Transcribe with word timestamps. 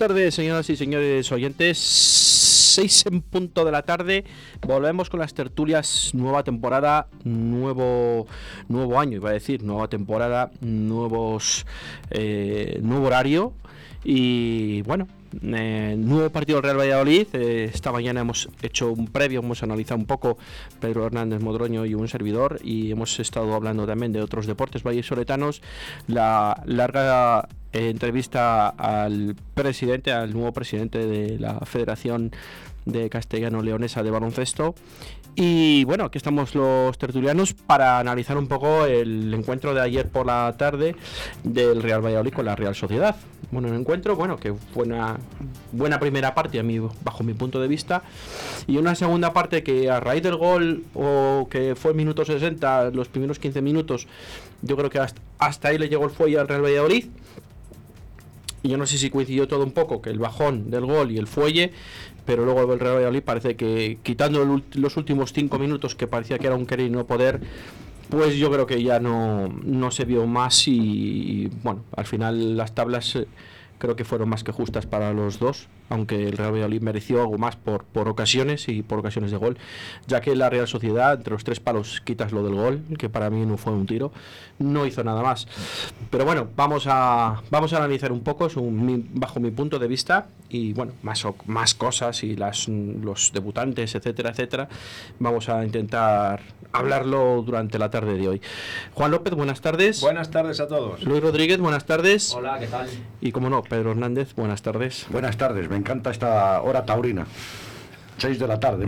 Tardes, 0.00 0.34
señoras 0.34 0.70
y 0.70 0.76
señores 0.76 1.30
oyentes. 1.30 1.76
6 1.76 3.04
en 3.10 3.20
punto 3.20 3.66
de 3.66 3.70
la 3.70 3.82
tarde. 3.82 4.24
Volvemos 4.66 5.10
con 5.10 5.20
las 5.20 5.34
tertulias. 5.34 6.12
Nueva 6.14 6.42
temporada, 6.42 7.08
nuevo, 7.22 8.26
nuevo 8.68 8.98
año, 8.98 9.16
iba 9.16 9.28
a 9.28 9.34
decir. 9.34 9.62
Nueva 9.62 9.88
temporada, 9.88 10.52
nuevos, 10.62 11.66
eh, 12.10 12.78
nuevo 12.82 13.08
horario. 13.08 13.52
Y 14.02 14.82
bueno, 14.82 15.06
eh, 15.42 15.94
nuevo 15.98 16.30
partido 16.30 16.60
Real 16.60 16.78
Valladolid. 16.78 17.26
Eh, 17.32 17.70
esta 17.72 17.92
mañana 17.92 18.20
hemos 18.20 18.48
hecho 18.62 18.90
un 18.92 19.06
previo, 19.08 19.40
hemos 19.40 19.62
analizado 19.62 20.00
un 20.00 20.06
poco 20.06 20.38
Pedro 20.80 21.06
Hernández 21.06 21.42
Modroño 21.42 21.84
y 21.84 21.94
un 21.94 22.08
servidor. 22.08 22.58
Y 22.62 22.90
hemos 22.90 23.18
estado 23.20 23.54
hablando 23.54 23.86
también 23.86 24.12
de 24.12 24.22
otros 24.22 24.46
deportes 24.46 24.82
vallesoletanos. 24.82 25.62
La 26.06 26.62
larga 26.64 27.48
entrevista 27.72 28.68
al 28.68 29.36
presidente, 29.54 30.12
al 30.12 30.32
nuevo 30.32 30.52
presidente 30.52 31.06
de 31.06 31.38
la 31.38 31.60
Federación 31.60 32.32
de 32.84 33.10
Castellano 33.10 33.62
Leonesa 33.62 34.02
de 34.02 34.10
Baloncesto. 34.10 34.74
Y 35.36 35.84
bueno, 35.84 36.04
aquí 36.04 36.18
estamos 36.18 36.54
los 36.54 36.98
tertulianos 36.98 37.54
para 37.54 37.98
analizar 37.98 38.36
un 38.36 38.48
poco 38.48 38.84
el 38.84 39.32
encuentro 39.32 39.72
de 39.74 39.80
ayer 39.80 40.08
por 40.08 40.26
la 40.26 40.54
tarde 40.58 40.96
del 41.44 41.82
Real 41.82 42.04
Valladolid 42.04 42.32
con 42.32 42.44
la 42.44 42.56
Real 42.56 42.74
Sociedad. 42.74 43.16
Bueno, 43.50 43.68
un 43.68 43.74
encuentro, 43.74 44.16
bueno, 44.16 44.36
que 44.36 44.52
fue 44.52 44.84
una 44.84 45.18
buena 45.72 45.98
primera 45.98 46.34
parte 46.34 46.58
a 46.58 46.62
mí, 46.62 46.78
bajo 47.02 47.24
mi 47.24 47.34
punto 47.34 47.60
de 47.60 47.68
vista, 47.68 48.02
y 48.66 48.76
una 48.76 48.94
segunda 48.94 49.32
parte 49.32 49.62
que 49.62 49.90
a 49.90 49.98
raíz 50.00 50.22
del 50.22 50.36
gol 50.36 50.84
o 50.94 51.48
que 51.50 51.74
fue 51.74 51.94
minuto 51.94 52.24
60, 52.24 52.90
los 52.90 53.08
primeros 53.08 53.38
15 53.38 53.62
minutos, 53.62 54.06
yo 54.62 54.76
creo 54.76 54.90
que 54.90 54.98
hasta, 54.98 55.20
hasta 55.38 55.68
ahí 55.68 55.78
le 55.78 55.88
llegó 55.88 56.04
el 56.04 56.10
fuelle 56.10 56.38
al 56.38 56.48
Real 56.48 56.62
Valladolid 56.62 57.06
y 58.62 58.68
yo 58.68 58.76
no 58.76 58.86
sé 58.86 58.98
si 58.98 59.10
coincidió 59.10 59.48
todo 59.48 59.64
un 59.64 59.72
poco, 59.72 60.02
que 60.02 60.10
el 60.10 60.18
bajón 60.18 60.70
del 60.70 60.84
gol 60.84 61.10
y 61.10 61.18
el 61.18 61.26
fuelle, 61.26 61.72
pero 62.24 62.44
luego 62.44 62.72
el 62.72 62.80
Real 62.80 62.96
Valladolid 62.96 63.22
parece 63.22 63.56
que 63.56 63.98
quitando 64.02 64.62
los 64.74 64.96
últimos 64.96 65.32
cinco 65.32 65.58
minutos 65.58 65.94
que 65.94 66.06
parecía 66.06 66.38
que 66.38 66.46
era 66.46 66.56
un 66.56 66.66
querer 66.66 66.86
y 66.86 66.90
no 66.90 67.06
poder, 67.06 67.40
pues 68.08 68.36
yo 68.36 68.50
creo 68.50 68.66
que 68.66 68.82
ya 68.82 69.00
no, 69.00 69.48
no 69.64 69.90
se 69.90 70.04
vio 70.04 70.26
más 70.26 70.66
y, 70.66 71.50
bueno, 71.62 71.84
al 71.96 72.06
final 72.06 72.56
las 72.56 72.74
tablas 72.74 73.16
eh, 73.16 73.26
creo 73.78 73.96
que 73.96 74.04
fueron 74.04 74.28
más 74.28 74.44
que 74.44 74.52
justas 74.52 74.86
para 74.86 75.12
los 75.12 75.38
dos 75.38 75.68
aunque 75.90 76.26
el 76.26 76.36
Real 76.36 76.52
Valladolid 76.52 76.80
mereció 76.80 77.20
algo 77.20 77.36
más 77.36 77.56
por, 77.56 77.84
por 77.84 78.08
ocasiones 78.08 78.68
y 78.68 78.82
por 78.82 78.98
ocasiones 79.00 79.30
de 79.30 79.36
gol, 79.36 79.58
ya 80.06 80.20
que 80.20 80.34
la 80.34 80.48
Real 80.48 80.66
Sociedad, 80.66 81.14
entre 81.14 81.32
los 81.32 81.44
tres 81.44 81.60
palos 81.60 82.00
quitas 82.00 82.32
lo 82.32 82.42
del 82.42 82.54
gol, 82.54 82.82
que 82.98 83.10
para 83.10 83.28
mí 83.28 83.44
no 83.44 83.58
fue 83.58 83.72
un 83.72 83.86
tiro, 83.86 84.12
no 84.58 84.86
hizo 84.86 85.04
nada 85.04 85.22
más. 85.22 85.46
Pero 86.10 86.24
bueno, 86.24 86.48
vamos 86.56 86.84
a, 86.86 87.42
vamos 87.50 87.72
a 87.72 87.76
analizar 87.78 88.12
un 88.12 88.20
poco 88.20 88.48
bajo 89.14 89.40
mi 89.40 89.50
punto 89.50 89.78
de 89.78 89.88
vista 89.88 90.28
y 90.48 90.72
bueno, 90.72 90.92
más, 91.02 91.24
más 91.46 91.74
cosas 91.74 92.22
y 92.24 92.36
las, 92.36 92.68
los 92.68 93.32
debutantes, 93.32 93.94
etcétera, 93.94 94.30
etcétera. 94.30 94.68
Vamos 95.18 95.48
a 95.48 95.64
intentar 95.64 96.40
hablarlo 96.72 97.42
durante 97.44 97.78
la 97.78 97.90
tarde 97.90 98.14
de 98.14 98.28
hoy. 98.28 98.42
Juan 98.94 99.10
López, 99.10 99.34
buenas 99.34 99.60
tardes. 99.60 100.00
Buenas 100.00 100.30
tardes 100.30 100.60
a 100.60 100.68
todos. 100.68 101.02
Luis 101.04 101.22
Rodríguez, 101.22 101.58
buenas 101.58 101.86
tardes. 101.86 102.32
Hola, 102.34 102.58
¿qué 102.58 102.66
tal? 102.66 102.88
Y 103.20 103.32
como 103.32 103.50
no, 103.50 103.62
Pedro 103.62 103.92
Hernández, 103.92 104.34
buenas 104.34 104.62
tardes. 104.62 105.06
Buenas 105.10 105.36
tardes, 105.36 105.68
encanta 105.80 106.10
esta 106.10 106.60
hora 106.62 106.84
taurina. 106.84 107.26
6 108.18 108.38
de 108.38 108.46
la 108.46 108.60
tarde, 108.60 108.86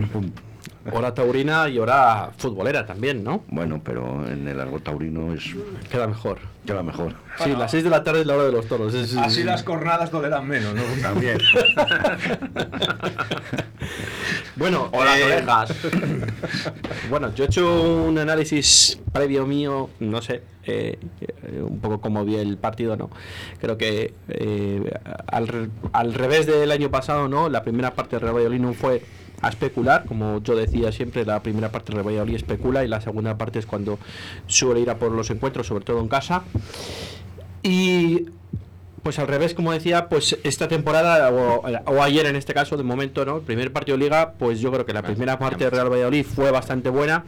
Hora 0.91 1.13
taurina 1.13 1.69
y 1.69 1.79
hora 1.79 2.31
futbolera 2.37 2.85
también, 2.85 3.23
¿no? 3.23 3.43
Bueno, 3.47 3.81
pero 3.83 4.27
en 4.27 4.47
el 4.47 4.59
algo 4.59 4.79
taurino 4.79 5.33
es... 5.33 5.55
Queda 5.89 6.07
mejor. 6.07 6.39
Queda 6.65 6.83
mejor. 6.83 7.13
Sí, 7.41 7.51
las 7.51 7.71
6 7.71 7.85
de 7.85 7.89
la 7.89 8.03
tarde 8.03 8.21
es 8.21 8.27
la 8.27 8.35
hora 8.35 8.45
de 8.45 8.51
los 8.51 8.67
toros. 8.67 8.93
así 8.93 9.43
las 9.43 9.63
cornadas 9.63 10.11
dolerán 10.11 10.45
menos, 10.45 10.75
¿no? 10.75 10.81
También. 11.01 11.37
bueno, 14.57 14.89
Hola, 14.91 15.19
eh, 15.19 15.45
bueno, 17.09 17.33
yo 17.33 17.45
he 17.45 17.47
hecho 17.47 18.03
un 18.03 18.17
análisis 18.17 18.99
previo 19.11 19.45
mío, 19.45 19.89
no 19.99 20.21
sé, 20.21 20.41
eh, 20.65 20.97
un 21.61 21.79
poco 21.79 22.01
como 22.01 22.25
vi 22.25 22.35
el 22.35 22.57
partido, 22.57 22.97
¿no? 22.97 23.09
Creo 23.59 23.77
que 23.77 24.13
eh, 24.27 24.93
al, 25.27 25.69
al, 25.93 26.13
revés 26.13 26.45
del 26.45 26.71
año 26.71 26.91
pasado, 26.91 27.27
¿no? 27.27 27.49
La 27.49 27.63
primera 27.63 27.93
parte 27.93 28.17
del 28.17 28.21
Real 28.21 28.35
Valladolid 28.35 28.61
no 28.61 28.73
fue 28.73 29.01
a 29.43 29.49
especular, 29.49 30.05
como 30.05 30.41
yo 30.41 30.55
decía 30.55 30.91
siempre, 30.91 31.25
la 31.25 31.43
primera 31.43 31.69
parte 31.69 31.93
del 31.93 32.01
Valladolid 32.01 32.35
especula 32.35 32.83
y 32.83 32.87
la 32.87 33.01
segunda 33.01 33.37
parte 33.37 33.59
es 33.59 33.65
cuando 33.65 33.99
suele 34.47 34.79
ir 34.79 34.89
a 34.89 34.97
por 34.97 35.11
los 35.11 35.29
encuentros, 35.29 35.67
sobre 35.67 35.83
todo 35.83 35.99
en 35.99 36.07
casa. 36.07 36.43
Y 37.61 38.27
pues 39.03 39.19
al 39.19 39.27
revés, 39.27 39.53
como 39.53 39.73
decía, 39.73 40.07
pues 40.07 40.37
esta 40.45 40.69
temporada, 40.69 41.29
o, 41.29 42.01
ayer 42.01 42.25
en 42.25 42.37
este 42.37 42.53
caso, 42.53 42.77
de 42.77 42.83
momento, 42.83 43.25
¿no? 43.25 43.37
El 43.37 43.43
primer 43.43 43.73
partido 43.73 43.97
de 43.97 44.05
liga, 44.05 44.33
pues 44.39 44.61
yo 44.61 44.71
creo 44.71 44.85
que 44.85 44.93
la 44.93 45.01
primera 45.01 45.37
parte 45.37 45.65
del 45.65 45.71
Real 45.71 45.91
Valladolid 45.91 46.25
fue 46.25 46.49
bastante 46.49 46.89
buena. 46.89 47.25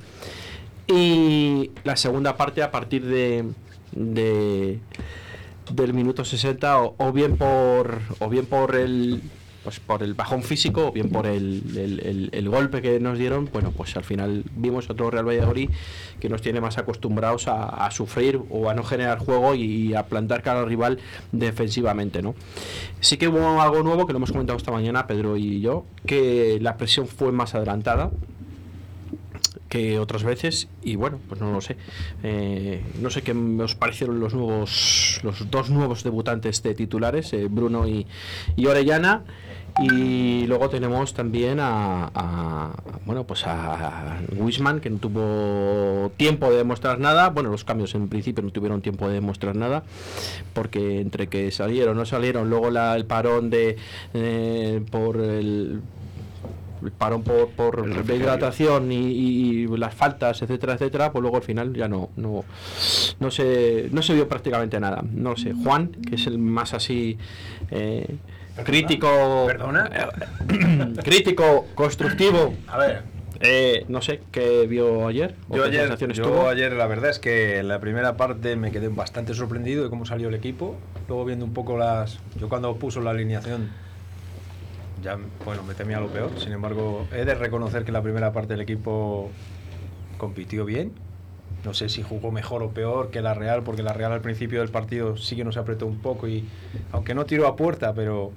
Y 0.88 1.72
la 1.84 1.98
segunda 1.98 2.38
parte 2.38 2.64
a 2.64 2.72
partir 2.72 3.06
de, 3.06 3.44
del 3.92 4.80
minuto 5.94 6.24
60 6.24 6.80
o, 6.80 7.12
bien 7.12 7.36
por 7.36 8.00
o 8.20 8.30
bien 8.30 8.46
por 8.46 8.76
el 8.76 9.22
pues 9.66 9.80
por 9.80 10.04
el 10.04 10.14
bajón 10.14 10.44
físico 10.44 10.88
o 10.88 10.92
bien 10.92 11.10
por 11.10 11.26
el, 11.26 12.30
el, 12.32 12.50
golpe 12.50 12.84
que 12.84 13.00
nos 13.00 13.18
dieron, 13.18 13.50
bueno, 13.52 13.72
pues 13.72 13.98
al 13.98 14.04
final 14.04 14.44
vimos 14.56 14.88
otro 14.92 15.10
Real 15.10 15.28
Valladolid 15.28 15.72
que 16.20 16.30
nos 16.30 16.44
tiene 16.44 16.62
más 16.62 16.78
acostumbrados 16.78 17.48
a, 17.48 17.90
sufrir 17.90 18.40
o 18.52 18.70
a 18.70 18.76
no 18.76 18.84
generar 18.84 19.18
juego 19.18 19.56
y, 19.56 19.96
a 19.96 20.04
plantar 20.06 20.44
cara 20.44 20.60
al 20.60 20.68
rival 20.68 21.00
defensivamente, 21.32 22.22
¿no? 22.22 22.36
Sí 23.00 23.18
que 23.18 23.28
hubo 23.28 23.60
algo 23.60 23.82
nuevo 23.82 24.06
que 24.06 24.14
lo 24.14 24.18
hemos 24.18 24.32
comentado 24.32 24.58
esta 24.58 24.72
mañana 24.72 25.08
Pedro 25.08 25.36
y 25.36 25.62
yo, 25.62 25.86
que 26.06 26.60
la 26.62 26.78
presión 26.78 27.08
fue 27.08 27.32
más 27.32 27.56
adelantada, 27.56 28.12
otras 30.00 30.24
veces 30.24 30.68
y 30.84 30.96
bueno 30.96 31.20
pues 31.28 31.42
no 31.42 31.52
lo 31.52 31.62
sé. 31.62 31.78
Eh, 32.24 32.82
no 33.02 33.10
sé 33.10 33.22
qué 33.22 33.32
os 33.32 33.76
parecieron 33.76 34.20
los 34.20 34.34
nuevos 34.34 35.20
los 35.24 35.50
dos 35.50 35.70
nuevos 35.70 36.04
debutantes 36.04 36.64
de 36.64 36.74
titulares 36.74 37.34
eh, 37.34 37.48
Bruno 37.50 37.88
y, 37.88 38.08
y, 38.56 38.66
Orellana. 38.68 39.24
Y 39.78 40.48
luego 40.48 40.70
tenemos 40.70 41.14
también 41.14 41.60
a, 41.62 42.72
bueno 43.06 43.26
pues 43.28 43.46
a 43.46 44.22
Wisman 44.38 44.80
que 44.80 44.90
no 44.90 45.00
tuvo 45.00 46.12
tiempo 46.16 46.50
de 46.50 46.58
demostrar 46.58 47.00
nada. 47.00 47.30
Bueno 47.30 47.50
los 47.50 47.66
cambios 47.66 47.94
en 47.94 48.08
principio 48.08 48.42
no 48.42 48.52
tuvieron 48.52 48.82
tiempo 48.82 49.08
de 49.10 49.16
demostrar 49.16 49.56
nada 49.58 49.84
porque 50.54 51.02
entre 51.02 51.28
que 51.28 51.52
salieron 51.52 51.98
no 51.98 52.06
salieron 52.06 52.50
luego 52.50 52.70
la, 52.72 52.96
el 52.96 53.06
parón 53.06 53.50
de 53.50 53.76
eh, 54.14 54.82
por 54.90 55.18
el 55.18 55.82
parón 56.92 57.24
por, 57.24 57.50
por 57.50 57.86
hidratación 57.88 58.92
y, 58.92 59.68
las 59.78 59.94
faltas, 59.94 60.42
etcétera, 60.42 60.74
etcétera, 60.74 61.12
pues 61.12 61.22
luego 61.22 61.38
al 61.38 61.44
final 61.44 61.74
ya 61.74 61.88
no, 61.88 62.10
no, 62.16 62.46
no, 63.20 63.32
se, 63.32 63.90
no 63.92 64.02
se 64.02 64.14
vio 64.14 64.28
prácticamente 64.28 64.80
nada. 64.80 65.04
No 65.12 65.32
lo 65.32 65.38
sé. 65.38 65.54
Juan, 65.54 65.90
que 65.90 66.16
es 66.16 66.28
el 66.28 66.38
más 66.38 66.74
así, 66.74 67.18
eh, 67.72 68.16
crítico. 68.64 69.46
¿Perdona? 69.48 69.90
crítico, 71.04 71.68
constructivo. 71.76 72.54
A 72.68 72.78
ver, 72.78 73.04
Eh, 73.42 73.86
no 73.90 74.02
sé, 74.02 74.22
¿qué 74.32 74.66
vio 74.66 75.08
ayer? 75.08 75.36
¿O 75.50 75.58
yo 75.58 75.64
qué 75.64 75.70
ayer, 75.70 75.98
yo 76.14 76.24
tuvo? 76.24 76.48
ayer 76.48 76.72
la 76.72 76.88
verdad 76.88 77.10
es 77.10 77.20
que 77.20 77.60
en 77.60 77.68
la 77.68 77.80
primera 77.80 78.16
parte 78.16 78.56
me 78.56 78.72
quedé 78.72 78.88
bastante 78.88 79.34
sorprendido 79.34 79.84
de 79.84 79.90
cómo 79.90 80.06
salió 80.06 80.30
el 80.30 80.36
equipo. 80.36 80.78
Luego 81.10 81.26
viendo 81.26 81.44
un 81.46 81.54
poco 81.54 81.78
las... 81.78 82.20
Yo 82.40 82.48
cuando 82.48 82.74
puso 82.78 83.02
la 83.02 83.12
alineación 83.12 83.70
bueno, 85.44 85.64
me 85.64 85.76
temía 85.76 86.00
lo 86.00 86.12
peor. 86.12 86.40
Sin 86.40 86.54
embargo, 86.54 87.08
he 87.12 87.26
de 87.26 87.36
reconocer 87.36 87.86
que 87.86 87.92
la 87.92 88.02
primera 88.02 88.32
parte 88.32 88.54
del 88.54 88.62
equipo 88.62 89.32
compitió 90.18 90.66
bien. 90.66 90.94
No 91.64 91.74
sé 91.74 91.90
si 91.90 92.04
jugó 92.04 92.32
mejor 92.32 92.64
o 92.64 92.74
peor 92.74 93.12
que 93.12 93.22
la 93.22 93.34
Real, 93.34 93.64
porque 93.64 93.84
la 93.84 93.94
Real 93.94 94.12
al 94.14 94.22
principio 94.22 94.62
del 94.62 94.70
partido 94.72 95.18
sí 95.18 95.36
que 95.36 95.44
nos 95.44 95.58
apretó 95.58 95.88
un 95.88 96.02
poco 96.02 96.28
y 96.28 96.50
aunque 96.92 97.16
no 97.16 97.26
tiró 97.26 97.48
a 97.48 97.56
puerta, 97.56 97.94
pero 97.94 98.32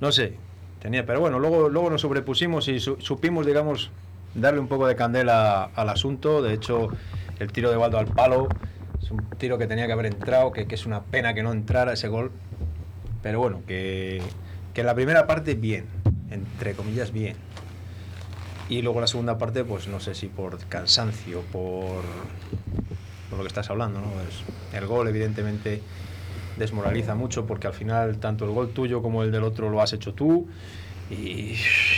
no 0.00 0.12
sé, 0.12 0.38
tenía, 0.78 1.06
pero 1.06 1.20
bueno, 1.20 1.38
luego, 1.38 1.68
luego 1.68 1.90
nos 1.90 2.00
sobrepusimos 2.02 2.68
y 2.68 2.80
su- 2.80 3.00
supimos, 3.00 3.46
digamos, 3.46 3.90
darle 4.34 4.60
un 4.60 4.68
poco 4.68 4.86
de 4.86 4.96
candela 4.96 5.64
al 5.64 5.88
asunto. 5.88 6.42
De 6.42 6.52
hecho, 6.54 6.90
el 7.38 7.52
tiro 7.52 7.70
de 7.70 7.76
Baldo 7.76 7.98
al 7.98 8.08
palo 8.08 8.48
es 9.02 9.10
un 9.10 9.28
tiro 9.38 9.58
que 9.58 9.66
tenía 9.66 9.86
que 9.86 9.92
haber 9.92 10.06
entrado, 10.06 10.52
que, 10.52 10.66
que 10.66 10.74
es 10.74 10.86
una 10.86 11.04
pena 11.04 11.34
que 11.34 11.42
no 11.42 11.52
entrara 11.52 11.92
ese 11.92 12.08
gol. 12.08 12.32
Pero 13.22 13.40
bueno, 13.40 13.62
que, 13.66 14.22
que 14.74 14.82
la 14.82 14.94
primera 14.94 15.26
parte 15.26 15.54
bien, 15.54 15.86
entre 16.30 16.74
comillas 16.74 17.12
bien. 17.12 17.36
Y 18.68 18.82
luego 18.82 19.00
la 19.00 19.06
segunda 19.06 19.38
parte, 19.38 19.64
pues 19.64 19.88
no 19.88 20.00
sé 20.00 20.14
si 20.14 20.26
por 20.26 20.58
cansancio, 20.66 21.42
por, 21.52 22.02
por 23.28 23.38
lo 23.38 23.44
que 23.44 23.48
estás 23.48 23.70
hablando, 23.70 24.00
¿no? 24.00 24.08
Es- 24.22 24.42
el 24.76 24.86
gol 24.86 25.06
evidentemente 25.08 25.80
desmoraliza 26.56 27.14
mucho 27.14 27.46
porque 27.46 27.66
al 27.66 27.74
final 27.74 28.18
tanto 28.18 28.44
el 28.44 28.50
gol 28.52 28.70
tuyo 28.72 29.02
como 29.02 29.22
el 29.22 29.30
del 29.32 29.44
otro 29.44 29.70
lo 29.70 29.80
has 29.82 29.92
hecho 29.92 30.14
tú 30.14 30.48
y, 31.10 31.54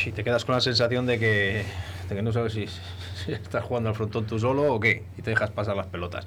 y 0.06 0.12
te 0.12 0.25
quedas 0.25 0.44
con 0.44 0.55
la 0.55 0.61
sensación 0.61 1.06
de 1.06 1.19
que, 1.19 1.64
de 2.08 2.14
que 2.14 2.22
no 2.22 2.32
sabes 2.32 2.52
si, 2.55 2.67
si 2.67 3.32
estás 3.32 3.64
jugando 3.64 3.88
al 3.90 3.94
frontón 3.94 4.26
tú 4.26 4.38
solo 4.38 4.75
o 4.75 4.81
qué 4.81 5.05
y 5.17 5.22
te 5.22 5.31
dejas 5.31 5.50
pasar 5.50 5.76
las 5.76 5.87
pelotas. 5.87 6.26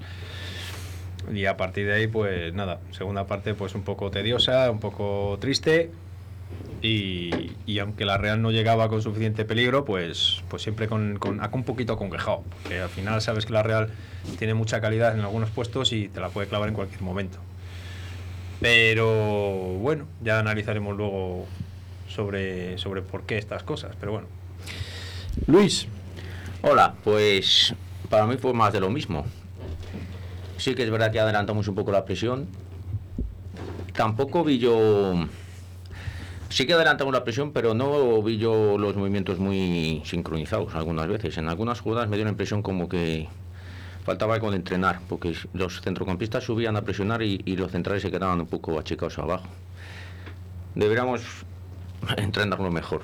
Y 1.32 1.44
a 1.44 1.56
partir 1.56 1.86
de 1.86 1.92
ahí, 1.94 2.06
pues 2.06 2.52
nada, 2.54 2.80
segunda 2.92 3.26
parte 3.26 3.54
pues 3.54 3.74
un 3.74 3.82
poco 3.82 4.10
tediosa, 4.10 4.70
un 4.70 4.80
poco 4.80 5.36
triste, 5.40 5.90
y, 6.82 7.52
y 7.66 7.78
aunque 7.78 8.04
la 8.04 8.18
Real 8.18 8.40
no 8.40 8.50
llegaba 8.50 8.88
con 8.88 9.02
suficiente 9.02 9.44
peligro, 9.44 9.84
pues, 9.84 10.42
pues 10.48 10.62
siempre 10.62 10.88
con, 10.88 11.18
con, 11.18 11.40
un 11.52 11.64
poquito 11.64 11.94
acongejado. 11.94 12.42
Porque 12.50 12.80
al 12.80 12.88
final 12.88 13.20
sabes 13.20 13.46
que 13.46 13.52
la 13.52 13.62
Real 13.62 13.90
tiene 14.38 14.54
mucha 14.54 14.80
calidad 14.80 15.14
en 15.14 15.20
algunos 15.20 15.50
puestos 15.50 15.92
y 15.92 16.08
te 16.08 16.20
la 16.20 16.28
puede 16.30 16.48
clavar 16.48 16.68
en 16.68 16.74
cualquier 16.74 17.02
momento. 17.02 17.38
Pero 18.60 19.06
bueno, 19.80 20.06
ya 20.22 20.38
analizaremos 20.38 20.96
luego 20.96 21.46
sobre, 22.08 22.78
sobre 22.78 23.02
por 23.02 23.24
qué 23.24 23.38
estas 23.38 23.62
cosas. 23.62 23.96
Pero 23.98 24.12
bueno, 24.12 24.28
Luis, 25.46 25.88
Hola, 26.62 26.94
pues 27.04 27.74
para 28.10 28.26
mí 28.26 28.36
fue 28.36 28.52
más 28.52 28.70
de 28.74 28.80
lo 28.80 28.90
mismo. 28.90 29.24
Sí 30.58 30.74
que 30.74 30.82
es 30.82 30.90
verdad 30.90 31.10
que 31.10 31.18
adelantamos 31.18 31.66
un 31.68 31.74
poco 31.74 31.90
la 31.90 32.04
presión. 32.04 32.48
Tampoco 33.94 34.44
vi 34.44 34.58
yo... 34.58 35.26
Sí 36.50 36.66
que 36.66 36.74
adelantamos 36.74 37.14
la 37.14 37.24
presión, 37.24 37.52
pero 37.52 37.74
no 37.74 38.22
vi 38.22 38.36
yo 38.36 38.76
los 38.76 38.96
movimientos 38.96 39.38
muy 39.38 40.02
sincronizados 40.04 40.74
algunas 40.74 41.08
veces. 41.08 41.38
En 41.38 41.48
algunas 41.48 41.80
jugadas 41.80 42.08
me 42.08 42.16
dio 42.16 42.24
la 42.24 42.32
impresión 42.32 42.62
como 42.62 42.88
que 42.88 43.28
faltaba 44.04 44.34
algo 44.34 44.50
de 44.50 44.56
entrenar, 44.56 45.00
porque 45.08 45.34
los 45.54 45.80
centrocampistas 45.80 46.44
subían 46.44 46.76
a 46.76 46.82
presionar 46.82 47.22
y, 47.22 47.40
y 47.44 47.56
los 47.56 47.70
centrales 47.70 48.02
se 48.02 48.10
quedaban 48.10 48.40
un 48.40 48.46
poco 48.46 48.78
achicados 48.78 49.18
abajo. 49.18 49.46
Deberíamos 50.74 51.22
entrenarlo 52.16 52.70
mejor 52.70 53.02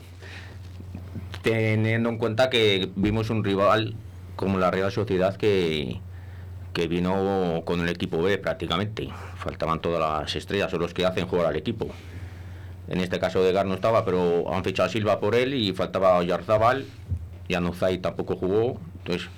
teniendo 1.46 2.08
en 2.08 2.18
cuenta 2.18 2.50
que 2.50 2.90
vimos 2.96 3.30
un 3.30 3.44
rival 3.44 3.94
como 4.34 4.58
la 4.58 4.72
Real 4.72 4.90
Sociedad 4.90 5.36
que, 5.36 6.00
que 6.72 6.88
vino 6.88 7.62
con 7.64 7.80
el 7.80 7.88
equipo 7.88 8.20
B 8.20 8.38
prácticamente. 8.38 9.08
Faltaban 9.36 9.80
todas 9.80 10.00
las 10.00 10.34
estrellas 10.34 10.74
o 10.74 10.78
los 10.78 10.92
que 10.92 11.06
hacen 11.06 11.28
jugar 11.28 11.46
al 11.46 11.54
equipo. 11.54 11.88
En 12.88 13.00
este 13.00 13.18
caso 13.18 13.42
Degar 13.42 13.66
no 13.66 13.74
estaba, 13.74 14.04
pero 14.04 14.52
han 14.52 14.62
fichado 14.62 14.88
a 14.88 14.92
Silva 14.92 15.18
por 15.18 15.34
él 15.34 15.54
y 15.54 15.72
faltaba 15.72 16.22
Yarzabal 16.22 16.86
y 17.48 17.54
Anuzay 17.54 17.98
tampoco 17.98 18.36
jugó. 18.36 18.78
Entonces, 18.98 19.28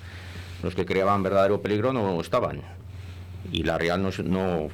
los 0.62 0.74
que 0.74 0.84
creaban 0.84 1.22
verdadero 1.22 1.62
peligro 1.62 1.92
no 1.92 2.20
estaban. 2.20 2.62
Y 3.52 3.62
la 3.62 3.78
Real 3.78 4.02
no, 4.02 4.68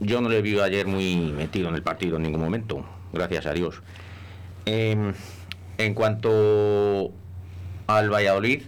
yo 0.00 0.20
no 0.20 0.28
le 0.28 0.42
vi 0.42 0.58
ayer 0.60 0.86
muy 0.86 1.16
metido 1.32 1.68
en 1.68 1.74
el 1.74 1.82
partido 1.82 2.16
en 2.16 2.22
ningún 2.22 2.40
momento, 2.40 2.84
gracias 3.12 3.46
a 3.46 3.52
Dios. 3.52 3.82
Em, 4.66 5.12
en 5.78 5.94
cuanto 5.94 7.10
al 7.86 8.10
Valladolid, 8.10 8.62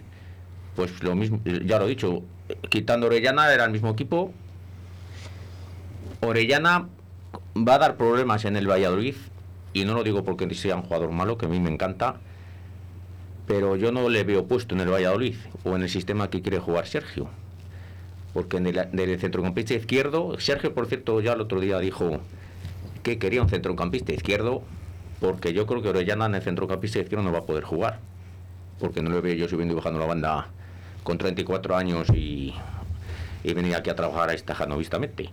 pues 0.75 1.01
lo 1.03 1.15
mismo, 1.15 1.39
ya 1.45 1.79
lo 1.79 1.85
he 1.85 1.89
dicho, 1.89 2.23
quitando 2.69 3.07
Orellana 3.07 3.53
era 3.53 3.65
el 3.65 3.71
mismo 3.71 3.91
equipo. 3.91 4.33
Orellana 6.21 6.87
va 7.55 7.75
a 7.75 7.79
dar 7.79 7.97
problemas 7.97 8.43
en 8.45 8.57
el 8.57 8.69
Valladolid, 8.69 9.15
y 9.75 9.83
no 9.83 9.93
lo 9.93 10.03
digo 10.03 10.23
porque 10.23 10.51
sea 10.55 10.77
un 10.77 10.83
jugador 10.83 11.11
malo, 11.11 11.37
que 11.37 11.47
a 11.47 11.49
mí 11.49 11.59
me 11.59 11.69
encanta, 11.69 12.15
pero 13.45 13.75
yo 13.75 13.91
no 13.91 14.07
le 14.07 14.23
veo 14.23 14.45
puesto 14.45 14.73
en 14.73 14.79
el 14.79 14.89
Valladolid 14.89 15.35
o 15.65 15.75
en 15.75 15.83
el 15.83 15.89
sistema 15.89 16.29
que 16.29 16.41
quiere 16.41 16.59
jugar 16.59 16.87
Sergio. 16.87 17.27
Porque 18.33 18.55
en 18.55 18.67
el, 18.67 19.19
centrocampista 19.19 19.73
izquierdo, 19.73 20.39
Sergio, 20.39 20.73
por 20.73 20.87
cierto, 20.87 21.19
ya 21.19 21.33
el 21.33 21.41
otro 21.41 21.59
día 21.59 21.77
dijo 21.79 22.21
que 23.03 23.19
quería 23.19 23.41
un 23.41 23.49
centrocampista 23.49 24.13
izquierdo, 24.13 24.63
porque 25.19 25.51
yo 25.51 25.67
creo 25.67 25.81
que 25.81 25.89
Orellana 25.89 26.27
en 26.27 26.35
el 26.35 26.41
centrocampista 26.41 26.99
izquierdo 26.99 27.25
no 27.25 27.33
va 27.33 27.39
a 27.39 27.45
poder 27.45 27.65
jugar. 27.65 27.99
Porque 28.79 29.01
no 29.01 29.09
le 29.09 29.19
veo 29.19 29.33
yo 29.35 29.49
subiendo 29.49 29.73
y 29.73 29.75
bajando 29.75 29.99
la 29.99 30.05
banda 30.05 30.47
con 31.03 31.17
34 31.17 31.75
años 31.75 32.07
y, 32.11 32.53
y 33.43 33.53
venir 33.53 33.75
aquí 33.75 33.89
a 33.89 33.95
trabajar 33.95 34.29
a 34.29 34.33
esta 34.33 34.55
janovistamente. 34.55 35.29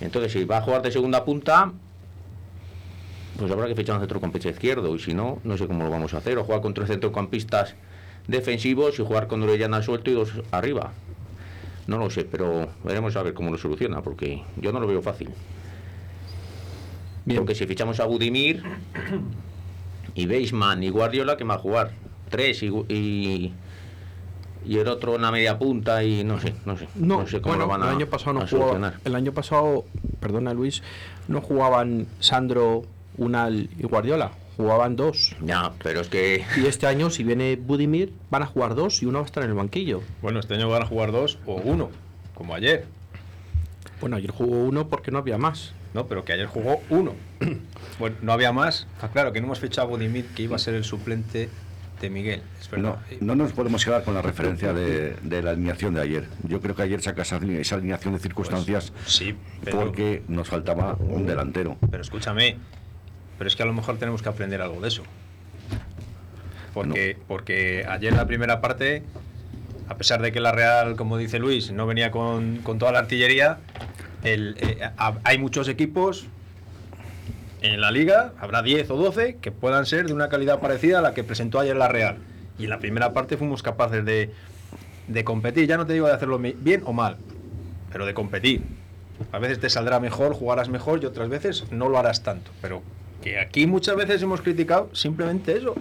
Entonces, 0.00 0.32
si 0.32 0.44
va 0.44 0.58
a 0.58 0.62
jugar 0.62 0.80
de 0.80 0.90
segunda 0.90 1.26
punta, 1.26 1.72
pues 3.38 3.50
habrá 3.50 3.66
que 3.66 3.74
fichar 3.74 3.96
un 3.96 4.00
centrocampista 4.00 4.48
izquierdo. 4.48 4.94
Y 4.94 4.98
si 4.98 5.14
no, 5.14 5.38
no 5.44 5.56
sé 5.56 5.66
cómo 5.66 5.84
lo 5.84 5.90
vamos 5.90 6.14
a 6.14 6.18
hacer. 6.18 6.38
O 6.38 6.44
jugar 6.44 6.60
con 6.60 6.74
tres 6.74 6.88
centrocampistas 6.88 7.74
defensivos 8.26 8.98
y 8.98 9.04
jugar 9.04 9.26
con 9.26 9.42
Orellana 9.42 9.82
suelto 9.82 10.10
y 10.10 10.14
dos 10.14 10.32
arriba. 10.50 10.92
No 11.86 11.98
lo 11.98 12.08
sé, 12.10 12.24
pero 12.24 12.68
veremos 12.82 13.14
a 13.16 13.22
ver 13.22 13.34
cómo 13.34 13.50
lo 13.50 13.58
soluciona, 13.58 14.02
porque 14.02 14.42
yo 14.56 14.72
no 14.72 14.80
lo 14.80 14.86
veo 14.86 15.02
fácil. 15.02 15.30
Bien. 17.24 17.38
Porque 17.38 17.54
si 17.54 17.66
fichamos 17.66 18.00
a 18.00 18.04
Budimir 18.06 18.62
y 20.14 20.26
Beisman 20.26 20.82
y 20.82 20.90
Guardiola, 20.90 21.36
va 21.36 21.54
a 21.54 21.58
jugar? 21.58 21.92
Tres 22.30 22.62
y, 22.62 22.68
y, 22.88 23.52
y 24.64 24.78
el 24.78 24.88
otro 24.88 25.16
en 25.16 25.22
la 25.22 25.30
media 25.30 25.58
punta 25.58 26.02
y 26.04 26.24
no 26.24 26.40
sé, 26.40 26.54
no 26.64 26.76
sé. 26.76 26.88
no, 26.94 27.26
sé 27.26 27.40
cómo 27.40 27.56
bueno, 27.56 27.66
lo 27.66 27.68
van 27.68 27.82
a, 27.82 27.90
el 27.90 27.96
año 27.96 28.06
pasado 28.06 28.32
no 28.32 28.46
jugaba, 28.46 28.66
solucionar. 28.66 28.94
el 29.04 29.14
año 29.14 29.32
pasado, 29.32 29.84
perdona 30.20 30.54
Luis, 30.54 30.82
no 31.28 31.40
jugaban 31.40 32.06
Sandro, 32.20 32.84
Unal 33.16 33.68
y 33.78 33.82
Guardiola, 33.84 34.32
jugaban 34.56 34.96
dos. 34.96 35.36
Ya, 35.42 35.72
pero 35.82 36.00
es 36.00 36.08
que 36.08 36.44
Y 36.56 36.66
este 36.66 36.86
año, 36.86 37.10
si 37.10 37.24
viene 37.24 37.56
Budimir, 37.56 38.12
van 38.30 38.42
a 38.42 38.46
jugar 38.46 38.74
dos 38.74 39.02
y 39.02 39.06
uno 39.06 39.18
va 39.18 39.24
a 39.24 39.26
estar 39.26 39.42
en 39.44 39.50
el 39.50 39.56
banquillo. 39.56 40.02
bueno, 40.22 40.40
este 40.40 40.54
año 40.54 40.68
van 40.68 40.82
a 40.82 40.86
jugar 40.86 41.12
dos 41.12 41.38
o 41.46 41.54
uno, 41.56 41.90
como 42.34 42.54
ayer. 42.54 42.86
Bueno, 44.00 44.16
ayer 44.16 44.30
jugó 44.30 44.56
uno 44.64 44.88
porque 44.88 45.10
no 45.10 45.18
había 45.18 45.38
más. 45.38 45.72
No, 45.94 46.06
pero 46.06 46.24
que 46.24 46.32
ayer 46.32 46.46
jugó 46.46 46.80
uno. 46.90 47.12
bueno, 47.98 48.16
no 48.22 48.32
había 48.32 48.52
más. 48.52 48.86
Ah, 49.00 49.08
claro, 49.12 49.32
que 49.32 49.40
no 49.40 49.46
hemos 49.46 49.60
fichado 49.60 49.86
a 49.86 49.90
Budimir, 49.90 50.26
que 50.34 50.42
iba 50.42 50.56
a 50.56 50.58
ser 50.58 50.74
el 50.74 50.84
suplente 50.84 51.48
de 52.00 52.10
Miguel. 52.10 52.42
Es 52.60 52.70
No, 52.72 52.76
verdad. 52.82 52.98
no 53.20 53.36
nos 53.36 53.52
podemos 53.52 53.84
quedar 53.84 54.02
con 54.02 54.12
la 54.14 54.20
referencia 54.20 54.72
de, 54.72 55.14
de 55.22 55.42
la 55.42 55.52
alineación 55.52 55.94
de 55.94 56.00
ayer. 56.02 56.24
Yo 56.48 56.60
creo 56.60 56.74
que 56.74 56.82
ayer 56.82 57.00
saca 57.00 57.22
esa, 57.22 57.36
esa 57.36 57.76
alineación 57.76 58.12
de 58.14 58.18
circunstancias 58.20 58.92
Sí, 59.06 59.36
pero, 59.62 59.78
porque 59.78 60.22
nos 60.26 60.48
faltaba 60.48 60.96
un 60.98 61.24
delantero. 61.26 61.76
pero 61.90 62.02
escúchame. 62.02 62.56
Pero 63.38 63.48
es 63.48 63.56
que 63.56 63.62
a 63.62 63.66
lo 63.66 63.72
mejor 63.72 63.96
tenemos 63.98 64.22
que 64.22 64.28
aprender 64.28 64.60
algo 64.62 64.80
de 64.80 64.88
eso. 64.88 65.02
Porque, 66.72 67.16
porque 67.28 67.86
ayer 67.88 68.12
en 68.12 68.18
la 68.18 68.26
primera 68.26 68.60
parte, 68.60 69.02
a 69.88 69.96
pesar 69.96 70.20
de 70.22 70.32
que 70.32 70.40
la 70.40 70.50
Real, 70.52 70.96
como 70.96 71.16
dice 71.18 71.38
Luis, 71.38 71.70
no 71.70 71.86
venía 71.86 72.10
con, 72.10 72.56
con 72.58 72.78
toda 72.78 72.90
la 72.92 72.98
artillería, 73.00 73.58
el, 74.24 74.56
eh, 74.58 74.78
ha- 74.96 75.18
hay 75.24 75.38
muchos 75.38 75.68
equipos 75.68 76.26
en 77.60 77.80
la 77.80 77.90
liga, 77.90 78.32
habrá 78.40 78.62
10 78.62 78.90
o 78.90 78.96
12 78.96 79.36
que 79.40 79.52
puedan 79.52 79.86
ser 79.86 80.06
de 80.06 80.12
una 80.12 80.28
calidad 80.28 80.60
parecida 80.60 80.98
a 80.98 81.02
la 81.02 81.14
que 81.14 81.22
presentó 81.24 81.60
ayer 81.60 81.76
la 81.76 81.88
Real. 81.88 82.18
Y 82.58 82.64
en 82.64 82.70
la 82.70 82.78
primera 82.78 83.12
parte 83.12 83.36
fuimos 83.36 83.62
capaces 83.62 84.04
de, 84.04 84.32
de 85.08 85.24
competir. 85.24 85.66
Ya 85.68 85.76
no 85.76 85.86
te 85.86 85.92
digo 85.92 86.06
de 86.06 86.12
hacerlo 86.12 86.38
bien 86.38 86.82
o 86.84 86.92
mal, 86.92 87.16
pero 87.92 88.04
de 88.04 88.14
competir. 88.14 88.62
A 89.32 89.38
veces 89.38 89.60
te 89.60 89.70
saldrá 89.70 90.00
mejor, 90.00 90.34
jugarás 90.34 90.68
mejor 90.68 91.00
y 91.02 91.06
otras 91.06 91.28
veces 91.28 91.70
no 91.70 91.88
lo 91.88 91.98
harás 91.98 92.22
tanto. 92.22 92.50
Pero 92.60 92.82
que 93.24 93.40
aquí 93.40 93.66
muchas 93.66 93.96
veces 93.96 94.22
hemos 94.22 94.40
criticado 94.42 94.90
simplemente 94.92 95.56
eso. 95.56 95.74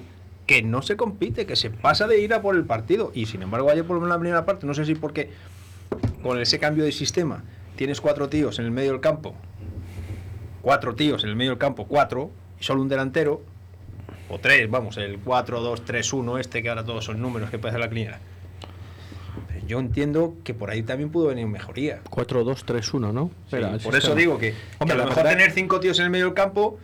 Que 0.47 0.63
no 0.63 0.81
se 0.81 0.97
compite, 0.97 1.45
que 1.45 1.55
se 1.55 1.69
pasa 1.69 2.07
de 2.07 2.19
ir 2.19 2.33
a 2.33 2.41
por 2.41 2.55
el 2.55 2.65
partido. 2.65 3.11
Y 3.13 3.27
sin 3.27 3.43
embargo, 3.43 3.69
ayer 3.69 3.85
por 3.85 4.01
la 4.05 4.17
primera 4.17 4.45
parte, 4.45 4.65
no 4.65 4.73
sé 4.73 4.85
si 4.85 4.95
porque 4.95 5.29
con 6.23 6.39
ese 6.39 6.59
cambio 6.59 6.83
de 6.83 6.91
sistema 6.91 7.43
tienes 7.75 8.01
cuatro 8.01 8.27
tíos 8.27 8.59
en 8.59 8.65
el 8.65 8.71
medio 8.71 8.91
del 8.91 8.99
campo 9.01 9.35
cuatro 10.63 10.95
tíos 10.95 11.23
en 11.23 11.29
el 11.29 11.35
medio 11.35 11.51
del 11.51 11.59
campo, 11.59 11.85
cuatro, 11.85 12.31
y 12.59 12.63
solo 12.63 12.81
un 12.81 12.87
delantero, 12.87 13.43
o 14.29 14.39
tres, 14.39 14.67
vamos, 14.71 14.97
el 14.97 15.19
4, 15.19 15.61
2, 15.61 15.85
3, 15.85 16.13
1, 16.13 16.37
este 16.39 16.63
que 16.63 16.69
ahora 16.69 16.83
todos 16.83 17.05
son 17.05 17.21
números 17.21 17.51
que 17.51 17.59
puede 17.59 17.71
hacer 17.71 17.81
la 17.81 17.89
clínica. 17.89 18.19
Pero 19.49 19.67
Yo 19.67 19.79
entiendo 19.79 20.35
que 20.43 20.53
por 20.53 20.71
ahí 20.71 20.81
también 20.81 21.11
pudo 21.11 21.27
venir 21.27 21.45
mejoría. 21.45 22.01
4-2-3-1, 22.09 23.13
¿no? 23.13 23.27
Sí, 23.49 23.57
Espera, 23.57 23.77
por 23.77 23.95
eso 23.95 24.15
digo 24.15 24.39
que, 24.39 24.55
que 24.83 24.91
a 24.91 24.95
lo 24.95 25.05
mejor 25.05 25.23
tener 25.23 25.51
cinco 25.51 25.79
tíos 25.79 25.99
en 25.99 26.05
el 26.05 26.11
medio 26.11 26.25
del 26.25 26.33
campo 26.33 26.79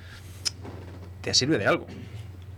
te 1.29 1.35
sirve 1.35 1.57
de 1.59 1.67
algo. 1.67 1.85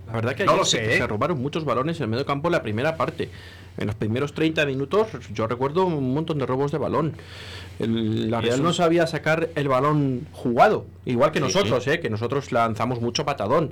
La 0.07 0.13
verdad 0.13 0.35
que 0.35 0.43
No 0.45 0.55
lo 0.57 0.65
se, 0.65 0.77
sé, 0.77 0.95
¿eh? 0.95 0.97
se 0.97 1.07
robaron 1.07 1.41
muchos 1.41 1.63
balones 1.65 1.97
en 1.97 2.03
el 2.03 2.09
medio 2.09 2.25
campo 2.25 2.47
en 2.47 2.53
la 2.53 2.61
primera 2.63 2.95
parte. 2.97 3.29
En 3.77 3.87
los 3.87 3.95
primeros 3.95 4.33
30 4.33 4.65
minutos 4.65 5.07
yo 5.33 5.47
recuerdo 5.47 5.85
un 5.85 6.13
montón 6.13 6.37
de 6.39 6.45
robos 6.45 6.71
de 6.71 6.77
balón. 6.77 7.13
El- 7.79 8.29
la 8.29 8.41
Real 8.41 8.61
no 8.61 8.73
sabía 8.73 9.07
sacar 9.07 9.49
el 9.55 9.67
balón 9.67 10.27
jugado, 10.31 10.85
igual 11.05 11.31
que 11.31 11.39
Sí, 11.39 11.45
nosotros, 11.45 11.83
sí. 11.83 11.91
¿eh? 11.91 11.99
que 11.99 12.09
nosotros 12.09 12.51
lanzamos 12.51 13.01
mucho 13.01 13.25
patadón. 13.25 13.71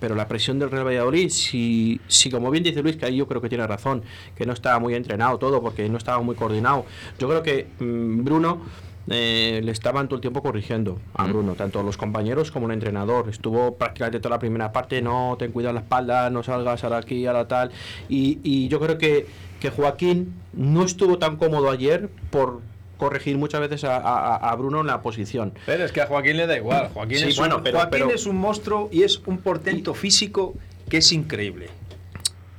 Pero 0.00 0.14
la 0.14 0.28
presión 0.28 0.58
del 0.58 0.70
Real 0.70 0.86
Valladolid, 0.86 1.28
si, 1.28 2.00
si 2.08 2.30
como 2.30 2.50
bien 2.50 2.64
dice 2.64 2.82
Luis, 2.82 2.96
que 2.96 3.04
ahí 3.04 3.16
yo 3.16 3.26
creo 3.28 3.42
que 3.42 3.50
tiene 3.50 3.66
razón, 3.66 4.02
que 4.34 4.46
no 4.46 4.54
estaba 4.54 4.78
muy 4.78 4.94
entrenado 4.94 5.36
todo, 5.38 5.60
porque 5.60 5.86
no 5.90 5.98
estaba 5.98 6.22
muy 6.22 6.34
coordinado. 6.36 6.86
Yo 7.18 7.28
creo 7.28 7.42
que 7.42 7.66
mm, 7.80 8.24
Bruno 8.24 8.62
eh, 9.10 9.60
le 9.62 9.72
estaban 9.72 10.06
todo 10.08 10.14
el 10.16 10.20
tiempo 10.20 10.40
corrigiendo 10.42 10.98
a. 11.14 11.24
Bruno, 11.26 11.54
tanto 11.54 11.82
los 11.82 11.96
compañeros 11.96 12.50
como 12.50 12.66
el 12.66 12.72
entrenador. 12.72 13.28
Estuvo 13.28 13.74
prácticamente 13.76 14.20
toda 14.20 14.36
la 14.36 14.38
primera 14.38 14.72
parte, 14.72 15.02
no, 15.02 15.36
ten 15.38 15.52
cuidado 15.52 15.74
la 15.74 15.80
espalda, 15.80 16.30
no 16.30 16.42
salgas 16.42 16.82
ahora 16.84 16.98
aquí, 16.98 17.26
ahora 17.26 17.46
tal. 17.48 17.70
Y, 18.08 18.38
y 18.42 18.68
yo 18.68 18.80
creo 18.80 18.96
que, 18.98 19.26
que 19.60 19.70
Joaquín 19.70 20.32
no 20.52 20.84
estuvo 20.84 21.18
tan 21.18 21.36
cómodo 21.36 21.70
ayer 21.70 22.08
por 22.30 22.60
corregir 22.96 23.36
muchas 23.38 23.60
veces 23.62 23.82
a, 23.84 23.96
a- 23.96 24.36
a 24.36 24.54
Bruno 24.56 24.80
en 24.80 24.86
la 24.86 25.00
posición. 25.02 25.54
Pero 25.66 25.84
es 25.84 25.90
que 25.92 26.02
a 26.02 26.06
Joaquín 26.06 26.36
le 26.36 26.46
da 26.46 26.56
igual. 26.56 26.88
Joaquín, 26.94 27.18
Sí, 27.18 27.28
es, 27.30 27.36
bueno, 27.38 27.56
un, 27.56 27.62
pero- 27.62 27.78
Joaquín 27.78 28.00
pero- 28.04 28.14
es 28.14 28.26
un 28.26 28.36
monstruo 28.36 28.88
y 28.92 29.02
es 29.02 29.20
un 29.26 29.38
portento 29.38 29.94
físico 29.94 30.54
que 30.88 30.98
es 30.98 31.10
increíble. 31.12 31.68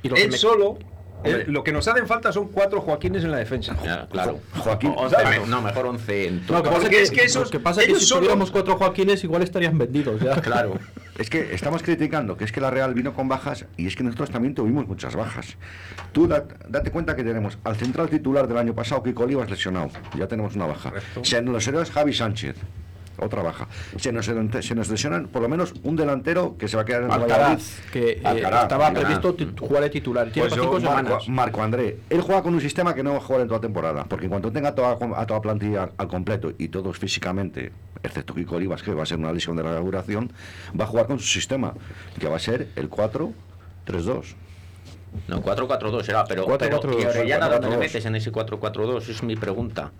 Y 0.02 0.08
lo 0.08 0.16
que 0.16 0.22
Él 0.24 0.30
me- 0.32 0.36
solo, 0.38 0.78
Él- 1.24 1.44
lo 1.48 1.62
que 1.64 1.72
nos 1.72 1.86
hacen 1.88 2.06
falta 2.06 2.32
son 2.32 2.48
cuatro 2.48 2.80
Joaquines 2.80 3.24
en 3.24 3.30
la 3.30 3.38
defensa. 3.38 3.76
Ya, 3.84 4.06
claro. 4.08 4.40
Joaquín, 4.58 4.90
O- 4.96 5.02
once, 5.02 5.16
claro. 5.16 5.46
no, 5.46 5.62
mejor 5.62 5.86
11 5.86 6.26
en 6.28 6.40
No, 6.40 6.46
todo. 6.46 6.56
lo 6.58 6.62
que 6.64 6.70
Porque 6.70 6.96
es 6.96 7.02
es 7.02 7.10
que, 7.10 7.24
esos- 7.24 7.44
lo 7.44 7.50
que 7.50 7.60
pasa 7.60 7.80
es 7.80 7.86
que 7.86 7.90
ellos 7.92 8.02
si 8.02 8.08
solo- 8.08 8.20
tuviéramos 8.20 8.50
cuatro 8.50 8.76
Joaquines 8.76 9.22
igual 9.24 9.42
estarían 9.42 9.76
vendidos 9.78 10.20
ya. 10.20 10.40
Claro. 10.40 10.78
Es 11.18 11.28
que 11.28 11.54
estamos 11.54 11.82
criticando 11.82 12.36
que 12.36 12.44
es 12.44 12.52
que 12.52 12.60
la 12.60 12.70
Real 12.70 12.94
vino 12.94 13.12
con 13.14 13.28
bajas 13.28 13.66
y 13.76 13.86
es 13.86 13.94
que 13.96 14.02
nosotros 14.02 14.30
también 14.30 14.54
tuvimos 14.54 14.86
muchas 14.88 15.14
bajas. 15.14 15.56
Tú 16.12 16.26
da- 16.26 16.44
date 16.68 16.90
cuenta 16.90 17.14
que 17.14 17.22
tenemos 17.22 17.58
al 17.64 17.76
central 17.76 18.08
titular 18.08 18.48
del 18.48 18.56
año 18.58 18.74
pasado, 18.74 19.02
Kiko 19.02 19.24
Olivas, 19.24 19.50
lesionado. 19.50 19.90
Ya 20.16 20.26
tenemos 20.26 20.56
una 20.56 20.66
baja. 20.66 20.90
Correcto. 20.90 21.24
Se 21.24 21.40
nos 21.42 21.54
lesionó 21.54 21.84
Javi 21.84 22.12
Sánchez. 22.14 22.56
Otra 23.18 23.42
baja. 23.42 23.68
Se 23.98 24.10
nos, 24.12 24.24
se 24.26 24.74
nos 24.74 24.88
lesionan 24.88 25.28
por 25.28 25.42
lo 25.42 25.48
menos 25.48 25.74
un 25.82 25.96
delantero 25.96 26.56
que 26.58 26.66
se 26.66 26.76
va 26.76 26.82
a 26.82 26.84
quedar 26.84 27.02
en 27.02 27.06
el 27.08 27.12
Alcaraz, 27.12 27.38
Valladolid. 27.40 27.64
que 27.92 28.10
eh, 28.12 28.20
Alcaraz, 28.24 28.62
estaba 28.62 28.86
Alcaraz. 28.88 29.18
previsto 29.20 29.36
tit- 29.36 29.58
jugar 29.68 29.82
de 29.84 29.90
titular. 29.90 30.30
Tiene 30.30 30.48
Pues 30.48 30.60
yo, 30.60 30.80
Marco. 30.80 31.18
Marco 31.28 31.62
André, 31.62 31.98
él 32.10 32.20
juega 32.22 32.42
con 32.42 32.54
un 32.54 32.60
sistema 32.60 32.94
que 32.94 33.02
no 33.02 33.10
va 33.12 33.18
a 33.18 33.20
jugar 33.20 33.42
en 33.42 33.48
toda 33.48 33.60
temporada, 33.60 34.04
porque 34.04 34.24
en 34.26 34.30
cuanto 34.30 34.50
tenga 34.50 34.74
toda, 34.74 34.98
a 35.16 35.26
toda 35.26 35.40
plantilla 35.40 35.90
al 35.96 36.08
completo 36.08 36.52
y 36.58 36.68
todos 36.68 36.98
físicamente, 36.98 37.70
excepto 38.02 38.34
Kiko 38.34 38.56
Olivas, 38.56 38.82
que 38.82 38.92
va 38.94 39.02
a 39.02 39.06
ser 39.06 39.18
una 39.18 39.32
lesión 39.32 39.56
de 39.56 39.62
larga 39.62 39.80
duración, 39.80 40.32
va 40.78 40.84
a 40.84 40.88
jugar 40.88 41.06
con 41.06 41.18
su 41.18 41.26
sistema, 41.26 41.74
que 42.18 42.28
va 42.28 42.36
a 42.36 42.40
ser 42.40 42.68
el 42.76 42.88
4-3-2. 43.86 44.34
No, 45.28 45.42
4-4-2 45.42 46.08
era, 46.08 46.24
pero, 46.24 46.46
4-4-2, 46.46 46.58
pero 46.80 46.98
¿y 47.00 47.04
Orellana 47.04 47.48
dónde 47.48 47.68
le 47.68 47.76
4-4-2. 47.76 47.78
metes 47.78 48.04
en 48.06 48.16
ese 48.16 48.32
4-4-2? 48.32 49.08
Es 49.10 49.22
mi 49.22 49.36
pregunta. 49.36 49.92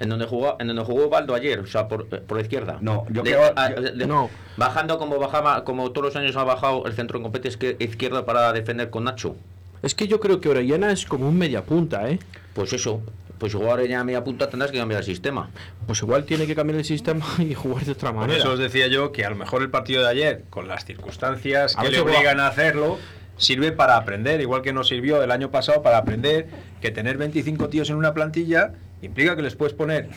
En 0.00 0.08
donde 0.08 0.26
jugó, 0.26 0.56
en 0.58 0.66
donde 0.66 0.82
jugó 0.82 1.08
Baldo 1.10 1.34
ayer, 1.34 1.60
o 1.60 1.66
sea, 1.66 1.86
por, 1.86 2.08
por 2.08 2.36
la 2.38 2.42
izquierda. 2.42 2.78
No, 2.80 3.04
yo 3.10 3.22
De- 3.22 3.30
creo- 3.32 3.52
a- 3.54 3.70
yo- 3.74 3.82
de- 3.82 4.06
no. 4.06 4.30
Bajando 4.56 4.98
como 4.98 5.18
bajaba, 5.18 5.62
como 5.64 5.92
todos 5.92 6.06
los 6.06 6.16
años 6.16 6.34
ha 6.36 6.44
bajado 6.44 6.86
el 6.86 6.94
centro 6.94 7.18
en 7.18 7.22
competencia 7.24 7.76
izquierda 7.78 8.24
para 8.24 8.52
defender 8.52 8.90
con 8.90 9.04
Nacho. 9.04 9.36
Es 9.82 9.94
que 9.94 10.08
yo 10.08 10.18
creo 10.18 10.40
que 10.40 10.48
Orellana 10.48 10.90
es 10.90 11.04
como 11.06 11.28
un 11.28 11.36
media 11.38 11.62
punta, 11.62 12.08
¿eh? 12.10 12.18
Pues 12.54 12.72
eso, 12.72 13.02
pues 13.38 13.52
igual 13.54 13.68
Orellana 13.74 14.00
a 14.00 14.04
media 14.04 14.24
punta 14.24 14.48
tendrás 14.50 14.70
que 14.70 14.78
cambiar 14.78 15.00
el 15.00 15.06
sistema. 15.06 15.50
Pues 15.86 16.00
igual 16.02 16.24
tiene 16.24 16.46
que 16.46 16.54
cambiar 16.54 16.78
el 16.78 16.84
sistema 16.86 17.24
y 17.38 17.52
jugar 17.54 17.84
de 17.84 17.92
otra 17.92 18.10
Por 18.10 18.20
manera. 18.22 18.38
eso 18.38 18.52
os 18.52 18.58
decía 18.58 18.86
yo 18.88 19.12
que 19.12 19.24
a 19.26 19.30
lo 19.30 19.36
mejor 19.36 19.60
el 19.62 19.68
partido 19.70 20.02
de 20.02 20.08
ayer, 20.08 20.44
con 20.48 20.66
las 20.66 20.84
circunstancias 20.86 21.76
A 21.78 21.82
que 21.82 21.90
le 21.90 22.00
obligan 22.00 22.40
a 22.40 22.46
hacerlo, 22.46 22.98
sirve 23.36 23.72
para 23.72 23.96
aprender, 23.96 24.40
igual 24.40 24.62
que 24.62 24.72
nos 24.72 24.88
sirvió 24.88 25.22
el 25.22 25.30
año 25.30 25.50
pasado 25.50 25.82
para 25.82 25.98
aprender 25.98 26.48
que 26.80 26.90
tener 26.90 27.18
25 27.18 27.68
tíos 27.68 27.88
en 27.90 27.96
una 27.96 28.14
plantilla 28.14 28.72
implica 29.02 29.36
que 29.36 29.42
les 29.42 29.54
puedes 29.56 29.74
poner 29.74 30.08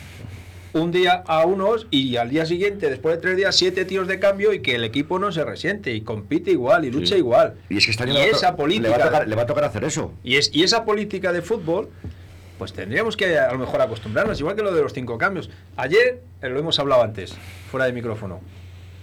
un 0.72 0.90
día 0.90 1.22
a 1.26 1.46
unos 1.46 1.86
y 1.90 2.16
al 2.16 2.30
día 2.30 2.46
siguiente, 2.46 2.90
después 2.90 3.14
de 3.16 3.22
tres 3.22 3.36
días, 3.36 3.54
siete 3.54 3.84
tíos 3.84 4.08
de 4.08 4.18
cambio 4.18 4.52
y 4.52 4.60
que 4.60 4.74
el 4.74 4.82
equipo 4.84 5.18
no 5.20 5.30
se 5.30 5.44
resiente 5.44 5.92
y 5.92 6.00
compite 6.00 6.50
igual 6.50 6.84
y 6.84 6.90
lucha 6.90 7.14
Sí. 7.14 7.20
igual. 7.20 7.54
Y 7.68 7.76
es 7.78 7.84
que 7.84 7.92
está 7.92 8.06
Y 8.08 8.16
esa 8.16 8.56
política- 8.56 8.88
Le 8.88 8.96
va, 8.98 9.04
a 9.04 9.06
tocar, 9.06 9.28
le 9.28 9.36
va 9.36 9.42
a 9.42 9.46
tocar 9.46 9.64
hacer 9.64 9.84
eso. 9.84 10.12
Y, 10.24 10.36
es, 10.36 10.50
y 10.52 10.64
esa 10.64 10.84
política 10.84 11.32
de 11.32 11.42
fútbol, 11.42 11.90
pues 12.58 12.72
tendríamos 12.72 13.16
que 13.16 13.38
a 13.38 13.52
lo 13.52 13.58
mejor 13.60 13.80
acostumbrarnos, 13.82 14.38
igual 14.40 14.56
que 14.56 14.62
lo 14.62 14.74
de 14.74 14.82
los 14.82 14.92
cinco 14.92 15.16
cambios. 15.16 15.48
Ayer, 15.76 16.20
eh, 16.42 16.48
lo 16.48 16.58
hemos 16.58 16.76
hablado 16.80 17.02
antes, 17.02 17.34
fuera 17.70 17.86
de 17.86 17.92
micrófono. 17.92 18.40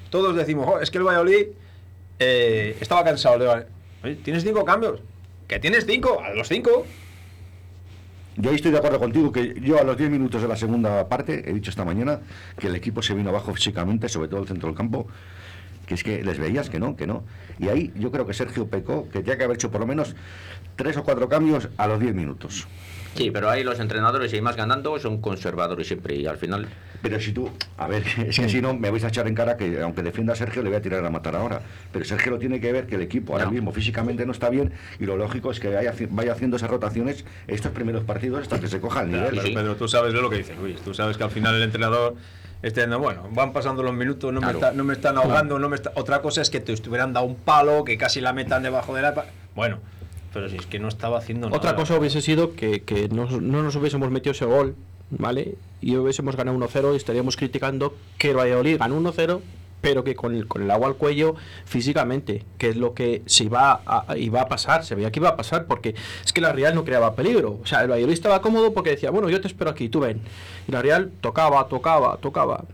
Todos 0.10 0.36
decimos, 0.36 0.66
"Jo, 0.66 0.80
es 0.82 0.92
que 0.92 0.98
el 0.98 1.06
Valladolid 1.06 1.48
eh, 2.20 2.76
estaba 2.82 3.04
cansado. 3.04 3.38
Le 3.40 3.46
digo, 3.46 3.56
"Oye, 4.04 4.16
¿Tienes 4.16 4.44
cinco 4.44 4.64
cambios? 4.66 5.00
¿Que 5.48 5.58
tienes 5.60 5.86
cinco? 5.88 6.22
A 6.22 6.32
los 6.34 6.48
cinco. 6.50 6.86
Yo 8.42 8.50
ahí 8.50 8.56
estoy 8.56 8.72
de 8.72 8.80
acuerdo 8.80 8.98
contigo 8.98 9.32
que 9.32 9.62
yo 9.62 9.80
a 9.80 9.84
los 9.84 9.96
10 9.96 10.10
minutos 10.10 10.42
de 10.42 10.48
la 10.48 10.56
segunda 10.56 11.08
parte 11.08 11.48
he 11.48 11.54
dicho 11.54 11.70
esta 11.70 11.86
mañana 11.86 12.22
que 12.58 12.68
el 12.68 12.76
equipo 12.76 13.04
se 13.04 13.14
vino 13.14 13.30
abajo 13.30 13.54
físicamente, 13.54 14.10
sobre 14.10 14.30
todo 14.30 14.42
el 14.42 14.48
centro 14.48 14.68
del 14.68 14.76
campo, 14.76 15.06
que 15.86 15.94
es 15.94 16.04
que 16.04 16.24
les 16.24 16.40
veías 16.40 16.68
que 16.68 16.80
no, 16.80 16.96
que 16.96 17.06
no. 17.06 17.24
Y 17.60 17.68
ahí 17.68 17.94
yo 17.96 18.10
creo 18.10 18.26
que 18.26 18.34
Sergio 18.34 18.68
pecó, 18.68 19.08
que 19.10 19.20
tenía 19.20 19.38
que 19.38 19.44
haber 19.44 19.58
hecho 19.58 19.70
por 19.70 19.82
lo 19.82 19.86
menos 19.86 20.16
tres 20.76 20.98
o 20.98 21.04
cuatro 21.04 21.30
cambios 21.30 21.70
a 21.78 21.86
los 21.86 22.00
10 22.00 22.16
minutos. 22.16 22.68
Sí, 23.16 23.30
pero 23.32 23.50
ahí 23.50 23.64
los 23.64 23.80
entrenadores, 23.80 24.34
y 24.34 24.42
más 24.42 24.56
ganando, 24.56 24.98
son 25.00 25.20
conservadores 25.22 25.86
siempre. 25.88 26.16
Y 26.16 26.26
al 26.28 26.38
final, 26.38 26.68
Pero 27.02 27.20
si 27.20 27.32
tú, 27.34 27.50
a 27.78 27.88
ver, 27.88 28.04
es 28.28 28.40
que 28.40 28.48
si 28.48 28.62
no 28.62 28.74
me 28.76 28.90
vais 28.92 29.04
a 29.04 29.08
echar 29.10 29.28
en 29.28 29.36
cara 29.36 29.58
que 29.58 29.82
aunque 29.82 30.02
defienda 30.04 30.34
a 30.34 30.36
Sergio 30.36 30.62
le 30.64 30.70
voy 30.70 30.78
a 30.78 30.82
tirar 30.82 31.04
a 31.06 31.10
matar 31.10 31.36
ahora. 31.36 31.62
Pero 31.92 32.06
Sergio 32.06 32.32
lo 32.32 32.38
tiene 32.40 32.60
que 32.62 32.72
ver 32.72 32.88
que 32.88 32.96
el 32.96 33.02
equipo 33.02 33.34
ahora 33.34 33.46
No. 33.46 33.52
mismo 33.52 33.72
físicamente 33.72 34.26
no 34.26 34.32
está 34.32 34.50
bien 34.50 34.72
y 35.00 35.06
lo 35.06 35.18
lógico 35.18 35.52
es 35.52 35.60
que 35.60 35.74
vaya, 35.74 35.94
haci- 35.94 36.08
vaya 36.12 36.32
haciendo 36.34 36.58
esas 36.58 36.70
rotaciones 36.70 37.26
estos 37.48 37.72
primeros 37.72 38.04
partidos 38.04 38.42
hasta 38.44 38.60
que 38.60 38.68
se 38.68 38.80
coja 38.80 39.02
el 39.02 39.12
nivel. 39.12 39.40
sí, 39.42 39.48
sí. 39.48 39.54
Pedro, 39.56 39.76
tú 39.76 39.88
sabes 39.88 40.14
lo 40.14 40.30
que 40.30 40.38
dice 40.38 40.56
Luis. 40.56 40.80
Tú 40.82 40.94
sabes 40.94 41.18
que 41.18 41.24
al 41.24 41.32
final 41.32 41.56
el 41.56 41.64
entrenador 41.64 42.16
esté 42.62 42.82
diciendo, 42.82 43.00
bueno, 43.00 43.28
van 43.34 43.52
pasando 43.52 43.82
los 43.84 43.94
minutos, 43.94 44.32
no, 44.32 44.40
Claro. 44.40 44.54
me, 44.60 44.66
está- 44.68 44.78
no 44.78 44.84
me 44.84 44.94
están 44.94 45.18
ahogando, 45.18 45.58
no 45.60 45.68
me 45.70 45.76
está... 45.76 45.92
Otra 45.96 46.22
cosa 46.22 46.42
es 46.44 46.50
que 46.52 46.60
te 46.60 46.72
estuvieran 46.72 47.12
dado 47.14 47.26
un 47.26 47.36
palo, 47.36 47.84
que 47.84 47.98
casi 47.98 48.22
la 48.22 48.32
metan 48.32 48.62
debajo 48.64 48.94
de 48.96 49.02
la... 49.02 49.26
Bueno, 49.56 49.80
pero 50.34 50.50
si 50.50 50.58
es 50.58 50.66
que 50.66 50.80
no 50.80 50.88
estaba 50.88 51.18
haciendo 51.18 51.48
nada. 51.48 51.58
Otra 51.58 51.76
cosa 51.76 51.98
hubiese 51.98 52.22
sido 52.22 52.56
que, 52.56 52.82
que 52.82 53.10
no, 53.10 53.26
no 53.26 53.64
nos 53.64 53.76
hubiésemos 53.76 54.10
metido 54.12 54.32
ese 54.32 54.46
gol, 54.46 54.76
¿vale? 55.10 55.56
Y 55.82 55.96
hubiésemos 55.96 56.36
ganado 56.36 56.58
1-0 56.58 56.94
y 56.94 56.98
estaríamos 56.98 57.36
criticando 57.36 57.96
que 58.18 58.32
el 58.32 58.38
Valladolid 58.38 58.78
ganó 58.80 59.00
1-0, 59.00 59.42
pero 59.82 60.04
que 60.04 60.16
con 60.16 60.36
el, 60.36 60.48
con 60.48 60.62
el 60.62 60.72
agua 60.72 60.88
al 60.88 60.96
cuello 60.96 61.36
físicamente, 61.66 62.46
que 62.58 62.70
es 62.70 62.78
lo 62.78 62.94
que 62.94 63.24
se 63.26 63.46
iba 63.46 63.82
a, 63.86 64.16
iba 64.18 64.42
a 64.42 64.48
pasar, 64.48 64.86
se 64.86 64.96
veía 64.96 65.12
que 65.12 65.20
iba 65.20 65.30
a 65.30 65.36
pasar, 65.36 65.66
porque 65.66 65.96
es 66.24 66.32
que 66.32 66.42
la 66.42 66.54
Real 66.54 66.76
no 66.76 66.86
creaba 66.86 67.16
peligro. 67.16 67.60
O 67.62 67.66
sea, 67.66 67.82
el 67.82 67.90
Valladolid 67.90 68.14
estaba 68.14 68.42
cómodo 68.42 68.74
porque 68.74 68.92
decía, 68.92 69.12
bueno, 69.12 69.30
yo 69.30 69.42
te 69.42 69.48
espero 69.48 69.72
aquí, 69.72 69.90
tú 69.90 70.00
ven. 70.02 70.22
Y 70.68 70.72
la 70.72 70.82
Real 70.82 71.12
tocaba, 71.20 71.68
tocaba, 71.68 72.18
tocaba. 72.18 72.66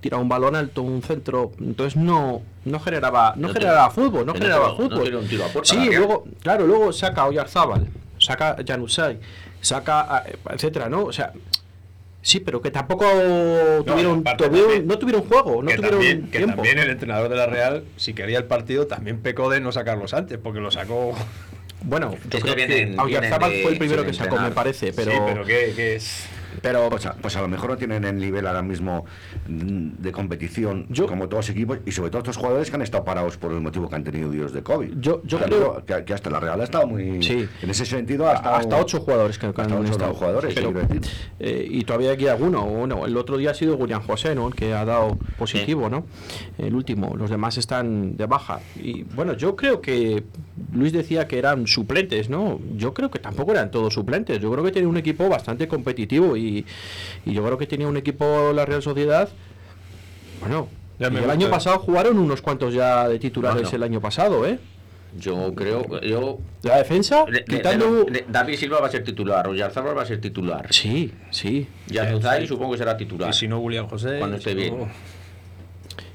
Tiraba 0.00 0.22
un 0.22 0.28
balón 0.28 0.56
alto, 0.56 0.82
un 0.82 1.02
centro, 1.02 1.52
entonces 1.60 1.96
no, 1.96 2.42
no 2.64 2.80
generaba, 2.80 3.34
no, 3.36 3.48
No 3.48 3.54
generaba 3.54 3.88
tiró- 3.90 3.94
fútbol, 3.94 4.26
no 4.26 4.32
no 4.32 4.34
generaba 4.34 4.68
no 4.68 4.76
fútbol. 4.76 5.04
tiró 5.04 5.18
un 5.20 5.28
tiro 5.28 5.44
a 5.44 5.48
puerta, 5.48 5.70
sí, 5.74 5.86
luego 5.94 6.24
Claro, 6.40 6.66
luego 6.66 6.92
saca 6.92 7.26
Oyarzábal, 7.26 7.86
saca 8.18 8.56
Januzaj, 8.66 9.16
saca, 9.60 10.24
etcétera, 10.50 10.88
¿no? 10.88 11.04
O 11.04 11.12
sea, 11.12 11.32
sí, 12.20 12.40
pero 12.40 12.60
que 12.60 12.70
tampoco 12.72 13.04
tuvieron, 13.86 14.20
aparte 14.20 14.48
tuvieron- 14.48 14.68
también- 14.68 14.86
no 14.88 14.98
tuvieron 14.98 15.22
juego, 15.22 15.62
no 15.62 15.68
que, 15.70 15.76
tuvieron 15.76 15.98
también, 16.00 16.22
que 16.30 16.38
tiempo. 16.38 16.56
también 16.56 16.78
el 16.80 16.90
entrenador 16.90 17.28
de 17.28 17.36
la 17.36 17.46
Real, 17.46 17.84
si 17.96 18.12
quería 18.14 18.38
el 18.38 18.44
partido, 18.44 18.86
también 18.88 19.20
pecó 19.20 19.50
de 19.50 19.60
no 19.60 19.70
sacarlos 19.72 20.14
antes, 20.14 20.38
porque 20.38 20.58
lo 20.60 20.70
sacó... 20.72 21.14
Bueno, 21.84 22.12
yo 22.30 22.38
Es 22.38 22.44
creo 22.44 22.54
que 22.54 22.66
que 22.66 22.96
Oyarzábal 22.98 23.52
fue 23.62 23.72
el 23.72 23.78
primero 23.78 24.04
que 24.04 24.12
sacó, 24.12 24.30
me 24.30 24.36
entrenar. 24.36 24.54
parece, 24.54 24.92
pero, 24.92 25.10
sí, 25.12 25.18
pero 25.26 25.44
que, 25.44 25.72
que 25.74 25.96
es... 25.96 26.26
pero 26.60 26.88
Pues 26.90 27.06
a, 27.06 27.14
pues 27.14 27.36
a 27.36 27.40
lo 27.40 27.48
mejor 27.48 27.70
no 27.70 27.76
tienen 27.76 28.04
el 28.04 28.16
nivel 28.18 28.46
ahora 28.46 28.62
mismo 28.62 29.04
mm, 29.48 29.88
de 30.02 30.12
competición 30.12 30.86
Yo- 30.90 31.06
como 31.06 31.28
todos 31.28 31.46
los 31.48 31.50
equipos 31.56 31.78
y 31.86 31.92
sobre 31.92 32.10
todo 32.10 32.20
estos 32.20 32.36
jugadores 32.36 32.68
que 32.70 32.76
han 32.76 32.82
estado 32.82 33.04
parados 33.04 33.36
por 33.36 33.52
el 33.52 33.60
motivo 33.60 33.88
que 33.88 33.94
han 33.96 34.04
tenido 34.04 34.30
Dios 34.30 34.52
de 34.52 34.62
COVID. 34.62 34.94
Yo- 34.98 35.22
creo- 35.22 35.46
digo 35.48 35.82
que, 35.86 36.04
que 36.04 36.14
hasta 36.14 36.30
la 36.30 36.40
Real 36.40 36.60
ha 36.60 36.64
estado 36.64 36.86
muy... 36.86 37.22
Sí. 37.22 37.48
En 37.62 37.70
ese 37.70 37.86
sentido 37.86 38.28
ha 38.28 38.34
estado... 38.34 38.56
hasta 38.56 38.76
ocho 38.80 39.00
jugadores 39.00 39.38
que, 39.38 39.46
hasta 39.46 39.62
han 39.62 39.72
ocho 39.72 39.92
estado. 39.92 40.14
jugadores, 40.14 40.54
Pero, 40.54 40.72
decir. 40.72 41.00
eh, 41.38 41.66
y 41.70 41.82
todavía 41.84 42.12
aquí 42.12 42.26
alguno. 42.28 42.64
Bueno, 42.64 43.06
el 43.06 43.16
otro 43.16 43.36
día 43.36 43.50
ha 43.50 43.54
sido 43.54 43.76
William 43.76 44.02
José, 44.02 44.34
¿no? 44.34 44.48
El 44.48 44.54
que 44.54 44.74
ha 44.74 44.84
dado 44.84 45.18
positivo, 45.38 45.88
¿no? 45.88 46.06
El 46.58 46.74
último. 46.74 47.16
Los 47.16 47.30
demás 47.30 47.56
están 47.58 48.16
de 48.16 48.26
baja. 48.26 48.60
Y 48.76 49.02
bueno, 49.04 49.34
yo 49.34 49.56
creo 49.56 49.80
que 49.80 50.24
Luis 50.72 50.92
decía 50.92 51.26
que 51.28 51.38
eran 51.38 51.66
suplentes, 51.66 52.28
¿no? 52.28 52.60
Yo 52.76 52.92
creo 52.94 53.10
que 53.10 53.18
tampoco 53.18 53.52
eran 53.52 53.70
todos 53.70 53.94
suplentes. 53.94 54.40
Yo 54.40 54.50
creo 54.50 54.64
que 54.64 54.72
tenía 54.72 54.88
un 54.88 54.96
equipo 54.96 55.28
bastante 55.28 55.68
competitivo 55.68 56.36
y, 56.36 56.41
y 56.42 57.32
yo 57.32 57.42
creo 57.44 57.58
que 57.58 57.66
tenía 57.66 57.86
un 57.88 57.96
equipo 57.96 58.52
la 58.54 58.64
Real 58.66 58.82
Sociedad. 58.82 59.28
Bueno, 60.40 60.68
Ya 60.98 61.08
Y 61.08 61.10
me 61.12 61.20
el 61.24 61.30
año 61.30 61.48
pasado 61.50 61.78
jugaron 61.78 62.18
unos 62.18 62.42
cuantos 62.42 62.74
ya 62.74 63.08
de 63.08 63.18
titulares 63.18 63.62
Bueno. 63.62 63.76
el 63.76 63.82
año 63.82 64.00
pasado, 64.00 64.46
¿eh? 64.46 64.58
Yo 65.18 65.54
creo, 65.54 66.00
yo... 66.00 66.38
De 66.62 66.70
la 66.70 66.78
defensa, 66.78 67.24
de- 67.26 67.32
de- 67.32 67.44
quitando... 67.44 68.04
de- 68.04 68.10
de- 68.12 68.24
David 68.28 68.56
Silva 68.56 68.80
va 68.80 68.86
a 68.86 68.90
ser 68.90 69.04
titular, 69.04 69.46
Oyarzábal 69.46 69.96
va 69.96 70.02
a 70.02 70.06
ser 70.06 70.20
titular. 70.22 70.66
Sí, 70.70 71.12
sí. 71.30 71.66
Y 71.90 71.98
Azuzay 71.98 72.46
supongo 72.46 72.72
que 72.72 72.78
será 72.78 72.96
titular. 72.96 73.28
Y 73.28 73.32
si 73.34 73.46
no, 73.46 73.58
William 73.58 73.86
José. 73.88 74.18
Cuando 74.18 74.38
esté 74.38 74.50
si 74.50 74.56
bien. 74.56 74.78
no- 74.78 74.88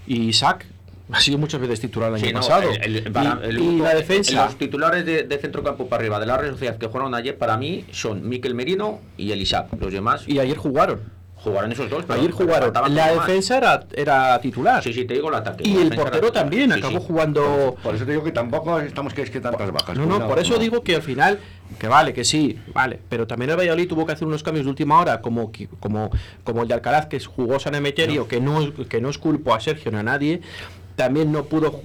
Y 0.07 0.29
Isaac 0.29 0.65
ha 1.11 1.19
sido 1.21 1.37
muchas 1.37 1.61
veces 1.61 1.79
titular 1.79 2.09
el 2.09 2.15
año 2.15 2.25
Sí, 2.25 2.33
no, 2.33 2.39
pasado. 2.41 2.69
el- 2.71 2.95
el- 2.97 3.07
Y- 3.07 3.09
para- 3.09 3.39
el 3.43 3.57
y, 3.57 3.61
único- 3.61 3.83
la 3.85 3.95
defensa. 3.95 4.45
Los 4.45 4.57
titulares 4.57 5.05
de, 5.05 5.23
de 5.23 5.37
centrocampo 5.37 5.87
para 5.87 6.01
arriba 6.01 6.19
de 6.19 6.25
la 6.25 6.37
Real 6.37 6.51
Sociedad 6.53 6.77
que 6.77 6.87
jugaron 6.87 7.13
ayer 7.15 7.37
para 7.37 7.57
mí 7.57 7.85
son 7.91 8.27
Miquel 8.27 8.55
Merino 8.55 8.99
y 9.17 9.31
el 9.31 9.41
Isaac. 9.41 9.67
Los 9.79 9.93
demás 9.93 10.23
Y 10.27 10.39
ayer 10.39 10.57
jugaron. 10.57 11.15
jugaron 11.37 11.71
esos 11.71 11.89
dos. 11.89 12.03
pero- 12.05 12.19
Ayer 12.19 12.33
pero 12.35 12.45
jugaron. 12.45 12.93
La 12.95 13.11
defensa 13.13 13.57
era, 13.57 13.85
era 13.95 14.41
titular. 14.41 14.83
Sí, 14.83 14.91
sí, 14.91 15.05
te 15.05 15.13
digo 15.13 15.29
el 15.29 15.35
ataque. 15.35 15.63
Y 15.65 15.77
el 15.77 15.95
portero 15.95 16.29
también 16.31 16.71
Sí, 16.73 16.79
acabó 16.79 16.99
sí. 16.99 17.05
jugando. 17.07 17.77
Por 17.81 17.95
eso 17.95 18.03
te 18.05 18.11
digo 18.11 18.23
que 18.23 18.31
tampoco 18.33 18.79
estamos 18.81 19.13
que 19.13 19.21
es 19.21 19.29
que 19.29 19.39
tantas 19.39 19.71
bajas. 19.71 19.95
No, 19.95 20.03
no, 20.05 20.09
Cuidado, 20.15 20.29
por 20.29 20.39
eso 20.39 20.53
no. 20.55 20.59
digo 20.59 20.81
que 20.83 20.95
al 20.95 21.03
final, 21.03 21.39
que 21.79 21.87
vale, 21.87 22.11
que 22.13 22.25
sí, 22.25 22.59
vale, 22.73 22.99
pero 23.07 23.27
también 23.27 23.51
el 23.51 23.55
Valladolid 23.57 23.87
tuvo 23.87 24.05
que 24.05 24.11
hacer 24.13 24.27
unos 24.27 24.43
cambios 24.43 24.65
de 24.65 24.69
última 24.71 24.99
hora, 24.99 25.21
como, 25.21 25.51
como, 25.79 26.09
como 26.43 26.63
el 26.63 26.67
de 26.67 26.73
Alcaraz, 26.73 27.05
que 27.05 27.19
jugó 27.19 27.59
San 27.59 27.75
Emeterio, 27.75 28.27
que 28.27 28.41
no 28.41 28.73
que 28.89 28.99
no 28.99 29.09
es 29.09 29.17
culpo 29.17 29.53
a 29.53 29.59
Sergio 29.61 29.91
ni 29.91 29.99
a 29.99 30.03
nadie, 30.03 30.41
también 30.97 31.31
no 31.31 31.45
pudo 31.45 31.81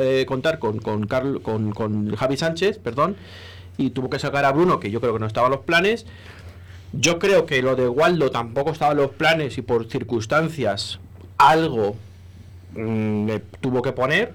eh, 0.00 0.24
contar 0.26 0.58
con, 0.58 0.78
con, 0.78 1.06
con, 1.06 1.72
con 1.72 2.16
Javi 2.16 2.36
Sánchez, 2.38 2.78
perdón, 2.78 3.16
y 3.76 3.90
tuvo 3.90 4.08
que 4.08 4.18
sacar 4.18 4.46
a 4.46 4.52
Bruno, 4.52 4.80
que 4.80 4.90
yo 4.90 5.00
creo 5.00 5.12
que 5.12 5.20
no 5.20 5.26
estaba 5.26 5.48
en 5.48 5.52
los 5.52 5.60
planes. 5.60 6.06
Yo 6.92 7.18
creo 7.18 7.44
que 7.44 7.60
lo 7.60 7.76
de 7.76 7.86
Waldo 7.88 8.30
tampoco 8.30 8.70
estaba 8.70 8.92
en 8.92 8.98
los 8.98 9.10
planes 9.10 9.58
y 9.58 9.62
por 9.62 9.86
circunstancias 9.90 10.98
algo 11.36 11.96
mm, 12.74 13.26
le 13.26 13.40
tuvo 13.60 13.82
que 13.82 13.92
poner. 13.92 14.32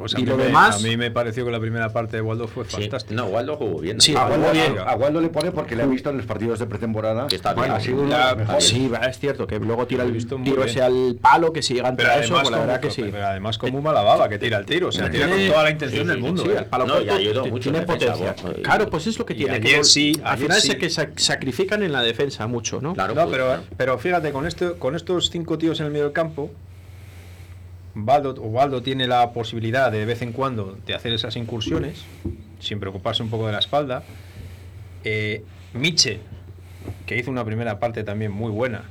Pues 0.00 0.12
Y 0.14 0.16
a, 0.16 0.18
lo 0.20 0.32
mí 0.32 0.38
me, 0.38 0.44
demás- 0.46 0.76
a 0.76 0.78
mí 0.86 0.96
me 0.96 1.10
pareció 1.10 1.44
que 1.44 1.50
la 1.50 1.60
primera 1.60 1.92
parte 1.92 2.16
de 2.16 2.22
Waldo 2.22 2.48
fue 2.48 2.64
Sí. 2.64 2.72
fantástica. 2.72 3.14
No, 3.14 3.26
Waldo 3.28 3.56
jugó 3.56 3.80
bien. 3.80 4.00
Sí, 4.00 4.14
A 4.16 4.26
Waldo, 4.26 4.50
bien. 4.52 4.74
a 4.84 4.94
Waldo 4.96 5.20
le 5.20 5.28
pone 5.28 5.50
porque 5.52 5.76
le 5.76 5.82
ha 5.82 5.86
visto 5.86 6.10
en 6.10 6.16
los 6.18 6.26
partidos 6.26 6.58
de 6.58 6.66
pretemporada. 6.66 7.26
Que 7.28 7.36
está 7.36 7.54
Bueno, 7.54 7.74
bien. 7.74 7.76
ha 7.76 7.84
sido 8.08 8.36
mejores. 8.36 8.64
Sí, 8.66 8.90
es 9.08 9.18
cierto 9.18 9.46
que 9.46 9.58
luego 9.58 9.86
tira 9.86 10.02
he 10.04 10.06
el 10.06 10.12
visto 10.12 10.36
tiro 10.42 10.64
ese 10.64 10.82
al 10.82 11.16
palo 11.20 11.52
que 11.52 11.62
si 11.62 11.74
llega 11.74 11.88
a 11.88 11.92
eso, 11.92 12.04
además, 12.10 12.40
pues 12.42 12.50
la 12.50 12.58
verdad 12.58 12.80
que 12.80 12.90
sí. 12.90 13.02
pero 13.10 13.26
además 13.26 13.58
como 13.58 13.80
mala 13.82 14.02
baba 14.02 14.28
que 14.28 14.38
tira 14.38 14.58
el 14.58 14.66
tiro. 14.66 14.88
O 14.88 14.92
sea, 14.92 15.10
tira 15.10 15.26
con 15.28 15.36
Tiene- 15.36 15.50
toda 15.52 15.62
la 15.64 15.70
intención 15.70 16.02
sí, 16.02 16.08
del 16.08 16.18
mundo. 16.18 16.42
Sí, 16.42 16.48
¿eh? 16.50 16.58
al 16.58 16.66
palo 16.66 16.86
No, 16.86 16.94
y 16.94 16.98
corto 17.06 17.14
ayudó 17.14 17.42
ti- 17.42 17.50
mucho 17.50 17.70
tiene 17.70 17.86
potencia. 17.86 18.34
Claro, 18.62 18.88
pues 18.90 19.06
es 19.06 19.18
lo 19.18 19.26
que 19.26 19.34
tiene. 19.34 19.54
ayer 19.56 19.78
que 19.78 19.84
sí, 19.84 20.20
al 20.24 20.38
final 20.38 20.60
sí. 20.60 20.70
es 20.72 20.76
que 20.76 20.86
sac- 20.88 21.18
sacrifican 21.18 21.82
en 21.82 21.92
la 21.92 22.02
defensa 22.02 22.46
mucho, 22.46 22.80
¿no? 22.80 22.94
Claro, 22.94 23.14
pues, 23.14 23.26
pero, 23.30 23.56
pero 23.76 23.98
fíjate, 23.98 24.32
con, 24.32 24.46
esto, 24.46 24.76
con 24.78 24.94
estos 24.96 25.30
cinco 25.30 25.58
tíos 25.58 25.80
en 25.80 25.86
el 25.86 25.92
medio 25.92 26.04
del 26.04 26.12
campo, 26.12 26.50
Waldo, 27.94 28.30
o 28.30 28.46
Waldo 28.48 28.82
tiene 28.82 29.06
la 29.06 29.32
posibilidad 29.32 29.90
de, 29.90 30.04
vez 30.04 30.22
en 30.22 30.32
cuando 30.32 30.78
de 30.86 30.94
hacer 30.94 31.12
esas 31.12 31.36
incursiones, 31.36 32.04
sin 32.60 32.80
preocuparse 32.80 33.22
un 33.22 33.30
poco 33.30 33.46
de 33.46 33.52
la 33.52 33.58
espalda. 33.58 34.02
Eh, 35.04 35.44
que 37.06 37.16
hizo 37.16 37.30
una 37.30 37.44
primera 37.44 37.78
parte 37.78 38.04
también 38.04 38.32
muy 38.32 38.50
buena, 38.50 38.84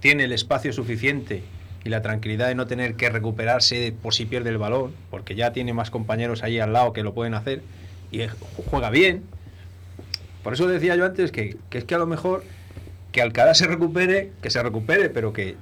tiene 0.00 0.24
el 0.24 0.32
espacio 0.32 0.72
suficiente 0.72 1.42
y 1.84 1.88
la 1.88 2.02
tranquilidad 2.02 2.48
de 2.48 2.54
no 2.54 2.66
tener 2.66 2.94
que 2.94 3.08
recuperarse 3.10 3.94
por 4.02 4.14
si 4.14 4.26
pierde 4.26 4.50
el 4.50 4.58
balón, 4.58 4.92
porque 5.10 5.34
ya 5.34 5.52
tiene 5.52 5.72
más 5.72 5.90
compañeros 5.90 6.42
ahí 6.42 6.58
al 6.58 6.72
lado 6.72 6.92
que 6.92 7.02
lo 7.02 7.14
pueden 7.14 7.34
hacer, 7.34 7.62
y 8.10 8.20
juega 8.70 8.90
bien. 8.90 9.24
Por 10.42 10.52
eso 10.52 10.66
decía 10.66 10.96
yo 10.96 11.04
antes 11.04 11.32
que, 11.32 11.56
que 11.70 11.78
es 11.78 11.84
que 11.84 11.94
a 11.94 11.98
lo 11.98 12.06
mejor 12.06 12.44
que 13.12 13.22
Alcaraz 13.22 13.58
se 13.58 13.66
recupere, 13.66 14.32
que 14.42 14.50
se 14.50 14.62
recupere, 14.62 15.10
pero 15.10 15.32
que 15.32 15.56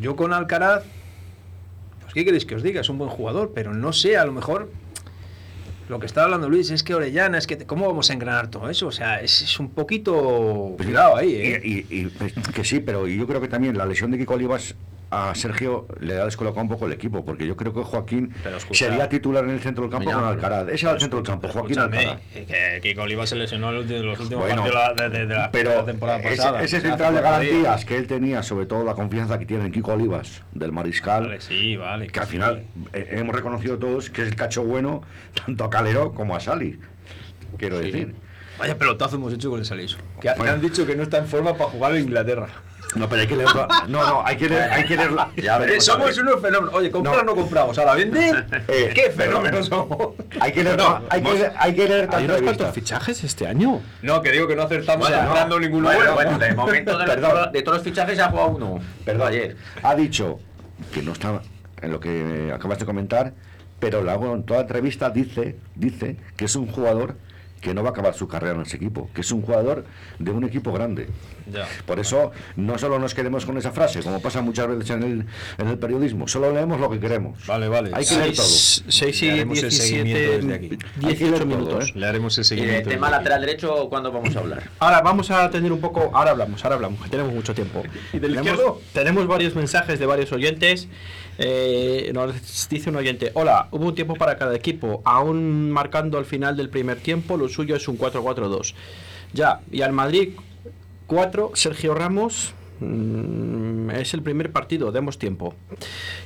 yo 0.00 0.16
con 0.16 0.32
Alcaraz, 0.32 0.84
pues 2.12 2.14
qué 2.14 2.24
queréis 2.26 2.44
que 2.44 2.54
os 2.54 2.62
diga, 2.62 2.80
es 2.82 2.88
un 2.90 2.98
buen 2.98 3.10
jugador, 3.10 3.52
pero 3.54 3.72
no 3.72 3.92
sé, 3.92 4.16
a 4.18 4.24
lo 4.26 4.32
mejor 4.32 4.70
lo 5.88 5.98
que 5.98 6.06
está 6.06 6.24
hablando 6.24 6.48
Luis 6.48 6.70
es 6.70 6.82
que 6.82 6.94
Orellana, 6.94 7.38
es 7.38 7.46
que 7.46 7.56
te- 7.56 7.66
cómo 7.66 7.86
vamos 7.86 8.10
a 8.10 8.12
engranar 8.12 8.50
todo 8.50 8.68
eso, 8.68 8.86
o 8.86 8.92
sea, 8.92 9.20
es, 9.20 9.42
es 9.42 9.58
un 9.58 9.70
poquito 9.70 10.74
cuidado 10.76 11.16
ahí, 11.16 11.34
¿eh? 11.34 11.60
Y, 11.64 11.72
y- 11.78 11.86
y, 12.02 12.06
pues, 12.06 12.32
que 12.54 12.64
sí, 12.64 12.80
pero 12.80 13.06
yo 13.08 13.26
creo 13.26 13.40
que 13.40 13.48
también 13.48 13.76
la 13.78 13.86
lesión 13.86 14.10
de 14.10 14.18
Kiko 14.18 14.34
Olivas 14.34 14.74
a 15.14 15.34
Sergio 15.34 15.86
le 16.00 16.18
ha 16.18 16.24
descolocado 16.24 16.62
un 16.62 16.70
poco 16.70 16.86
el 16.86 16.92
equipo, 16.94 17.22
porque 17.22 17.46
yo 17.46 17.54
creo 17.54 17.74
que 17.74 17.82
Joaquín 17.82 18.32
sería 18.70 19.08
titular 19.10 19.44
en 19.44 19.50
el 19.50 19.60
centro 19.60 19.82
del 19.84 19.90
campo 19.90 20.06
Mira, 20.06 20.14
con 20.14 20.22
pero- 20.30 20.34
Alcaraz. 20.46 20.68
Ese 20.74 20.86
era 20.86 20.94
el 20.94 21.00
centro 21.00 21.18
del 21.18 21.26
campo, 21.26 21.48
Joaquín 21.48 21.72
Escúchame, 21.78 21.98
Alcaraz. 21.98 22.20
eh, 22.34 22.80
que 22.82 22.88
Kiko 22.88 23.02
Oliva 23.02 23.26
se 23.26 23.36
lesionó 23.36 23.68
en 23.68 23.74
los 23.74 23.84
últimos- 23.84 24.04
los 24.06 24.20
últimos 24.20 24.44
Bueno, 24.46 24.62
partidos 24.64 24.96
de, 24.96 25.08
de- 25.18 25.26
de 25.26 25.34
la, 25.34 25.42
de 25.42 25.48
Pero 25.52 25.74
la 25.76 25.84
temporada 25.84 26.18
ese, 26.20 26.36
pasada. 26.36 26.62
ese 26.62 26.80
central 26.80 27.14
de 27.14 27.20
garantías 27.20 27.84
que 27.84 27.96
él 27.98 28.06
tenía, 28.06 28.42
sobre 28.42 28.64
todo 28.64 28.84
la 28.84 28.94
confianza 28.94 29.38
que 29.38 29.44
tiene 29.44 29.66
en 29.66 29.72
Kiko 29.72 29.92
Olivas, 29.92 30.42
del 30.52 30.72
Mariscal, 30.72 31.24
Vale, 31.24 31.40
sí, 31.42 31.76
vale. 31.76 32.06
que 32.06 32.18
al 32.20 32.26
final 32.26 32.64
eh, 32.94 33.08
hemos 33.10 33.34
reconocido 33.34 33.78
todos 33.78 34.08
que 34.08 34.22
es 34.22 34.28
el 34.28 34.34
cacho 34.34 34.62
bueno 34.64 35.02
tanto 35.44 35.64
a 35.64 35.68
Calero 35.70 36.12
como 36.14 36.34
a 36.34 36.40
Sali. 36.40 36.78
Quiero 37.58 37.78
Sí, 37.82 37.90
decir. 37.90 38.14
Vaya 38.58 38.78
pelotazo 38.78 39.16
hemos 39.16 39.32
hecho 39.34 39.50
con 39.50 39.58
el 39.58 39.66
Saliso. 39.66 39.98
Que, 40.20 40.28
ha- 40.30 40.34
que 40.34 40.38
Bueno. 40.38 40.54
han 40.54 40.60
dicho 40.62 40.86
que 40.86 40.96
no 40.96 41.02
está 41.02 41.18
en 41.18 41.26
forma 41.26 41.52
para 41.54 41.68
jugar 41.70 41.94
en 41.96 42.04
Inglaterra. 42.04 42.48
No, 42.94 43.08
pero 43.08 43.22
hay 43.22 43.26
que 43.28 43.36
leerlo. 43.36 43.66
No, 43.88 44.06
no, 44.06 44.22
hay 44.26 44.36
que 44.36 44.48
leer, 44.48 44.70
hay 44.70 44.84
que 44.84 44.96
leerlo. 44.96 45.26
Ya 45.36 45.56
Eh, 45.56 45.60
veremos 45.60 45.88
a 45.88 45.92
somos 45.92 46.18
unos 46.18 46.40
fenómenos. 46.42 46.74
Oye, 46.74 46.90
comprar 46.90 47.16
No. 47.16 47.22
no, 47.22 47.34
compramos. 47.34 47.78
Ahora 47.78 47.94
venden. 47.94 48.44
Eh, 48.68 48.90
¿Qué 48.94 49.10
fenómenos 49.10 49.66
somos? 49.66 50.14
Hay 50.40 50.52
que 50.52 50.62
leer, 50.64 50.76
No, 50.76 51.00
hay 51.08 51.22
que 51.22 51.32
leer, 51.32 51.52
hay 51.56 51.74
que 51.74 51.88
leer 51.88 52.08
Hay 52.12 52.24
unos 52.26 52.42
cuantos 52.42 52.74
fichajes 52.74 53.24
este 53.24 53.46
año. 53.46 53.80
No, 54.02 54.20
que 54.22 54.30
digo 54.32 54.46
que 54.46 54.56
no 54.56 54.62
acertamos 54.62 55.08
Bueno, 55.08 55.24
comprando 55.24 55.56
no. 55.56 55.60
ninguno 55.64 55.84
Bueno, 55.88 56.14
bueno. 56.14 56.30
bueno, 56.32 56.38
de 56.38 56.54
momento 56.54 56.98
de, 56.98 57.04
Perdón. 57.06 57.52
de 57.52 57.62
todos 57.62 57.78
los 57.78 57.84
fichajes 57.84 58.18
ha 58.18 58.28
jugado 58.30 58.48
uno. 58.50 58.78
Perdón, 59.04 59.28
ayer. 59.28 59.56
ha 59.82 59.94
dicho 59.94 60.38
que 60.92 61.02
no 61.02 61.12
está 61.12 61.40
en 61.80 61.90
lo 61.90 61.98
que 62.00 62.52
acabas 62.54 62.78
de 62.78 62.84
comentar, 62.86 63.32
pero 63.80 64.02
luego 64.02 64.34
en 64.34 64.44
toda 64.44 64.60
entrevista 64.60 65.10
dice, 65.10 65.56
dice 65.74 66.16
que 66.36 66.44
es 66.44 66.54
un 66.56 66.66
jugador 66.70 67.16
que 67.62 67.72
no 67.72 67.82
va 67.82 67.90
a 67.90 67.92
acabar 67.92 68.12
su 68.12 68.28
carrera 68.28 68.56
en 68.56 68.62
ese 68.62 68.76
equipo, 68.76 69.08
que 69.14 69.22
es 69.22 69.30
un 69.32 69.40
jugador 69.40 69.86
de 70.18 70.30
un 70.32 70.44
equipo 70.44 70.72
grande. 70.72 71.08
Ya. 71.50 71.66
Por 71.86 71.98
eso 72.00 72.32
no 72.56 72.76
solo 72.76 72.98
nos 72.98 73.14
quedemos 73.14 73.46
con 73.46 73.56
esa 73.56 73.70
frase, 73.72 74.02
como 74.02 74.20
pasa 74.20 74.42
muchas 74.42 74.66
veces 74.68 74.90
en 74.90 75.02
el, 75.04 75.26
en 75.58 75.68
el 75.68 75.78
periodismo, 75.78 76.26
solo 76.28 76.52
leemos 76.52 76.80
lo 76.80 76.90
que 76.90 76.98
queremos. 77.00 77.46
Vale, 77.46 77.68
vale. 77.68 77.90
Hay 77.94 78.04
que 78.04 78.16
leer 78.16 78.34
todo. 78.34 78.44
6 78.44 79.22
Le 79.22 79.26
y 79.26 79.30
haremos 79.30 79.62
el 79.62 79.72
seguimiento 79.72 80.18
17, 80.20 80.36
desde 80.46 80.54
aquí. 80.54 80.68
Hay 81.06 81.14
que 81.16 81.24
leer 81.24 81.32
18 81.32 81.36
todo, 81.36 81.46
minutos. 81.46 81.88
¿eh? 81.88 81.92
Le 81.94 82.06
haremos 82.06 82.36
el 82.38 82.42
Y 82.42 82.44
seguimiento. 82.48 82.88
de 82.90 82.94
tema 82.96 83.06
desde 83.06 83.16
aquí. 83.16 83.24
lateral 83.24 83.40
derecho, 83.46 83.88
¿cuándo 83.88 84.10
vamos 84.12 84.34
a 84.36 84.38
hablar? 84.40 84.62
Ahora 84.80 85.00
vamos 85.00 85.30
a 85.30 85.48
tener 85.50 85.72
un 85.72 85.80
poco. 85.80 86.10
Ahora 86.12 86.32
hablamos, 86.32 86.64
ahora 86.64 86.74
hablamos, 86.76 87.00
que 87.02 87.10
tenemos 87.10 87.32
mucho 87.32 87.54
tiempo. 87.54 87.82
¿Y 88.12 88.18
del 88.18 88.32
tenemos, 88.34 88.46
izquierdo? 88.52 88.80
tenemos 88.92 89.26
varios 89.28 89.54
mensajes 89.54 89.98
de 90.00 90.06
varios 90.06 90.32
oyentes. 90.32 90.88
Eh, 91.38 92.10
nos 92.14 92.68
dice 92.68 92.90
un 92.90 92.96
oyente: 92.96 93.30
Hola, 93.34 93.68
hubo 93.70 93.86
un 93.86 93.94
tiempo 93.94 94.14
para 94.14 94.36
cada 94.36 94.54
equipo, 94.54 95.02
aún 95.04 95.70
marcando 95.70 96.18
al 96.18 96.24
final 96.24 96.56
del 96.56 96.68
primer 96.68 97.00
tiempo, 97.00 97.36
lo 97.36 97.48
suyo 97.48 97.76
es 97.76 97.88
un 97.88 97.98
4-4-2. 97.98 98.74
Ya, 99.32 99.60
y 99.70 99.82
al 99.82 99.92
Madrid 99.92 100.34
4, 101.06 101.52
Sergio 101.54 101.94
Ramos. 101.94 102.54
Mm, 102.82 103.90
Es 103.92 104.14
el 104.14 104.22
primer 104.22 104.50
partido, 104.52 104.90
demos 104.92 105.18
tiempo. 105.18 105.54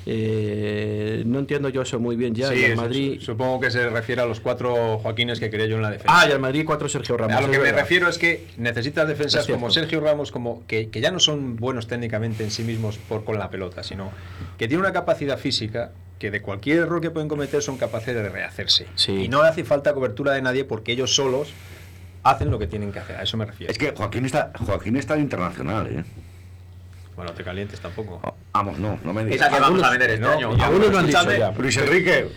Eh, 0.06 1.22
no 1.26 1.38
entiendo 1.40 1.68
yo 1.68 1.82
eso 1.82 1.98
muy 1.98 2.16
bien 2.16 2.34
ya. 2.34 2.48
Sí, 2.48 2.54
y 2.60 2.64
al 2.64 2.72
eso- 2.72 2.82
Madrid. 2.82 3.20
supongo 3.20 3.60
que 3.60 3.70
se 3.70 3.88
refiere 3.90 4.22
a 4.22 4.26
los 4.26 4.40
cuatro 4.40 4.98
Joaquines 4.98 5.40
que 5.40 5.50
quería 5.50 5.66
yo 5.66 5.76
en 5.76 5.82
la 5.82 5.90
defensa. 5.90 6.12
Ah, 6.16 6.26
y 6.28 6.32
al 6.32 6.38
Madrid 6.40 6.62
4 6.64 6.88
Sergio 6.88 7.16
Ramos. 7.16 7.36
A 7.36 7.40
lo 7.40 7.50
que 7.50 7.58
me 7.58 7.72
refiero 7.72 8.08
es 8.08 8.18
que 8.18 8.46
necesitas 8.56 9.06
defensas 9.08 9.46
como 9.46 9.70
Sergio 9.70 10.00
Ramos, 10.00 10.30
como 10.32 10.64
que, 10.66 10.88
que 10.90 11.00
ya 11.00 11.10
no 11.10 11.18
son 11.18 11.56
buenos 11.56 11.86
técnicamente 11.86 12.44
en 12.44 12.50
sí 12.50 12.62
mismos 12.62 12.98
por 12.98 13.24
con 13.24 13.38
la 13.38 13.50
pelota, 13.50 13.82
sino 13.82 14.10
que 14.58 14.68
tiene 14.68 14.82
una 14.82 14.92
capacidad 14.92 15.38
física 15.38 15.92
que 16.18 16.30
de 16.30 16.40
cualquier 16.40 16.78
error 16.78 17.00
que 17.00 17.10
pueden 17.10 17.28
cometer 17.28 17.60
son 17.62 17.76
capaces 17.76 18.14
de 18.14 18.28
rehacerse. 18.28 18.86
Sí. 18.94 19.24
Y 19.24 19.28
no 19.28 19.42
hace 19.42 19.64
falta 19.64 19.92
cobertura 19.92 20.32
de 20.32 20.40
nadie 20.40 20.64
porque 20.64 20.92
ellos 20.92 21.14
solos 21.14 21.48
hacen 22.22 22.50
lo 22.50 22.58
que 22.58 22.66
tienen 22.66 22.90
que 22.92 23.00
hacer. 23.00 23.16
A 23.16 23.22
eso 23.22 23.36
me 23.36 23.44
refiero. 23.44 23.70
Es 23.70 23.76
que 23.78 23.90
Joaquín 23.92 24.24
está, 24.24 24.52
Joaquín 24.64 24.96
está 24.96 25.18
internacional, 25.18 25.86
¿eh? 25.88 26.04
Bueno, 27.16 27.33
te 27.33 27.42
calientes 27.42 27.81
tampoco. 27.81 28.20
Vamos, 28.52 28.79
no, 28.79 28.98
no 29.02 29.12
me 29.12 29.24
digas. 29.24 29.40
Esa 29.46 29.55
que 29.55 29.61
vamos 29.61 29.83
a 29.83 29.90
vender 29.90 30.11
este 30.11 30.22
no, 30.22 30.33
año. 30.33 30.57
y 30.57 30.61
Algunos 30.61 30.90
lo 30.92 30.98
han 30.98 31.07
dicho 31.07 31.18
Escúchame, 31.18 31.38
ya. 31.38 31.50
Luis 31.52 31.76
Enrique. 31.79 32.29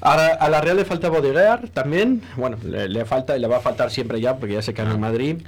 Ahora, 0.00 0.34
a 0.34 0.48
la 0.48 0.60
Real 0.60 0.76
le 0.76 0.84
falta 0.84 1.08
Bodeguer 1.08 1.68
también. 1.70 2.22
Bueno, 2.36 2.56
le, 2.64 2.88
le 2.88 3.04
falta 3.04 3.36
y 3.36 3.40
le 3.40 3.46
va 3.46 3.58
a 3.58 3.60
faltar 3.60 3.90
siempre 3.90 4.20
ya 4.20 4.36
porque 4.36 4.54
ya 4.54 4.62
se 4.62 4.74
queda 4.74 4.90
en 4.92 5.00
Madrid. 5.00 5.42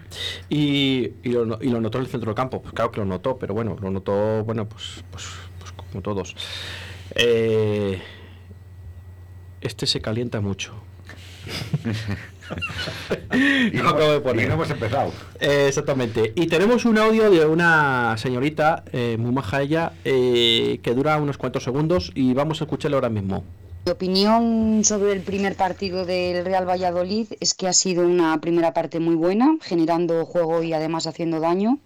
Y, 0.49 1.11
y, 1.23 1.31
lo, 1.31 1.45
no- 1.47 1.59
y 1.61 1.69
lo 1.69 1.81
notó 1.81 1.99
en 1.99 2.05
el 2.05 2.11
centro 2.11 2.29
del 2.31 2.37
campo. 2.37 2.63
Pues 2.63 2.73
claro 2.75 2.91
que 2.93 2.99
lo 3.01 3.07
notó, 3.07 3.37
pero 3.39 3.55
bueno, 3.55 3.77
lo 3.81 3.91
notó, 3.91 4.45
bueno, 4.45 4.69
pues, 4.69 5.03
pues, 5.11 5.25
pues 5.59 5.73
como 5.73 6.03
todos. 6.03 6.37
Eh, 7.17 8.01
este 9.61 9.87
se 9.87 10.01
calienta 10.01 10.41
mucho. 10.41 10.73
Y 13.33 13.79
Lo 13.79 13.91
acabo 13.91 14.13
de 14.13 14.21
y 14.21 14.21
poner. 14.21 14.49
no 14.49 14.55
hemos 14.55 14.71
empezado. 14.71 15.13
Eh, 15.41 15.67
exactamente. 15.69 16.33
Y 16.35 16.47
tenemos 16.47 16.85
un 16.85 16.99
audio 16.99 17.31
de 17.31 17.47
una 17.47 18.17
señorita, 18.19 18.85
eh, 18.93 19.17
muy 19.19 19.33
maja 19.33 19.63
ella, 19.63 19.93
eh, 20.05 20.81
que 20.83 20.95
dura 20.95 21.17
unos 21.19 21.39
cuantos 21.39 21.65
segundos 21.65 22.13
y 22.15 22.35
vamos 22.35 22.61
a 22.61 22.65
escucharlo 22.65 22.97
ahora 22.97 23.11
mismo. 23.11 23.45
Mi 23.87 23.93
opinión 23.93 24.83
sobre 24.83 25.13
el 25.13 25.21
primer 25.21 25.57
partido 25.57 26.07
del 26.07 26.47
Real 26.47 26.67
Valladolid 26.67 27.27
es 27.39 27.53
que 27.53 27.69
ha 27.69 27.75
sido 27.75 28.07
una 28.07 28.41
primera 28.41 28.73
parte 28.73 28.99
muy 28.99 29.15
buena, 29.15 29.59
generando 29.61 30.25
juego 30.25 30.63
y 30.63 30.73
además 30.73 31.07
haciendo 31.07 31.39
daño 31.39 31.81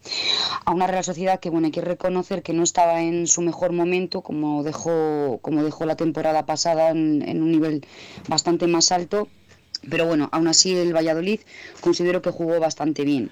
a 0.65 0.71
una 0.71 0.87
Real 0.87 1.03
Sociedad 1.03 1.41
que 1.41 1.51
bueno 1.51 1.67
hay 1.67 1.73
que 1.73 1.81
reconocer 1.81 2.45
que 2.45 2.53
no 2.53 2.63
estaba 2.63 3.03
en 3.03 3.27
su 3.27 3.43
mejor 3.43 3.73
momento, 3.73 4.21
como 4.21 4.63
dejó, 4.63 5.41
como 5.43 5.65
dejó 5.65 5.87
la 5.87 5.97
temporada 5.97 6.47
pasada 6.47 6.91
en, 6.91 7.23
en 7.27 7.43
un 7.43 7.51
nivel 7.51 7.85
bastante 8.29 8.69
más 8.69 8.93
alto. 8.93 9.27
Pero 9.89 10.07
bueno, 10.07 10.29
aún 10.33 10.49
así 10.49 10.77
el 10.77 10.95
Valladolid 10.95 11.41
considero 11.81 12.23
que 12.23 12.31
jugó 12.31 12.59
bastante 12.61 13.05
bien. 13.05 13.31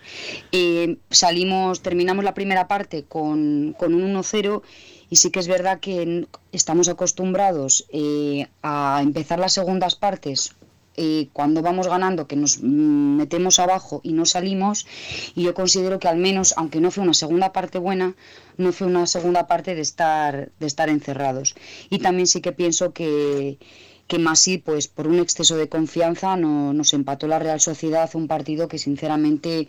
Eh, 0.52 0.96
salimos, 1.10 1.82
terminamos 1.82 2.24
la 2.24 2.34
primera 2.34 2.68
parte 2.68 3.04
con, 3.04 3.74
con 3.78 3.94
un 3.94 4.14
1-0 4.14 4.62
y 5.08 5.16
sí 5.16 5.30
que 5.30 5.40
es 5.40 5.48
verdad 5.48 5.80
que 5.80 6.26
estamos 6.52 6.88
acostumbrados 6.88 7.86
eh, 7.90 8.48
a 8.62 9.00
empezar 9.02 9.38
las 9.38 9.52
segundas 9.52 9.94
partes 9.94 10.56
eh, 10.98 11.28
cuando 11.34 11.60
vamos 11.60 11.88
ganando, 11.88 12.26
que 12.26 12.36
nos 12.36 12.58
mm, 12.62 13.16
metemos 13.16 13.58
abajo 13.58 14.00
y 14.02 14.12
no 14.12 14.24
salimos. 14.24 14.86
Y 15.34 15.42
yo 15.44 15.54
considero 15.54 15.98
que 15.98 16.08
al 16.08 16.16
menos, 16.16 16.54
aunque 16.56 16.80
no 16.80 16.90
fue 16.90 17.04
una 17.04 17.14
segunda 17.14 17.52
parte 17.52 17.78
buena, 17.78 18.14
no 18.56 18.72
fue 18.72 18.86
una 18.86 19.06
segunda 19.06 19.46
parte 19.46 19.74
de 19.74 19.82
estar, 19.82 20.50
de 20.58 20.66
estar 20.66 20.88
encerrados. 20.88 21.54
Y 21.90 21.98
también 21.98 22.26
sí 22.26 22.40
que 22.40 22.52
pienso 22.52 22.92
que, 22.94 23.58
que 24.06 24.18
Masi, 24.18 24.58
pues 24.58 24.88
por 24.88 25.06
un 25.06 25.18
exceso 25.18 25.56
de 25.56 25.68
confianza, 25.68 26.36
no, 26.36 26.72
nos 26.72 26.92
empató 26.92 27.26
la 27.26 27.38
Real 27.38 27.60
Sociedad 27.60 28.08
un 28.14 28.28
partido 28.28 28.68
que 28.68 28.78
sinceramente, 28.78 29.68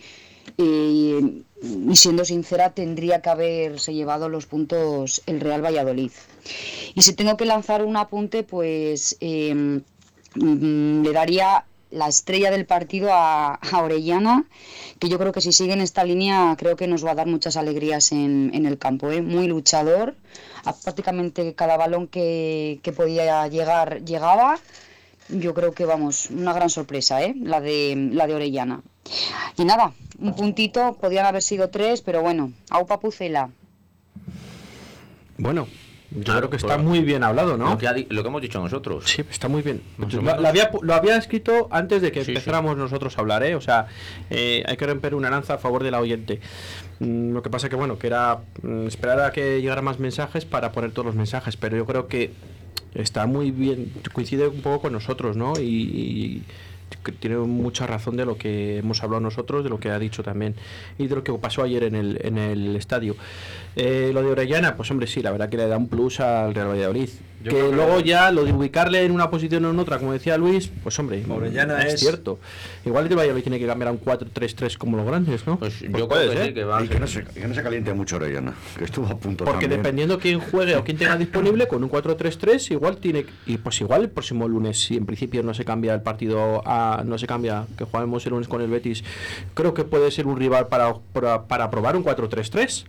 eh, 0.57 1.41
y 1.89 1.95
siendo 1.95 2.23
sincera, 2.23 2.71
tendría 2.71 3.21
que 3.21 3.29
haberse 3.29 3.93
llevado 3.93 4.29
los 4.29 4.45
puntos 4.45 5.21
el 5.25 5.39
Real 5.39 5.63
Valladolid. 5.63 6.11
Y 6.93 7.01
si 7.01 7.13
tengo 7.13 7.35
que 7.35 7.45
lanzar 7.45 7.83
un 7.83 7.97
apunte, 7.97 8.43
pues 8.43 9.17
eh, 9.21 9.81
mm, 10.35 11.01
le 11.03 11.11
daría 11.11 11.65
la 11.91 12.07
estrella 12.07 12.51
del 12.51 12.65
partido 12.65 13.09
a, 13.11 13.59
Orellana, 13.73 14.45
que 14.99 15.09
yo 15.09 15.17
creo 15.17 15.31
que 15.31 15.41
si 15.41 15.51
sigue 15.51 15.73
en 15.73 15.81
esta 15.81 16.03
línea 16.03 16.55
creo 16.57 16.75
que 16.75 16.87
nos 16.87 17.05
va 17.05 17.11
a 17.11 17.15
dar 17.15 17.27
muchas 17.27 17.57
alegrías 17.57 18.11
en, 18.11 18.51
en 18.53 18.65
el 18.65 18.77
campo. 18.77 19.11
¿eh? 19.11 19.21
Muy 19.21 19.47
luchador, 19.47 20.15
a 20.65 20.73
prácticamente 20.73 21.53
cada 21.53 21.77
balón 21.77 22.07
que, 22.07 22.79
que 22.83 22.91
podía 22.91 23.47
llegar 23.47 24.03
llegaba. 24.03 24.59
Yo 25.29 25.53
creo 25.53 25.73
que 25.73 25.85
vamos, 25.85 26.29
una 26.29 26.53
gran 26.53 26.69
sorpresa, 26.69 27.21
¿eh? 27.21 27.35
la, 27.37 27.59
de, 27.59 28.09
la 28.13 28.27
de 28.27 28.35
Orellana. 28.35 28.81
Y 29.57 29.65
nada, 29.65 29.93
un 30.19 30.33
puntito, 30.35 30.93
podían 30.99 31.25
haber 31.25 31.41
sido 31.41 31.69
tres, 31.69 32.01
pero 32.01 32.21
bueno, 32.21 32.53
aupa 32.69 32.99
pucela. 32.99 33.49
Bueno, 35.37 35.67
yo 36.11 36.23
Claro, 36.23 36.39
creo 36.39 36.49
que 36.51 36.55
está 36.57 36.77
muy 36.77 36.99
bien 37.01 37.23
hablado, 37.23 37.57
¿no? 37.57 37.69
Lo, 37.71 37.77
que 37.77 37.87
ha 37.87 37.93
di- 37.93 38.07
lo 38.09 38.21
que 38.23 38.29
hemos 38.29 38.41
dicho 38.41 38.59
nosotros. 38.61 39.03
Sí, 39.05 39.23
está 39.29 39.47
muy 39.49 39.61
bien. 39.61 39.81
Lo, 39.97 40.47
había, 40.47 40.71
pu- 40.71 40.81
lo 40.81 40.93
había 40.93 41.17
escrito 41.17 41.67
antes 41.71 42.01
de 42.01 42.11
que 42.11 42.21
Sí, 42.21 42.25
sí. 42.27 42.31
empezáramos 42.31 42.77
nosotros 42.77 43.17
a 43.17 43.21
hablar, 43.21 43.43
¿eh? 43.43 43.55
O 43.55 43.61
sea, 43.61 43.87
eh, 44.29 44.63
hay 44.67 44.77
que 44.77 44.87
romper 44.87 45.15
una 45.15 45.29
lanza 45.29 45.55
a 45.55 45.57
favor 45.57 45.83
de 45.83 45.91
la 45.91 45.99
oyente. 45.99 46.39
Mm, 46.99 47.33
lo 47.33 47.43
que 47.43 47.49
pasa 47.49 47.67
que, 47.69 47.75
bueno, 47.75 47.99
que 47.99 48.07
era 48.07 48.39
mm, 48.63 48.87
esperar 48.87 49.19
a 49.19 49.31
que 49.31 49.59
llegaran 49.61 49.83
más 49.83 49.99
mensajes 49.99 50.45
para 50.45 50.71
poner 50.71 50.91
todos 50.91 51.05
los 51.07 51.15
mensajes, 51.15 51.57
pero 51.57 51.75
yo 51.75 51.85
creo 51.85 52.07
que 52.07 52.31
está 52.95 53.25
muy 53.27 53.51
bien, 53.51 53.91
coincide 54.13 54.47
un 54.47 54.61
poco 54.61 54.81
con 54.83 54.93
nosotros, 54.93 55.35
¿no? 55.35 55.53
Y, 55.59 55.63
y 55.63 56.43
tiene 57.19 57.37
mucha 57.37 57.87
razón 57.87 58.17
de 58.17 58.25
lo 58.25 58.37
que 58.37 58.77
hemos 58.77 59.03
hablado 59.03 59.21
nosotros, 59.21 59.63
de 59.63 59.69
lo 59.69 59.79
que 59.79 59.89
ha 59.89 59.99
dicho 59.99 60.23
también 60.23 60.55
y 60.97 61.07
de 61.07 61.15
lo 61.15 61.23
que 61.23 61.33
pasó 61.33 61.63
ayer 61.63 61.83
en 61.83 61.95
el, 61.95 62.19
en 62.21 62.37
el 62.37 62.75
estadio. 62.75 63.15
Eh, 63.75 64.11
lo 64.13 64.21
de 64.21 64.31
Orellana, 64.31 64.75
pues 64.75 64.89
hombre, 64.91 65.07
sí, 65.07 65.21
la 65.21 65.31
verdad 65.31 65.49
que 65.49 65.57
le 65.57 65.67
da 65.67 65.77
un 65.77 65.87
plus 65.87 66.19
al 66.19 66.53
Real 66.53 66.69
Valladolid. 66.69 67.09
Yo 67.43 67.51
que 67.51 67.71
luego 67.71 67.99
ya 67.99 68.31
lo 68.31 68.43
de 68.45 68.51
ubicarle 68.51 69.03
en 69.05 69.11
una 69.11 69.29
posición 69.29 69.63
o 69.65 69.69
en 69.69 69.77
otra, 69.79 69.99
como 69.99 70.11
decía 70.13 70.37
Luis, 70.37 70.71
pues 70.83 70.97
hombre, 70.97 71.21
es, 71.21 71.93
es- 71.93 71.99
cierto. 71.99 72.39
Igual 72.85 73.05
el 73.07 73.15
Valladolid 73.15 73.43
tiene 73.43 73.59
que 73.59 73.67
cambiar 73.67 73.89
a 73.89 73.91
un 73.91 73.99
4-3-3 74.01 74.75
como 74.77 74.97
los 74.97 75.05
grandes, 75.05 75.45
¿no? 75.45 75.59
Pues 75.59 75.75
Pues 75.79 75.91
yo 76.01 76.07
puede 76.07 76.33
ser. 76.33 76.53
que 76.53 76.63
va 76.63 76.83
Y 76.83 76.87
que 76.87 76.99
no, 76.99 77.05
se, 77.07 77.23
que 77.23 77.47
no 77.47 77.53
se 77.53 77.61
caliente 77.61 77.93
mucho 77.93 78.15
Orellana, 78.15 78.53
que 78.77 78.85
estuvo 78.85 79.05
a 79.07 79.17
punto 79.17 79.45
Porque 79.45 79.61
también. 79.61 79.81
dependiendo 79.83 80.17
quién 80.19 80.39
juegue 80.39 80.75
o 80.75 80.83
quién 80.83 80.97
tenga 80.97 81.15
disponible, 81.15 81.67
con 81.67 81.83
un 81.83 81.89
4-3-3 81.91 82.71
igual 82.71 82.97
tiene 82.97 83.25
y 83.45 83.57
pues 83.57 83.79
igual 83.81 84.01
el 84.01 84.09
próximo 84.09 84.47
lunes, 84.47 84.79
si 84.79 84.97
en 84.97 85.05
principio 85.05 85.43
no 85.43 85.53
se 85.53 85.63
cambia 85.63 85.93
el 85.93 86.01
partido 86.01 86.63
a 86.65 87.03
no 87.05 87.17
se 87.17 87.27
cambia, 87.27 87.65
que 87.77 87.83
juguemos 87.85 88.25
el 88.25 88.31
lunes 88.31 88.47
con 88.47 88.61
el 88.61 88.69
Betis, 88.69 89.03
creo 89.53 89.73
que 89.73 89.83
puede 89.83 90.09
ser 90.11 90.25
un 90.27 90.37
rival 90.37 90.67
para, 90.67 90.93
para, 91.13 91.43
para 91.47 91.69
probar 91.69 91.95
un 91.95 92.03
4-3-3. 92.03 92.85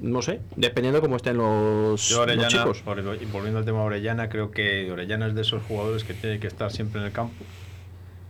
No 0.00 0.22
sé, 0.22 0.40
dependiendo 0.56 1.00
cómo 1.00 1.16
estén 1.16 1.36
los, 1.36 2.08
Yo 2.08 2.16
los 2.18 2.22
Orellana, 2.24 2.48
chicos. 2.48 2.82
por 2.82 2.98
y 2.98 3.24
volviendo 3.26 3.58
al 3.58 3.64
tema 3.64 3.78
de 3.78 3.84
Orellana, 3.84 4.28
creo 4.28 4.50
que 4.50 4.90
Orellana 4.92 5.26
es 5.26 5.34
de 5.34 5.42
esos 5.42 5.62
jugadores 5.64 6.04
que 6.04 6.14
tiene 6.14 6.38
que 6.38 6.46
estar 6.46 6.70
siempre 6.70 7.00
en 7.00 7.06
el 7.06 7.12
campo. 7.12 7.44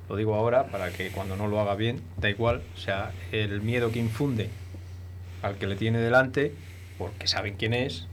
Lo 0.09 0.17
digo 0.17 0.35
ahora 0.35 0.69
para 0.69 0.91
que 0.91 1.11
cuando 1.11 1.37
no 1.37 1.49
lo 1.49 1.61
haga 1.61 1.75
bien, 1.75 2.01
da 2.17 2.31
igual. 2.31 2.63
O 2.75 2.79
sea, 2.79 3.13
el 3.33 3.61
miedo 3.61 3.93
que 3.93 3.99
infunde 3.99 4.49
al 5.43 5.57
que 5.57 5.67
le 5.67 5.77
tiene 5.77 5.99
delante, 5.99 6.55
porque 6.97 7.27
saben 7.27 7.57
quién 7.57 7.75
es, 7.75 8.07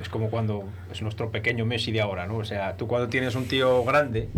es 0.00 0.08
como 0.08 0.30
cuando 0.30 0.68
es 0.90 1.00
nuestro 1.02 1.30
pequeño 1.30 1.64
Messi 1.64 1.92
de 1.92 2.00
ahora, 2.00 2.26
¿no? 2.26 2.36
O 2.36 2.44
sea, 2.44 2.76
tú 2.76 2.88
cuando 2.88 3.08
tienes 3.08 3.34
un 3.36 3.46
tío 3.46 3.84
grande 3.84 4.28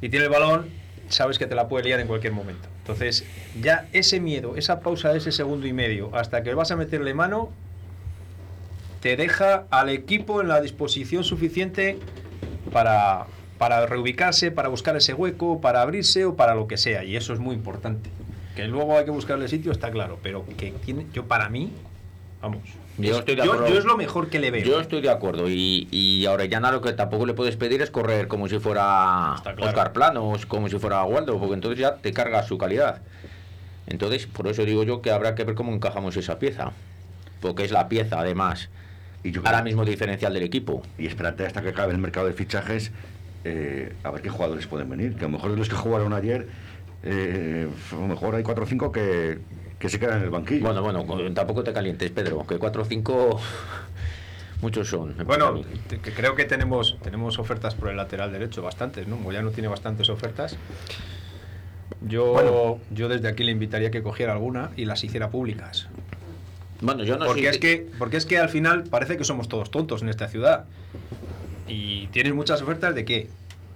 y 0.00 0.08
tiene 0.08 0.26
el 0.26 0.30
balón, 0.30 0.68
sabes 1.08 1.38
que 1.38 1.46
te 1.46 1.54
la 1.54 1.68
puede 1.68 1.84
liar 1.84 2.00
en 2.00 2.06
cualquier 2.06 2.32
momento. 2.32 2.68
Entonces, 2.80 3.24
ya 3.60 3.88
ese 3.92 4.20
miedo, 4.20 4.56
esa 4.56 4.80
pausa 4.80 5.12
de 5.12 5.18
ese 5.18 5.32
segundo 5.32 5.66
y 5.66 5.72
medio, 5.72 6.14
hasta 6.14 6.42
que 6.42 6.54
vas 6.54 6.70
a 6.70 6.76
meterle 6.76 7.14
mano, 7.14 7.50
te 9.00 9.16
deja 9.16 9.66
al 9.70 9.88
equipo 9.88 10.40
en 10.40 10.48
la 10.48 10.60
disposición 10.60 11.24
suficiente 11.24 11.98
para, 12.72 13.26
para 13.58 13.86
reubicarse, 13.86 14.50
para 14.50 14.68
buscar 14.68 14.96
ese 14.96 15.14
hueco, 15.14 15.60
para 15.60 15.82
abrirse 15.82 16.24
o 16.24 16.36
para 16.36 16.54
lo 16.54 16.66
que 16.66 16.76
sea. 16.76 17.04
Y 17.04 17.16
eso 17.16 17.32
es 17.32 17.38
muy 17.38 17.54
importante. 17.54 18.10
Que 18.56 18.66
luego 18.68 18.96
hay 18.96 19.04
que 19.04 19.10
buscarle 19.10 19.48
sitio, 19.48 19.72
está 19.72 19.90
claro. 19.90 20.18
Pero 20.22 20.44
que 20.56 20.72
tiene, 20.84 21.06
yo 21.12 21.26
para 21.26 21.48
mí, 21.48 21.72
vamos. 22.40 22.62
Yo 22.98 23.12
es- 23.12 23.18
estoy 23.18 23.34
de 23.34 23.42
acuerdo. 23.42 23.68
yo 23.68 23.78
es 23.78 23.84
lo 23.84 23.96
mejor 23.96 24.28
que 24.28 24.38
le 24.38 24.50
veo. 24.50 24.64
Yo 24.64 24.80
estoy 24.80 25.00
de 25.00 25.10
acuerdo 25.10 25.48
y, 25.48 25.88
y 25.90 26.24
a 26.26 26.32
Orellana 26.32 26.70
lo 26.70 26.80
que 26.80 26.92
tampoco 26.92 27.26
le 27.26 27.34
puedes 27.34 27.56
pedir 27.56 27.82
es 27.82 27.90
correr 27.90 28.28
como 28.28 28.48
si 28.48 28.58
fuera 28.60 29.34
claro. 29.42 29.64
Oscar 29.64 29.92
Plano 29.92 30.30
o 30.30 30.36
como 30.48 30.68
si 30.68 30.78
fuera 30.78 31.02
Waldo, 31.04 31.38
porque 31.38 31.54
entonces 31.54 31.78
ya 31.80 31.96
te 31.96 32.12
carga 32.12 32.42
su 32.44 32.56
calidad. 32.58 33.02
Entonces, 33.86 34.26
por 34.26 34.46
eso 34.46 34.64
digo 34.64 34.82
yo 34.84 35.02
que 35.02 35.10
habrá 35.10 35.34
que 35.34 35.44
ver 35.44 35.54
cómo 35.54 35.72
encajamos 35.72 36.16
esa 36.16 36.38
pieza, 36.38 36.72
porque 37.40 37.64
es 37.64 37.70
la 37.72 37.88
pieza 37.88 38.20
además 38.20 38.70
Y 39.24 39.30
yo 39.32 39.40
ahora 39.40 39.58
creo- 39.58 39.64
mismo 39.64 39.84
diferencial 39.84 40.32
del 40.32 40.42
equipo. 40.44 40.82
Y 40.98 41.06
espérate 41.06 41.44
hasta 41.46 41.62
que 41.62 41.70
acabe 41.70 41.92
el 41.92 41.98
mercado 41.98 42.26
de 42.26 42.32
fichajes, 42.32 42.92
eh, 43.44 43.92
a 44.04 44.10
ver 44.10 44.22
qué 44.22 44.28
jugadores 44.30 44.66
pueden 44.66 44.88
venir. 44.88 45.14
Que 45.16 45.24
a 45.24 45.28
lo 45.28 45.32
mejor 45.32 45.50
de 45.50 45.56
los 45.56 45.68
que 45.68 45.74
jugaron 45.74 46.12
ayer, 46.14 46.46
eh, 47.02 47.68
a 47.92 47.94
lo 47.96 48.06
mejor 48.06 48.34
hay 48.36 48.42
4 48.42 48.64
o 48.64 48.66
5 48.66 48.90
que, 48.92 49.38
que 49.84 49.90
se 49.90 49.98
quedan 50.00 50.16
en 50.16 50.24
el 50.24 50.30
banquillo. 50.30 50.64
Bueno, 50.64 50.80
bueno, 50.80 51.06
co- 51.06 51.20
tampoco 51.34 51.62
te 51.62 51.74
calientes, 51.74 52.10
Pedro, 52.10 52.46
que 52.46 52.56
4 52.56 52.80
o 52.80 52.84
5 52.86 53.38
muchos 54.62 54.88
son. 54.88 55.14
Bueno, 55.26 55.60
que 55.90 55.98
creo 56.10 56.34
que 56.34 56.46
tenemos, 56.46 56.96
tenemos 57.02 57.38
ofertas 57.38 57.74
por 57.74 57.90
el 57.90 57.96
lateral 57.98 58.32
derecho, 58.32 58.62
bastantes, 58.62 59.06
¿no? 59.06 59.16
Moyano 59.18 59.50
tiene 59.50 59.68
bastantes 59.68 60.08
ofertas. 60.08 60.56
Yo, 62.08 62.78
yo 62.90 63.08
desde 63.10 63.28
aquí 63.28 63.44
le 63.44 63.52
invitaría 63.52 63.88
a 63.88 63.90
que 63.90 64.02
cogiera 64.02 64.32
alguna 64.32 64.70
y 64.74 64.86
las 64.86 65.04
hiciera 65.04 65.28
públicas. 65.28 65.86
bueno, 66.80 67.04
yo 67.04 67.18
no 67.18 67.26
porque, 67.26 67.42
soy- 67.42 67.50
es 67.50 67.58
que, 67.58 67.86
porque 67.98 68.16
es 68.16 68.24
que 68.24 68.38
al 68.38 68.48
final 68.48 68.84
parece 68.84 69.18
que 69.18 69.24
somos 69.24 69.50
todos 69.50 69.70
tontos 69.70 70.00
en 70.00 70.08
esta 70.08 70.28
ciudad. 70.28 70.64
Y 71.68 72.06
tienes 72.06 72.32
muchas 72.32 72.62
ofertas 72.62 72.94
de 72.94 73.04
qué? 73.04 73.28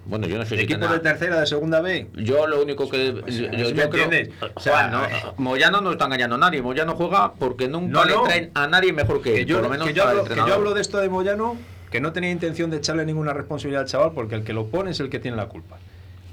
Bueno, 0.09 0.27
yo 0.27 0.37
no 0.37 0.43
sé 0.45 0.55
¿De 0.55 0.61
si 0.61 0.63
equipos 0.65 0.81
tendrá- 0.89 0.97
de 0.97 0.99
tercera, 0.99 1.39
de 1.39 1.45
segunda 1.47 1.79
B? 1.81 2.09
Yo 2.15 2.47
lo 2.47 2.61
único 2.61 2.89
que. 2.89 3.13
Pues, 3.21 3.35
yo, 3.37 3.45
eh, 3.45 3.51
yo 3.57 3.65
¿sí 3.67 3.73
me 3.73 3.87
creo- 3.89 4.03
entiendes? 4.05 4.29
O 4.55 4.59
sea, 4.59 4.87
no, 4.87 5.05
eh, 5.05 5.09
Moyano 5.37 5.81
no 5.81 5.91
está 5.91 6.05
engañando 6.05 6.35
a 6.35 6.39
nadie. 6.39 6.61
Moyano 6.61 6.95
juega 6.95 7.33
porque 7.33 7.67
nunca 7.67 7.99
No, 7.99 8.05
le 8.05 8.13
traen 8.27 8.51
a 8.55 8.67
nadie 8.67 8.91
mejor 8.91 9.21
que, 9.21 9.33
Que 9.33 9.41
él, 9.41 9.45
yo, 9.45 9.55
por 9.57 9.63
lo 9.65 9.69
menos 9.69 9.87
que 9.87 9.93
yo 9.93 10.03
hablo, 10.03 10.23
que 10.23 10.29
yo 10.29 10.33
entrenador. 10.33 10.53
hablo 10.57 10.73
de 10.73 10.81
esto 10.81 10.97
de 10.97 11.09
Moyano, 11.09 11.55
que 11.91 12.01
no 12.01 12.11
tenía 12.11 12.31
intención 12.31 12.69
de 12.71 12.77
echarle 12.77 13.05
ninguna 13.05 13.33
responsabilidad 13.33 13.83
al 13.83 13.87
chaval, 13.87 14.11
porque 14.13 14.35
el 14.35 14.43
que 14.43 14.53
lo 14.53 14.65
pone 14.67 14.91
es 14.91 14.99
el 14.99 15.09
que 15.09 15.19
tiene 15.19 15.37
la 15.37 15.45
culpa. 15.47 15.77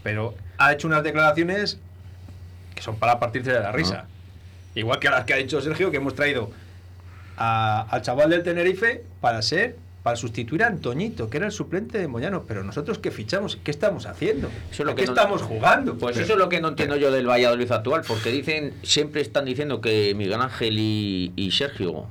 Pero 0.02 0.34
ha 0.58 0.72
hecho 0.72 0.86
unas 0.88 1.02
declaraciones 1.02 1.78
que 2.74 2.82
son 2.82 2.96
para 2.96 3.18
partirse 3.20 3.52
de 3.52 3.60
la 3.60 3.72
risa. 3.72 4.06
Igual 4.74 4.98
que 4.98 5.08
las 5.10 5.24
que 5.24 5.34
ha 5.34 5.36
dicho 5.36 5.60
Sergio, 5.60 5.90
que 5.90 5.96
hemos 5.98 6.14
traído 6.14 6.50
a- 7.36 7.86
al 7.90 8.02
chaval 8.02 8.30
del 8.30 8.42
Tenerife 8.42 9.02
para 9.20 9.42
ser 9.42 9.76
para 10.06 10.14
sustituir 10.16 10.62
a 10.62 10.68
Antoñito, 10.68 11.28
que 11.28 11.38
era 11.38 11.46
el 11.46 11.52
suplente 11.52 11.98
de 11.98 12.06
Moyano. 12.06 12.44
Pero 12.46 12.62
nosotros 12.62 13.00
qué 13.00 13.10
fichamos, 13.10 13.56
¿qué 13.64 13.72
estamos 13.72 14.06
haciendo? 14.06 14.46
Eso 14.70 14.84
es 14.84 14.86
lo 14.86 14.92
¿A 14.92 14.94
que 14.94 15.00
qué 15.02 15.06
no- 15.08 15.12
estamos 15.14 15.42
jugando? 15.42 15.98
Pues 15.98 16.14
Pero- 16.14 16.24
eso 16.24 16.32
es 16.34 16.38
lo 16.38 16.48
que 16.48 16.60
no 16.60 16.68
entiendo 16.68 16.94
yo 16.94 17.10
del 17.10 17.26
Valladolid 17.28 17.72
actual, 17.72 18.02
porque 18.06 18.30
dicen, 18.30 18.72
siempre 18.84 19.20
están 19.20 19.44
diciendo 19.46 19.80
que 19.80 20.14
Miguel 20.14 20.40
Ángel 20.40 20.78
y, 20.78 21.32
y 21.34 21.50
Sergio 21.50 22.06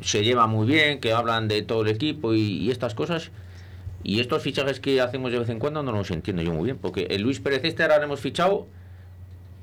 se 0.00 0.24
llevan 0.24 0.48
muy 0.48 0.66
bien, 0.66 0.98
que 0.98 1.12
hablan 1.12 1.48
de 1.48 1.60
todo 1.60 1.82
el 1.82 1.88
equipo 1.88 2.32
y, 2.32 2.40
y 2.40 2.70
estas 2.70 2.94
cosas. 2.94 3.30
Y 4.02 4.20
estos 4.20 4.42
fichajes 4.42 4.80
que 4.80 5.02
hacemos 5.02 5.32
de 5.32 5.40
vez 5.40 5.50
en 5.50 5.58
cuando 5.58 5.82
no 5.82 5.92
los 5.92 6.10
entiendo 6.10 6.40
yo 6.40 6.54
muy 6.54 6.64
bien, 6.64 6.78
porque 6.78 7.08
el 7.10 7.20
Luis 7.20 7.40
Pérez 7.40 7.60
este 7.64 7.82
ahora 7.82 7.98
lo 7.98 8.04
hemos 8.04 8.20
fichado 8.20 8.66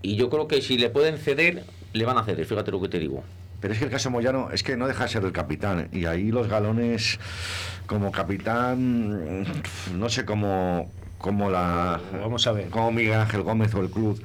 y 0.03 0.17
yo 0.17 0.29
creo 0.29 0.47
que 0.47 0.61
si 0.61 0.77
le 0.77 0.89
pueden 0.91 1.17
ceder, 1.17 1.63
le 1.93 2.05
van 2.05 2.19
a 2.19 2.25
ceder, 2.25 2.45
fíjate 2.45 2.69
lo 2.69 2.79
que 2.79 2.89
te 2.89 2.99
digo. 2.99 3.23
Pero 3.63 3.73
es 3.75 3.79
que 3.79 3.85
el 3.85 3.91
caso 3.91 4.11
Moyano 4.11 4.49
es 4.51 4.61
que 4.61 4.75
no 4.75 4.87
deja 4.87 5.03
de 5.05 5.09
ser 5.09 5.23
el 5.23 5.31
capitán. 5.31 5.87
Y 5.93 6.03
ahí 6.03 6.31
los 6.31 6.49
galones, 6.49 7.17
como 7.87 8.11
capitán, 8.11 9.45
no 9.95 10.09
sé 10.09 10.25
cómo, 10.25 10.91
cómo 11.17 11.49
la. 11.49 12.01
Vamos 12.21 12.45
a 12.45 12.51
ver. 12.51 12.67
Cómo 12.69 12.91
Miguel 12.91 13.13
Ángel 13.13 13.41
Gómez 13.41 13.73
o 13.73 13.79
el 13.81 13.89
club 13.89 14.21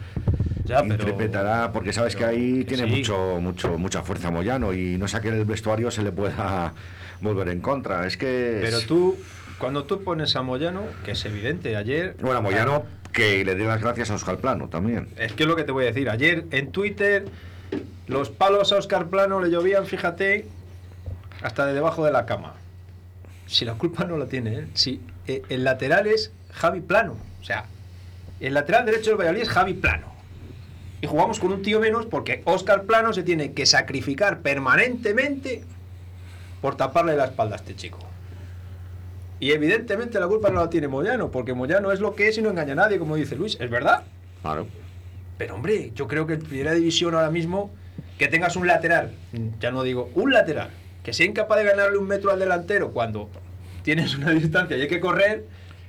Ya, 0.65 0.81
pero- 0.83 0.95
interpretará, 0.95 1.71
porque 1.73 1.93
sabes 1.93 2.17
que 2.17 2.25
ahí 2.25 2.65
que 2.65 2.75
tiene 2.77 2.91
sí. 2.93 2.97
mucho, 2.99 3.39
mucho, 3.41 3.79
mucha 3.79 4.03
fuerza 4.03 4.33
Moyano 4.33 4.73
y 4.75 4.99
no 4.99 5.07
sé 5.07 5.19
a 5.19 5.21
qué 5.21 5.29
en 5.29 5.35
el 5.35 5.45
vestuario 5.45 5.91
se 5.93 6.03
le 6.03 6.11
pueda 6.11 6.73
volver 7.21 7.49
en 7.51 7.61
contra. 7.61 8.09
Es 8.09 8.17
que. 8.17 8.59
Pero 8.61 8.81
tú, 8.81 9.17
cuando 9.59 9.85
tú 9.85 10.03
pones 10.03 10.35
a 10.35 10.43
Moyano, 10.43 10.83
que 11.05 11.13
es 11.13 11.25
evidente, 11.25 11.77
ayer. 11.77 12.17
Bueno, 12.21 12.43
Moyano, 12.43 12.83
que 13.13 13.45
le 13.45 13.55
dé 13.55 13.65
las 13.67 13.81
gracias 13.81 14.11
a 14.11 14.17
Oscar 14.17 14.39
Plano 14.39 14.69
también. 14.69 15.11
Es 15.17 15.33
que 15.33 15.45
es 15.45 15.49
lo 15.49 15.55
que 15.55 15.63
te 15.63 15.71
voy 15.71 15.85
a 15.85 15.87
decir. 15.87 16.11
Ayer 16.11 16.45
en 16.51 16.73
Twitter, 16.73 17.25
los 18.07 18.31
palos 18.31 18.73
a 18.73 18.77
Oscar 18.77 19.09
Plano 19.09 19.41
le 19.41 19.51
llovían, 19.51 19.87
fíjate, 19.87 20.47
hasta 21.43 21.67
de 21.67 21.75
debajo 21.75 22.05
de 22.05 22.13
la 22.13 22.27
cama. 22.27 22.55
Si 23.47 23.65
la 23.65 23.75
culpa 23.75 24.05
no 24.05 24.17
la 24.17 24.27
tiene 24.27 24.55
él. 24.55 24.69
Si 24.75 25.01
eh, 25.27 25.43
el 25.49 25.65
lateral 25.65 26.07
es 26.07 26.33
Javi 26.53 26.81
Plano. 26.81 27.17
O 27.41 27.45
sea, 27.45 27.67
el 28.41 28.55
lateral 28.55 28.87
derecho 28.87 29.11
del 29.11 29.19
Valladolid 29.19 29.43
es 29.43 29.49
Javi 29.49 29.75
Plano. 29.75 30.07
Y 31.01 31.07
jugamos 31.07 31.39
con 31.39 31.53
un 31.53 31.63
tío 31.63 31.81
menos 31.81 32.07
porque 32.07 32.43
Oscar 32.45 32.85
Plano 32.85 33.13
se 33.13 33.23
tiene 33.23 33.53
que 33.53 33.67
sacrificar 33.67 34.41
permanentemente 34.41 35.63
por 36.61 36.77
taparle 36.77 37.17
la 37.17 37.27
espalda 37.27 37.55
a 37.55 37.59
este 37.59 37.77
chico. 37.77 37.99
Y 39.41 39.53
evidentemente 39.53 40.19
la 40.19 40.27
culpa 40.27 40.51
no 40.51 40.61
la 40.61 40.71
tiene 40.71 40.89
Moyano, 40.89 41.31
porque 41.31 41.55
Moyano 41.55 41.93
es 41.93 42.01
lo 42.01 42.17
que 42.17 42.29
es 42.29 42.39
y 42.39 42.43
no 42.43 42.51
engaña 42.51 42.73
a 42.73 42.77
nadie, 42.77 42.99
como 42.99 43.15
dice 43.15 43.37
Luis. 43.37 43.57
Es 43.61 43.71
verdad. 43.71 44.03
Claro. 44.43 44.67
Pero 45.39 45.55
hombre, 45.55 45.93
yo 45.95 46.07
creo 46.09 46.27
que 46.27 46.35
en 46.35 46.41
primera 46.41 46.73
división 46.75 47.15
ahora 47.15 47.31
mismo, 47.31 47.73
que 48.19 48.29
tengas 48.29 48.57
un 48.57 48.67
lateral, 48.67 49.13
ya 49.61 49.71
no 49.71 49.83
digo 49.85 50.11
un 50.15 50.33
lateral, 50.33 50.71
que 51.05 51.13
sea 51.13 51.27
incapaz 51.27 51.59
de 51.59 51.65
ganarle 51.65 51.97
un 51.99 52.07
metro 52.09 52.31
al 52.33 52.39
delantero 52.41 52.91
cuando 52.91 53.31
tienes 53.83 54.17
una 54.17 54.31
distancia 54.33 54.77
y 54.77 54.83
hay 54.83 54.89
que 54.89 55.01
correr, 55.01 55.45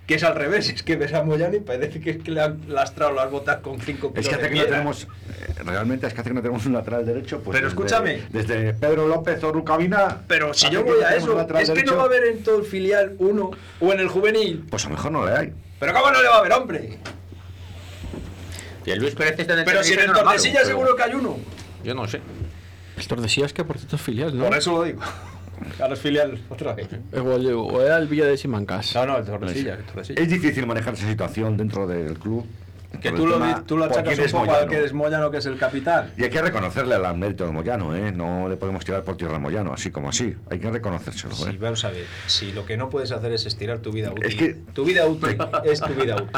que 0.06 0.16
es 0.16 0.24
al 0.24 0.36
revés, 0.36 0.70
es 0.70 0.82
que 0.82 0.96
ves 0.96 1.14
a 1.14 1.24
Moyano 1.24 1.56
y 1.56 1.60
parece 1.60 2.00
que 2.00 2.10
es 2.12 2.18
que 2.18 2.32
le 2.32 2.42
han 2.42 2.60
lastrado 2.68 3.14
las 3.14 3.30
botas 3.30 3.58
con 3.58 3.80
cinco 3.80 4.12
Es 4.16 4.28
kilos 4.28 4.38
que 4.40 4.42
de 4.42 4.48
hace 4.48 4.54
que 4.54 4.60
no 4.62 4.66
tenemos, 4.66 5.04
eh, 5.04 5.64
realmente 5.64 6.08
es 6.08 6.14
que 6.16 6.22
hace 6.22 6.30
que 6.32 6.34
no 6.36 6.42
tenemos 6.42 6.66
un 6.66 6.74
lateral 6.74 7.06
derecho. 7.06 7.42
Pues 7.42 7.56
Pero 7.56 7.70
desde- 7.70 7.80
escúchame. 7.80 8.22
Desde 8.32 8.74
Pedro 8.74 9.08
López 9.08 9.44
o 9.44 9.52
Rucabina. 9.52 10.22
Pero 10.28 10.52
si 10.56 10.70
yo 10.72 10.84
que 10.84 10.92
voy 10.94 11.04
a 11.04 11.16
eso, 11.16 11.40
es 11.40 11.46
que 11.48 11.74
derecho, 11.76 11.92
no 11.92 11.98
va 11.98 12.04
a 12.04 12.06
haber 12.08 12.24
en 12.26 12.44
todo 12.44 12.58
el 12.58 12.66
filial 12.66 13.16
uno 13.20 13.52
o 13.80 13.94
en 13.94 14.00
el 14.00 14.08
juvenil. 14.08 14.66
Pues 14.70 14.84
a 14.86 14.90
lo 14.90 14.96
mejor 14.96 15.12
no 15.12 15.26
le 15.28 15.32
hay. 15.32 15.54
Pero 15.80 15.94
¿cómo 15.94 16.10
no 16.12 16.22
le 16.24 16.28
va 16.28 16.36
a 16.36 16.40
haber, 16.40 16.54
hombre? 16.54 16.98
Y 18.86 18.92
el 18.92 19.00
Luis 19.00 19.16
Pérez 19.16 19.40
está 19.40 19.54
en 19.54 19.60
el 19.60 19.66
Pero 19.66 19.84
si 19.84 19.94
en 19.94 20.00
el 20.02 20.12
Tordesillas 20.12 20.64
pero 20.64 20.68
seguro 20.68 20.96
que 20.96 21.04
hay 21.04 21.14
uno. 21.14 21.38
Yo 21.84 21.94
no 21.94 22.08
sé. 22.08 22.22
El 22.98 23.08
Tordesillas 23.08 23.54
que 23.54 23.64
por 23.64 23.78
cierto 23.78 23.96
es 23.96 24.02
filial, 24.02 24.38
¿no? 24.38 24.46
Por 24.46 24.58
eso 24.58 24.72
lo 24.74 24.84
digo. 24.84 25.02
Ahora 25.80 25.94
es 25.94 26.00
filial 26.00 26.40
otra 26.50 26.74
vez. 26.74 26.88
O, 27.14 27.34
el- 27.36 27.54
o 27.54 27.82
era 27.82 27.98
el 27.98 28.08
Villa 28.08 28.26
de 28.26 28.38
Simancas. 28.38 28.96
No, 28.96 29.06
no, 29.06 29.18
el 29.18 29.26
Tordesillas. 29.26 29.80
el 29.80 29.86
Tordesillas. 29.86 30.22
Es 30.24 30.30
difícil 30.30 30.66
manejar 30.66 30.94
esa 30.94 31.08
situación 31.08 31.58
dentro 31.58 31.86
del 31.88 32.18
club. 32.18 32.46
Que 33.02 33.12
tú 33.12 33.26
lo, 33.28 33.40
tú 33.66 33.78
lo 33.78 33.86
achacas 33.86 34.18
un 34.20 34.32
poco 34.32 34.52
al 34.54 34.68
que 34.68 34.84
es 34.84 34.92
Moyano, 34.94 35.32
que 35.32 35.38
es 35.38 35.46
el 35.46 35.58
capitán. 35.58 36.12
Y 36.18 36.24
hay 36.24 36.30
que 36.30 36.42
reconocerle 36.42 36.96
al 36.96 37.18
mérito 37.18 37.46
de 37.46 37.52
Moyano, 37.52 37.96
¿eh? 37.96 38.12
No 38.12 38.50
le 38.50 38.58
podemos 38.58 38.84
tirar 38.84 39.04
por 39.04 39.16
tierra 39.16 39.36
a 39.36 39.40
Moyano, 39.40 39.72
así 39.74 39.90
como 39.92 40.10
así. 40.10 40.36
Hay 40.50 40.60
que 40.60 40.70
reconocérselo, 40.70 41.34
Sí, 41.36 41.46
¿eh? 41.52 41.58
vamos 41.60 41.86
a 41.86 41.92
ver. 41.92 42.06
Si 42.28 42.52
lo 42.52 42.66
que 42.66 42.76
no 42.78 42.90
puedes 42.90 43.12
hacer 43.12 43.32
es 43.32 43.46
estirar 43.46 43.80
tu 43.80 43.92
vida 43.92 44.12
útil. 44.12 44.26
Es 44.26 44.36
que- 44.36 44.56
Tu 44.74 44.84
vida 44.84 45.06
útil 45.06 45.38
es 45.64 45.80
tu 45.80 45.94
vida 45.94 46.16
útil. 46.16 46.30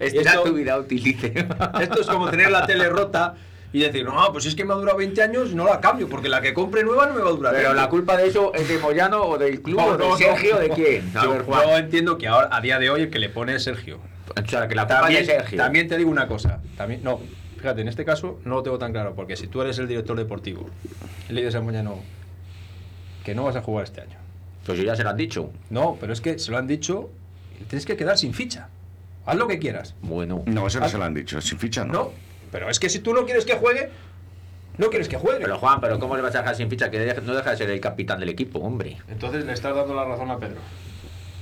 Estira 0.00 0.30
esto- 0.32 0.42
tu 0.44 0.52
vida 0.54 0.78
útil, 0.78 1.02
dice. 1.02 1.32
Esto 1.80 2.00
es 2.00 2.06
como 2.06 2.30
tener 2.30 2.50
la 2.50 2.66
tele 2.66 2.88
rota 2.88 3.34
y 3.72 3.80
decir, 3.80 4.04
no, 4.04 4.32
pues 4.32 4.46
es 4.46 4.54
que 4.54 4.64
me 4.64 4.72
ha 4.72 4.76
durado 4.76 4.98
20 4.98 5.20
años, 5.22 5.52
no 5.54 5.64
la 5.64 5.80
cambio, 5.80 6.08
porque 6.08 6.28
la 6.28 6.40
que 6.40 6.54
compre 6.54 6.84
nueva 6.84 7.06
no 7.06 7.14
me 7.14 7.20
va 7.22 7.28
a 7.28 7.32
durar. 7.32 7.52
Pero 7.54 7.70
20. 7.70 7.82
la 7.82 7.88
culpa 7.88 8.16
de 8.16 8.28
eso 8.28 8.52
es 8.54 8.68
de 8.68 8.78
Moyano 8.78 9.22
o 9.24 9.36
del 9.38 9.60
club 9.62 9.78
No, 9.78 9.86
o 9.86 9.92
de 9.96 10.04
no, 10.04 10.10
no. 10.10 10.16
Sergio 10.16 10.56
o 10.56 10.60
de 10.60 10.68
quién. 10.70 11.10
A 11.16 11.24
Yo, 11.24 11.30
ver, 11.32 11.42
Juan. 11.42 11.62
yo 11.66 11.76
entiendo 11.76 12.18
que 12.18 12.28
ahora, 12.28 12.48
a 12.52 12.60
día 12.60 12.78
de 12.78 12.88
hoy, 12.90 13.02
el 13.02 13.10
que 13.10 13.18
le 13.18 13.28
pone 13.30 13.54
es 13.56 13.64
Sergio. 13.64 13.98
O 14.30 14.48
sea, 14.48 14.66
que 14.68 14.74
la 14.74 14.86
culpa 14.86 15.00
También, 15.00 15.20
es 15.22 15.26
de 15.26 15.34
Sergio. 15.34 15.58
también 15.58 15.88
te 15.88 15.96
digo 15.96 16.10
una 16.10 16.26
cosa. 16.26 16.60
También, 16.76 17.02
no, 17.02 17.20
fíjate, 17.56 17.80
en 17.80 17.88
este 17.88 18.04
caso 18.04 18.40
no 18.44 18.56
lo 18.56 18.62
tengo 18.62 18.78
tan 18.78 18.92
claro, 18.92 19.14
porque 19.14 19.36
si 19.36 19.46
tú 19.46 19.62
eres 19.62 19.78
el 19.78 19.88
director 19.88 20.16
deportivo 20.16 20.68
le 21.28 21.40
dices 21.40 21.54
a 21.54 21.60
Moyano 21.60 22.00
que 23.24 23.34
no 23.34 23.44
vas 23.44 23.56
a 23.56 23.62
jugar 23.62 23.84
este 23.84 24.00
año. 24.00 24.16
Pues 24.64 24.80
ya 24.80 24.96
se 24.96 25.04
lo 25.04 25.10
han 25.10 25.16
dicho. 25.16 25.50
No, 25.70 25.96
pero 26.00 26.12
es 26.12 26.20
que 26.20 26.38
se 26.38 26.50
lo 26.50 26.58
han 26.58 26.66
dicho 26.66 27.10
tienes 27.68 27.86
que 27.86 27.96
quedar 27.96 28.18
sin 28.18 28.34
ficha. 28.34 28.68
Haz 29.24 29.36
lo 29.36 29.48
que 29.48 29.58
quieras. 29.58 29.94
Bueno. 30.02 30.42
No, 30.46 30.66
eso 30.66 30.78
no 30.80 30.88
se 30.88 30.98
lo 30.98 31.04
han 31.04 31.14
dicho. 31.14 31.40
Sin 31.40 31.58
ficha, 31.58 31.84
no. 31.84 31.92
No, 31.92 32.12
pero 32.52 32.70
es 32.70 32.78
que 32.78 32.88
si 32.88 33.00
tú 33.00 33.12
no 33.12 33.24
quieres 33.24 33.44
que 33.44 33.54
juegue, 33.54 33.90
no 34.78 34.88
quieres 34.88 35.08
que 35.08 35.16
juegue. 35.16 35.40
Pero 35.40 35.58
Juan, 35.58 35.80
¿pero 35.80 35.98
cómo 35.98 36.16
le 36.16 36.22
vas 36.22 36.34
a 36.36 36.38
dejar 36.38 36.54
sin 36.54 36.70
ficha? 36.70 36.90
Que 36.90 37.20
no 37.24 37.34
deja 37.34 37.50
de 37.50 37.56
ser 37.56 37.70
el 37.70 37.80
capitán 37.80 38.20
del 38.20 38.28
equipo, 38.28 38.60
hombre. 38.60 38.98
Entonces 39.08 39.44
le 39.44 39.52
estás 39.52 39.74
dando 39.74 39.94
la 39.94 40.04
razón 40.04 40.30
a 40.30 40.38
Pedro. 40.38 40.60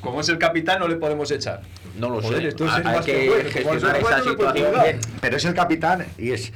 Como 0.04 0.20
es 0.20 0.28
el 0.28 0.38
capitán, 0.38 0.78
no 0.80 0.86
le 0.88 0.96
podemos 0.96 1.30
echar. 1.30 1.62
No 1.98 2.10
lo 2.10 2.20
Joder, 2.22 2.42
sé. 2.42 2.48
esto 2.48 2.66
es 2.66 2.72
Hay 2.72 2.84
más 2.84 3.04
que 3.04 3.12
que 3.12 3.50
gestionar 3.50 3.96
esa 3.96 4.22
situación. 4.22 4.72
Pero 5.20 5.36
es 5.36 5.44
el 5.44 5.54
capitán 5.54 6.06
y 6.18 6.32
es 6.32 6.52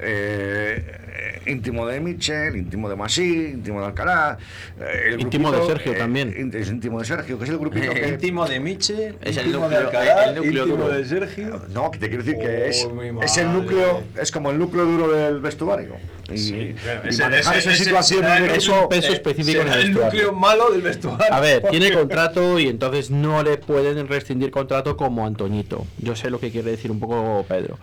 eh, 0.00 1.40
íntimo 1.46 1.86
de 1.86 2.00
Michel, 2.00 2.56
íntimo 2.56 2.88
de 2.88 2.96
Masí, 2.96 3.50
íntimo 3.54 3.80
de 3.80 3.86
Alcalá. 3.86 4.38
eh, 4.80 5.10
el 5.14 5.20
Íntimo 5.20 5.50
de 5.50 5.58
grupito, 5.58 5.76
Sergio 5.78 5.98
también. 5.98 6.32
ínt- 6.34 6.54
Es 6.54 6.68
íntimo 6.68 6.98
de 7.00 7.04
Sergio, 7.06 7.38
que 7.38 7.44
es 7.44 7.50
el 7.50 7.58
grupito 7.58 7.92
que. 7.94 8.08
Íntimo 8.08 8.46
de 8.46 8.60
Miche, 8.60 9.14
Es 9.22 9.36
el 9.36 9.46
íntimo 9.46 9.68
de 9.68 9.76
núcleo- 9.76 9.86
Alcalá, 9.86 10.24
el 10.24 10.34
núcleo 10.36 10.64
íntimo 10.66 10.84
duro. 10.84 10.94
de 10.98 11.04
Sergio. 11.04 11.62
No, 11.70 11.90
que 11.90 11.98
te 11.98 12.08
quiero 12.08 12.22
decir 12.22 12.40
que 12.40 12.68
es, 12.68 12.84
Oh, 12.84 12.90
mi 12.94 13.24
es 13.24 13.36
el 13.38 13.52
núcleo, 13.52 14.02
es 14.20 14.30
como 14.30 14.50
el 14.50 14.58
núcleo 14.58 14.84
duro 14.84 15.10
del 15.12 15.40
vestuario. 15.40 15.96
Y, 16.30 16.36
Sí, 16.36 16.74
claro, 16.82 17.00
y 17.10 17.16
manejar 17.16 17.56
ese- 17.56 17.70
esa 17.72 17.84
situación 17.84 18.24
es 18.26 18.68
un 18.68 18.86
peso 18.90 19.12
específico 19.14 19.62
en 19.62 19.68
el 19.68 19.72
el 19.72 19.84
vestuario. 19.88 20.04
núcleo 20.04 20.32
malo 20.34 20.70
del 20.70 20.82
vestuario. 20.82 21.32
A 21.34 21.40
ver, 21.40 21.62
tiene 21.70 21.90
contrato 21.92 22.58
y 22.58 22.68
entonces 22.68 23.10
no 23.10 23.42
le 23.42 23.56
pueden 23.56 24.06
rescindir 24.08 24.50
contrato 24.50 24.94
como 24.96 25.26
Antoñito. 25.26 25.86
Yo 25.96 26.14
sé 26.16 26.28
lo 26.28 26.38
que 26.38 26.50
quiere 26.50 26.70
decir 26.70 26.90
un 26.90 27.00
poco 27.00 27.46
Pedro. 27.48 27.78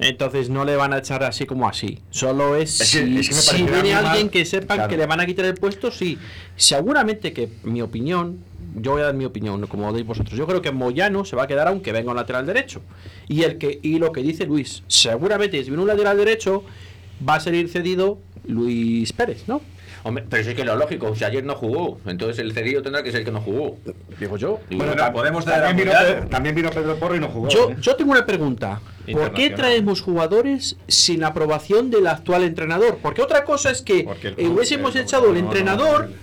Entonces 0.00 0.48
no 0.50 0.64
le 0.64 0.76
van 0.76 0.92
a 0.92 0.98
echar 0.98 1.22
así 1.22 1.46
como 1.46 1.68
así. 1.68 1.98
Solo 2.10 2.56
es, 2.56 2.80
Es 2.80 2.92
que- 2.92 2.98
si, 3.06 3.18
es 3.18 3.28
que 3.28 3.34
si 3.34 3.62
viene 3.62 3.94
alguien 3.94 4.26
mal. 4.26 4.30
que 4.30 4.44
Claro. 4.44 4.88
que 4.88 4.96
le 4.96 5.06
van 5.06 5.20
a 5.20 5.26
quitar 5.26 5.44
el 5.44 5.54
puesto, 5.54 5.90
sí. 5.90 6.18
Seguramente 6.56 7.32
que 7.32 7.48
mi 7.64 7.82
opinión, 7.82 8.38
yo 8.76 8.92
voy 8.92 9.02
a 9.02 9.06
dar 9.06 9.14
mi 9.14 9.24
opinión, 9.24 9.66
como 9.66 9.92
deis 9.92 10.06
vosotros. 10.06 10.36
Yo 10.38 10.46
creo 10.46 10.62
que 10.62 10.70
Moyano 10.72 11.24
se 11.24 11.36
va 11.36 11.44
a 11.44 11.46
quedar 11.46 11.68
aunque 11.68 11.92
venga 11.92 12.10
un 12.10 12.16
lateral 12.16 12.46
derecho. 12.46 12.80
Y 13.28 13.42
el 13.42 13.58
que 13.58 13.78
y 13.82 13.98
lo 13.98 14.12
que 14.12 14.22
dice 14.22 14.46
Luis, 14.46 14.82
seguramente 14.86 15.58
si 15.62 15.70
viene 15.70 15.82
un 15.82 15.88
lateral 15.88 16.16
derecho 16.16 16.64
va 17.28 17.34
a 17.36 17.40
salir 17.40 17.68
cedido 17.68 18.18
Luis 18.46 19.12
Pérez, 19.12 19.44
¿no? 19.46 19.60
Hombre, 20.02 20.24
pero 20.28 20.42
si 20.44 20.50
es 20.50 20.54
que 20.56 20.64
lo 20.64 20.76
lógico, 20.76 21.14
si 21.14 21.24
ayer 21.24 21.44
no 21.44 21.54
jugó, 21.54 21.98
entonces 22.06 22.38
el 22.38 22.52
cedido 22.52 22.82
tendrá 22.82 23.02
que 23.02 23.10
ser 23.10 23.20
el 23.20 23.24
que 23.26 23.32
no 23.32 23.40
jugó. 23.40 23.76
Digo 24.18 24.36
yo. 24.36 24.60
Digo, 24.68 24.84
Bueno, 24.84 25.12
podemos 25.12 25.44
También 25.44 25.76
vino. 25.76 25.92
Pedro, 25.92 26.26
también 26.28 26.54
vino 26.54 26.70
Pedro 26.70 26.96
Porro 26.96 27.16
y 27.16 27.20
no 27.20 27.28
jugó. 27.28 27.48
Yo, 27.48 27.70
¿eh? 27.70 27.76
yo 27.80 27.96
tengo 27.96 28.12
una 28.12 28.24
pregunta. 28.26 28.80
¿Por 29.12 29.32
qué 29.32 29.50
traemos 29.50 30.00
jugadores 30.02 30.76
sin 30.88 31.20
la 31.20 31.28
aprobación 31.28 31.90
del 31.90 32.06
actual 32.06 32.44
entrenador? 32.44 32.98
Porque 33.02 33.22
otra 33.22 33.44
cosa 33.44 33.70
es 33.70 33.82
que 33.82 34.00
eh, 34.00 34.06
club- 34.36 34.52
hubiésemos 34.54 34.94
el- 34.94 35.02
echado 35.02 35.26
el 35.28 35.34
no, 35.34 35.40
no, 35.40 35.46
entrenador 35.46 36.08
no, 36.10 36.16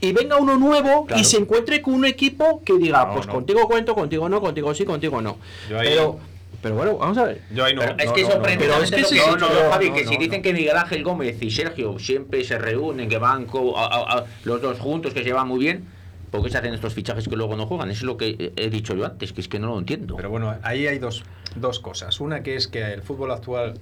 y 0.00 0.12
venga 0.12 0.36
uno 0.36 0.56
nuevo 0.56 1.06
Claro. 1.06 1.20
y 1.20 1.24
se 1.24 1.38
encuentre 1.38 1.82
con 1.82 1.94
un 1.94 2.04
equipo 2.04 2.62
que 2.64 2.74
diga, 2.78 3.06
No, 3.06 3.14
pues 3.14 3.26
no. 3.26 3.32
contigo 3.32 3.66
cuento, 3.66 3.94
contigo 3.94 4.28
no, 4.28 4.40
contigo 4.40 4.72
sí, 4.74 4.84
contigo 4.84 5.20
no. 5.20 5.38
Yo 5.68 5.78
ahí- 5.80 5.88
Pero, 5.88 6.18
pero 6.64 6.76
bueno, 6.76 6.96
vamos 6.96 7.18
a 7.18 7.24
ver. 7.24 7.42
Yo 7.54 7.62
ahí 7.62 7.74
no. 7.74 7.82
Pero 7.82 7.94
es 7.98 8.06
no, 8.06 8.12
que 8.14 8.22
no, 8.22 8.30
sorprende 8.30 8.66
no, 8.66 8.72
Pero 8.72 8.84
es 8.84 8.90
que 8.90 9.04
sí, 9.04 9.18
no, 9.24 9.36
no, 9.36 9.46
Javi, 9.70 9.92
si 10.06 10.14
no. 10.14 10.18
dicen 10.18 10.40
que 10.42 10.52
Miguel 10.54 10.76
Ángel 10.76 11.04
Gómez 11.04 11.36
y 11.42 11.50
Sergio 11.50 11.98
siempre 11.98 12.42
se 12.42 12.56
reúnen, 12.58 13.06
que 13.08 13.18
van 13.18 13.44
co- 13.44 13.76
a- 13.78 13.84
a- 13.86 14.18
a- 14.20 14.24
los 14.44 14.62
dos 14.62 14.78
juntos, 14.78 15.12
que 15.12 15.20
se 15.20 15.26
llevan 15.26 15.46
muy 15.46 15.58
bien, 15.60 15.84
¿por 16.30 16.42
qué 16.42 16.48
se 16.50 16.56
hacen 16.56 16.72
estos 16.72 16.94
fichajes 16.94 17.28
que 17.28 17.36
luego 17.36 17.54
no 17.54 17.66
juegan? 17.66 17.90
Eso 17.90 17.98
es 17.98 18.04
lo 18.04 18.16
que 18.16 18.52
he 18.56 18.64
he 18.64 18.70
dicho 18.70 18.94
yo 18.94 19.04
antes, 19.04 19.34
que 19.34 19.42
es 19.42 19.48
que 19.48 19.58
no 19.58 19.66
lo 19.68 19.78
entiendo. 19.78 20.16
Pero 20.16 20.30
bueno, 20.30 20.56
ahí 20.62 20.86
hay 20.86 20.98
dos, 20.98 21.22
dos 21.54 21.80
cosas. 21.80 22.18
Una 22.20 22.42
que 22.42 22.56
es 22.56 22.66
que 22.66 22.82
el 22.94 23.02
fútbol 23.02 23.30
actual 23.30 23.74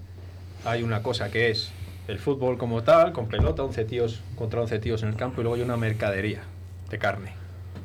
hay 0.65 0.83
una 0.83 1.03
cosa 1.05 1.31
que 1.31 1.51
es 1.51 1.71
el 2.09 2.19
fútbol 2.19 2.59
como 2.59 2.83
tal, 2.83 3.13
con 3.13 3.29
pelota, 3.29 3.63
11 3.63 3.85
tíos 3.85 4.21
contra 4.35 4.61
11 4.61 4.81
tíos 4.81 5.05
en 5.05 5.11
el 5.11 5.15
campo, 5.17 5.41
y 5.41 5.45
luego 5.45 5.55
hay 5.55 5.63
una 5.63 5.77
mercadería 5.77 6.41
de 6.91 6.99
carne. 6.99 7.33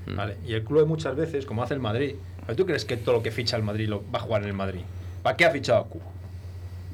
Mm. 0.08 0.16
¿vale? 0.16 0.38
Y 0.48 0.54
el 0.54 0.64
club 0.64 0.88
muchas 0.88 1.16
veces, 1.16 1.46
como 1.46 1.62
hace 1.62 1.76
el 1.76 1.80
Madrid, 1.82 2.16
¿tú 2.56 2.66
crees 2.66 2.86
que 2.86 2.98
todo 2.98 3.16
lo 3.16 3.24
que 3.24 3.32
ficha 3.32 3.58
el 3.58 3.64
Madrid 3.64 3.88
lo 3.88 4.04
va 4.12 4.20
a 4.20 4.22
jugar 4.22 4.44
en 4.44 4.48
el 4.48 4.54
Madrid? 4.54 4.82
¿Para 5.24 5.36
qué 5.36 5.46
ha 5.46 5.52
fichado 5.52 5.80
a 5.80 5.88
Cubo? 5.88 6.04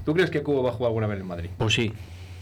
¿Tú 0.06 0.14
crees 0.14 0.30
que 0.30 0.42
Cubo 0.42 0.64
va 0.64 0.70
a 0.70 0.74
jugar 0.74 0.90
alguna 0.90 1.08
vez 1.08 1.16
en 1.16 1.22
el 1.22 1.28
Madrid? 1.28 1.50
Pues 1.58 1.74
sí. 1.74 1.94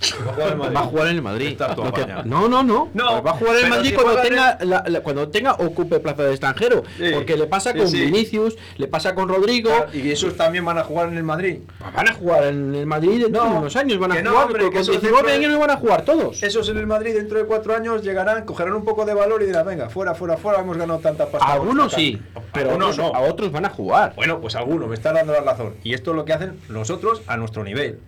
Va 0.02 0.32
a 0.32 0.34
jugar 0.34 0.48
en 0.48 0.52
el 0.52 0.58
Madrid. 0.58 0.76
Va 0.76 0.80
a 0.80 0.84
jugar 0.84 1.08
en 1.08 1.16
el 1.16 1.22
Madrid. 1.22 1.48
Estás 1.50 1.76
tú 1.76 1.84
Lo 1.84 1.94
que- 1.94 2.02
apañado. 2.02 2.24
no, 2.26 2.48
no, 2.50 2.64
no. 2.64 2.90
No, 2.94 3.22
va 3.24 3.32
a 3.32 3.34
jugar 3.36 3.54
en 3.54 3.58
el 3.58 3.64
pero 3.66 3.76
Madrid 3.76 3.90
si 3.90 3.96
cuando 3.96 4.12
juega 4.14 4.24
en 4.24 4.30
tenga, 4.60 4.66
la- 4.66 4.84
la- 4.90 5.02
cuando 5.02 5.30
tenga 5.30 5.54
ocupe 5.54 6.00
plaza 6.00 6.24
de 6.24 6.32
extranjero. 6.32 6.84
Sí, 6.98 7.12
Porque 7.14 7.38
le 7.38 7.46
pasa 7.48 7.72
sí, 7.74 7.78
con 7.80 7.88
sí. 7.88 8.02
Vinicius, 8.06 8.58
le 8.78 8.88
pasa 8.88 9.14
con 9.16 9.30
Rodrigo. 9.30 9.70
Y 9.94 10.10
esos 10.12 10.36
también 10.36 10.66
van 10.66 10.78
a 10.80 10.84
jugar 10.84 11.10
en 11.10 11.18
el 11.18 11.24
Madrid. 11.24 11.60
Van 11.96 12.08
a 12.08 12.14
jugar 12.14 12.46
en 12.46 12.74
el 12.76 12.86
Madrid 12.86 13.22
dentro 13.24 13.44
de 13.44 13.50
unos 13.50 13.76
años. 13.76 14.00
Van 14.00 14.12
a 14.12 14.16
que 14.16 14.24
no, 14.24 14.32
jugar. 14.32 14.46
hombre, 14.48 14.64
con 14.64 14.72
que 14.74 14.80
esos 14.80 14.94
19 15.02 15.18
dentro 15.32 15.40
de- 15.40 15.46
años 15.56 15.60
van 15.68 15.78
a 15.78 15.80
jugar 15.80 16.06
todos. 16.06 16.42
Esos 16.44 16.68
en 16.70 16.78
el 16.78 16.88
Madrid 16.88 17.14
dentro 17.14 17.38
de 17.38 17.46
cuatro 17.46 17.76
años 17.76 18.02
llegarán, 18.02 18.44
cogerán 18.46 18.74
un 18.74 18.84
poco 18.86 19.06
de 19.06 19.14
valor 19.14 19.44
y 19.44 19.46
dirán, 19.46 19.66
venga, 19.68 19.90
fuera, 19.90 20.16
fuera, 20.16 20.38
fuera, 20.38 20.60
hemos 20.62 20.78
ganado 20.78 21.00
tanta 21.00 21.26
pasta. 21.26 21.40
por 21.46 21.52
Algunos 21.56 21.94
sí, 21.94 22.20
carne". 22.34 22.48
pero 22.54 22.70
Algunos 22.70 22.98
otros, 22.98 23.12
no. 23.14 23.18
a 23.18 23.22
otros 23.22 23.52
van 23.52 23.66
a 23.66 23.70
jugar. 23.70 24.14
Bueno, 24.16 24.42
pues 24.42 24.56
algunos, 24.56 24.88
me 24.90 24.96
está 24.96 25.14
dando 25.14 25.34
la 25.34 25.42
razón. 25.42 25.76
Y 25.84 25.94
esto 25.94 26.12
es 26.12 26.18
lo 26.18 26.26
que 26.26 26.34
hacen 26.34 26.60
nosotros 26.70 27.22
a 27.28 27.38
nuestro 27.38 27.64
nivel. 27.64 28.00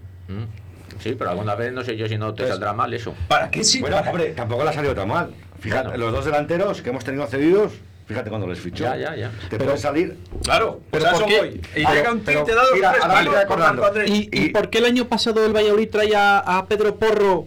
Sí, 1.03 1.15
pero 1.17 1.31
alguna 1.31 1.55
vez 1.55 1.73
no 1.73 1.83
sé 1.83 1.97
yo 1.97 2.07
si 2.07 2.17
no 2.17 2.33
te 2.33 2.43
Pues- 2.43 2.49
saldrá 2.49 2.71
mal 2.73 2.93
eso. 2.93 3.13
¿Para 3.27 3.51
qué 3.51 3.63
sí? 3.63 3.81
Bueno, 3.81 3.97
hombre, 3.97 4.27
tampoco 4.29 4.63
le 4.63 4.69
ha 4.69 4.73
salido 4.73 4.95
tan 4.95 5.09
mal. 5.09 5.31
Fíjate, 5.59 5.89
Bueno. 5.89 6.05
los 6.05 6.13
dos 6.13 6.25
delanteros 6.25 6.81
que 6.81 6.89
hemos 6.91 7.03
tenido 7.03 7.27
cedidos, 7.27 7.73
fíjate 8.07 8.29
cuando 8.29 8.47
les 8.47 8.59
fichó. 8.59 8.83
Ya, 8.85 8.95
ya, 8.95 9.15
ya. 9.15 9.29
Te 9.49 9.57
Pero- 9.57 9.65
puede 9.65 9.77
salir. 9.77 10.17
Claro, 10.43 10.79
Pero 10.91 11.07
a 11.07 11.11
¿por 11.11 11.21
eso 11.23 11.27
qué? 11.29 11.61
Y 11.75 11.85
llega 11.85 12.11
un 12.13 12.21
te 12.21 12.33
da 12.35 12.43
dos. 13.75 14.07
¿Y, 14.07 14.29
y 14.31 14.45
Y- 14.45 14.49
por 14.49 14.69
qué 14.69 14.77
el 14.79 14.85
año 14.85 15.05
pasado 15.09 15.45
el 15.45 15.53
Valladolid 15.53 15.89
traía 15.89 16.39
a 16.39 16.65
Pedro 16.67 16.95
Porro 16.95 17.45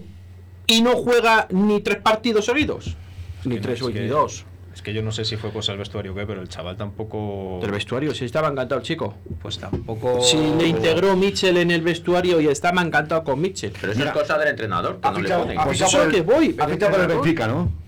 y 0.67 0.83
no 0.83 0.93
juega 0.97 1.47
ni 1.51 1.81
tres 1.81 1.99
partidos 1.99 2.45
seguidos? 2.45 2.97
Ni 3.45 3.59
tres 3.61 3.81
o 3.83 3.89
ni 3.91 4.07
dos. 4.07 4.45
Es 4.77 4.83
que 4.83 4.93
yo 4.93 5.01
no 5.01 5.11
sé 5.11 5.25
si 5.25 5.37
fue 5.39 5.51
cosa 5.53 5.73
del 5.73 5.79
vestuario 5.79 6.13
o 6.13 6.15
qué, 6.15 6.27
pero 6.27 6.43
el 6.43 6.49
chaval 6.49 6.77
tampoco. 6.77 7.59
Del 7.63 7.71
vestuario, 7.71 8.15
sí 8.15 8.27
estaba 8.27 8.49
encantado 8.49 8.79
el 8.79 8.87
chico. 8.87 9.15
Pues 9.41 9.59
tampoco. 9.59 10.21
Si 10.21 10.37
le 10.37 10.69
integró 10.69 11.17
Mitchell 11.17 11.57
en 11.57 11.71
el 11.71 11.81
vestuario 11.81 12.43
y 12.43 12.49
estaba 12.49 12.83
encantado 12.83 13.25
con 13.25 13.41
Mitchell. 13.41 13.73
Pero 13.81 13.93
eso 13.93 13.99
Mira, 14.01 14.13
es 14.13 14.19
cosa 14.19 14.37
del 14.37 14.49
entrenador, 14.49 15.01
que 15.01 15.11
no 15.11 15.19
le 15.19 15.31
ponen. 15.31 15.59
Pues 15.65 15.81
eso 15.81 15.97
por 15.97 16.07
es 16.07 16.13
que 16.13 16.19
el, 16.19 16.23
voy, 16.25 16.57
ha 16.59 16.65
el 16.65 16.73
fichado 16.73 16.93
por 16.93 17.01
el 17.01 17.11
entrenador. 17.11 17.17
Benfica, 17.25 17.47
¿no? 17.47 17.87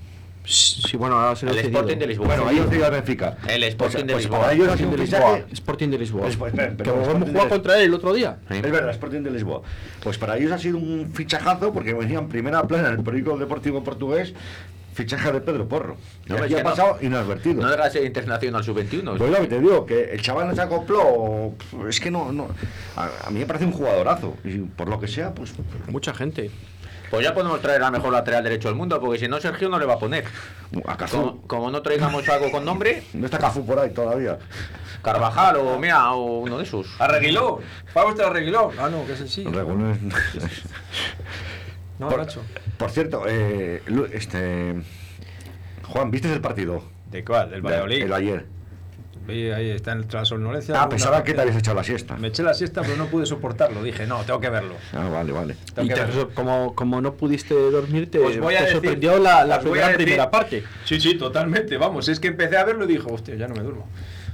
Sí, 0.51 0.97
bueno, 0.97 1.19
ahora 1.19 1.37
se 1.37 1.45
lo 1.45 1.53
El 1.53 1.59
Sporting 1.59 1.99
de 1.99 2.07
Lisboa. 2.07 2.27
Bueno, 2.29 2.49
ahí 2.49 2.59
os 2.59 2.71
digo 2.71 2.87
el 2.87 2.91
Benfica. 2.91 3.37
El 3.47 3.65
Sporting 3.65 4.05
de 4.05 4.13
pues 4.15 4.25
Lisboa. 4.25 4.53
ellos 4.55 4.69
ha 4.69 4.77
sido 4.79 4.89
Sporting 4.89 4.89
un 4.89 4.97
de 4.97 5.05
fichaje. 5.05 5.33
Lisboa. 5.35 5.53
Sporting 5.53 5.89
de 5.91 5.99
Lisboa. 5.99 6.23
Pues, 6.23 6.37
pues, 6.39 6.55
espera, 6.55 6.77
que 6.77 6.89
hemos 6.89 7.29
jugado 7.29 7.49
contra 7.51 7.77
él 7.77 7.85
el 7.85 7.95
otro 7.95 8.15
día. 8.15 8.39
Sí. 8.49 8.55
Es 8.57 8.63
verdad, 8.63 8.91
Sporting 8.93 9.21
de 9.21 9.31
Lisboa. 9.31 9.61
Pues 10.03 10.17
para 10.17 10.39
ellos 10.39 10.53
ha 10.53 10.59
sido 10.59 10.79
un 10.79 11.11
fichajazo 11.13 11.71
porque 11.75 11.93
venía 11.93 12.19
en 12.19 12.29
primera 12.31 12.63
plana 12.63 12.89
en 12.89 12.95
el 12.95 13.05
periódico 13.05 13.37
deportivo 13.37 13.85
portugués, 13.85 14.33
fichaje 14.99 15.33
de 15.33 15.41
Pedro 15.41 15.69
Porro. 15.69 15.97
No, 16.27 16.35
y 16.35 16.39
es 16.39 16.43
aquí 16.45 16.55
que 16.55 16.61
ha 16.61 16.65
no. 16.65 16.71
pasado 16.71 16.99
inadvertido. 17.01 17.63
No 17.63 17.71
deja 17.71 17.85
de 17.85 17.91
ser 17.91 18.05
internacional 18.05 18.65
sub-21. 18.65 19.17
Pues 19.17 19.31
lo 19.31 19.41
que 19.41 19.47
te 19.47 19.61
digo, 19.61 19.87
que 19.87 20.13
el 20.13 20.21
chaval 20.21 20.49
no 20.49 20.55
se 20.55 20.61
acopló, 20.63 21.53
es 21.89 22.01
que 22.01 22.11
no, 22.11 22.33
no 22.33 22.49
a, 22.97 23.09
a 23.27 23.31
mí 23.31 23.39
me 23.39 23.47
parece 23.47 23.65
un 23.65 23.73
jugadorazo 23.73 24.37
y 24.45 24.59
por 24.59 24.89
lo 24.89 24.99
que 25.01 25.07
sea, 25.09 25.33
pues 25.33 25.55
Mucha 25.87 26.13
gente. 26.13 26.51
Pues 27.11 27.25
ya 27.25 27.33
podemos 27.33 27.63
traer 27.63 27.83
al 27.83 27.93
mejor 27.93 28.13
lateral 28.13 28.45
derecho 28.45 28.69
del 28.69 28.77
mundo, 28.77 29.01
porque 29.01 29.19
si 29.19 29.29
no, 29.29 29.41
Sergio 29.41 29.71
no 29.71 29.79
le 29.79 29.87
va 29.87 29.95
a 29.95 29.99
poner. 29.99 30.25
a 30.87 30.97
Cafú. 30.97 31.17
Como, 31.17 31.43
como 31.47 31.71
no 31.71 31.81
traigamos 31.81 32.29
algo 32.29 32.51
con 32.51 32.65
nombre, 32.67 33.03
No 33.15 33.25
está 33.25 33.39
Cafú 33.39 33.65
por 33.65 33.79
ahí 33.79 33.91
todavía. 33.91 34.39
Carvajal 35.03 35.57
o 35.57 35.79
mira, 35.79 36.13
o 36.13 36.41
uno 36.41 36.59
de 36.59 36.65
esos. 36.65 36.87
Arreguiló. 36.99 37.61
¿Paga 37.95 38.09
usted 38.09 38.25
Arreguiló? 38.25 38.73
Ah, 38.79 38.91
no, 38.91 39.07
que 39.07 39.13
es 39.15 39.21
el 39.21 39.29
sí. 39.31 39.45
No, 41.99 42.09
por, 42.09 42.19
Nacho. 42.19 42.43
por 42.77 42.91
cierto, 42.91 43.25
eh, 43.27 43.83
Lu- 43.87 44.07
este 44.13 44.75
Juan, 45.85 46.11
¿viste 46.11 46.33
el 46.33 46.41
partido? 46.41 46.83
¿De 47.11 47.25
cuál? 47.25 47.51
¿Del 47.51 47.63
Valladolid? 47.63 48.03
El 48.03 48.13
ayer. 48.13 48.47
Vi 49.27 49.51
ahí 49.51 49.71
está 49.71 49.93
en 49.93 50.07
la 50.11 50.25
somnolencia. 50.25 50.81
Ah, 50.81 50.89
pensaba 50.89 51.23
que 51.23 51.35
te 51.35 51.41
habías 51.43 51.57
echado 51.57 51.75
la 51.77 51.85
siesta. 51.85 52.17
Me 52.17 52.29
eché 52.29 52.43
la 52.43 52.55
siesta, 52.55 52.81
pero 52.81 52.97
no 52.97 53.07
pude 53.09 53.27
soportarlo. 53.27 53.83
Dije, 53.83 54.07
no, 54.07 54.21
tengo 54.23 54.41
que 54.41 54.49
verlo. 54.49 54.75
Ah, 54.95 55.07
vale, 55.11 55.33
vale. 55.33 55.55
Tengo 55.75 55.87
Y 55.87 55.95
te 55.95 56.01
verlo. 56.01 56.31
como, 56.35 56.75
como 56.75 57.01
no 57.03 57.13
pudiste 57.15 57.53
dormir, 57.55 58.11
te, 58.11 58.21
Pues 58.21 58.41
voy 58.41 58.55
a 58.55 58.59
te 58.61 58.65
decir- 58.65 58.73
sorprendió 58.77 59.19
la, 59.19 59.45
la 59.45 59.57
os 59.59 59.65
voy 59.65 59.73
primera, 59.73 59.87
a 59.87 59.91
decir- 59.91 60.05
primera 60.05 60.31
parte. 60.31 60.65
Sí, 60.87 60.99
sí, 60.99 61.19
totalmente. 61.19 61.77
Vamos, 61.77 62.09
es 62.09 62.19
que 62.21 62.29
empecé 62.29 62.57
a 62.57 62.65
verlo 62.65 62.85
y 62.85 62.89
dijo, 62.89 63.13
hostia, 63.13 63.35
ya 63.35 63.47
no 63.49 63.55
me 63.55 63.63
duermo. 63.63 63.87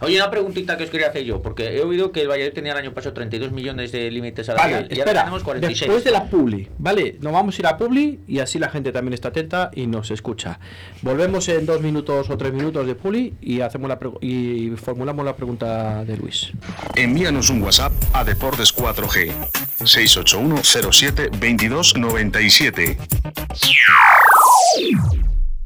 Oye, 0.05 0.17
una 0.17 0.31
preguntita 0.31 0.77
que 0.77 0.85
os 0.85 0.90
quería 0.90 1.09
hacer 1.09 1.25
yo, 1.25 1.43
porque 1.43 1.77
he 1.77 1.83
oído 1.83 2.12
que 2.12 2.23
el 2.23 2.29
Valladolid 2.29 2.55
tenía 2.55 2.73
el 2.73 2.79
año 2.79 2.95
pasado 2.95 3.14
32 3.14 3.53
millones 3.53 3.93
de 3.93 4.11
límites 4.11 4.47
salarial 4.47 4.83
Vale, 4.83 4.95
y 4.95 4.99
ahora 4.99 5.11
espera, 5.11 5.21
tenemos 5.25 5.43
46. 5.43 5.81
después 5.81 6.05
de 6.05 6.11
la 6.11 6.25
Publi, 6.25 6.69
¿vale? 6.79 7.17
Nos 7.21 7.33
vamos 7.33 7.57
a 7.57 7.62
ir 7.62 7.67
a 7.67 7.77
Publi 7.77 8.21
y 8.27 8.38
así 8.40 8.59
la 8.59 8.69
gente 8.69 8.93
también 8.93 9.14
está 9.14 9.29
atenta 9.29 9.71
y 9.75 9.87
nos 9.87 10.11
escucha. 10.11 10.59
Volvemos 11.03 11.49
en 11.49 11.67
dos 11.67 11.81
minutos 11.81 12.31
o 12.31 12.37
tres 12.37 12.53
minutos 12.53 12.87
de 12.87 12.95
Publi 12.95 13.35
y 13.40 13.61
hacemos 13.61 13.88
la 13.88 13.99
y 14.21 14.71
formulamos 14.77 15.25
la 15.25 15.37
pregunta 15.37 16.05
de 16.05 16.17
Luis. 16.17 16.53
Envíanos 16.97 17.51
un 17.51 17.62
WhatsApp 17.62 17.93
a 18.12 18.25
Deportes 18.25 18.75
4G 18.75 19.33
681 19.85 20.62
07 20.93 21.31
22 21.38 21.97
97. 21.97 22.99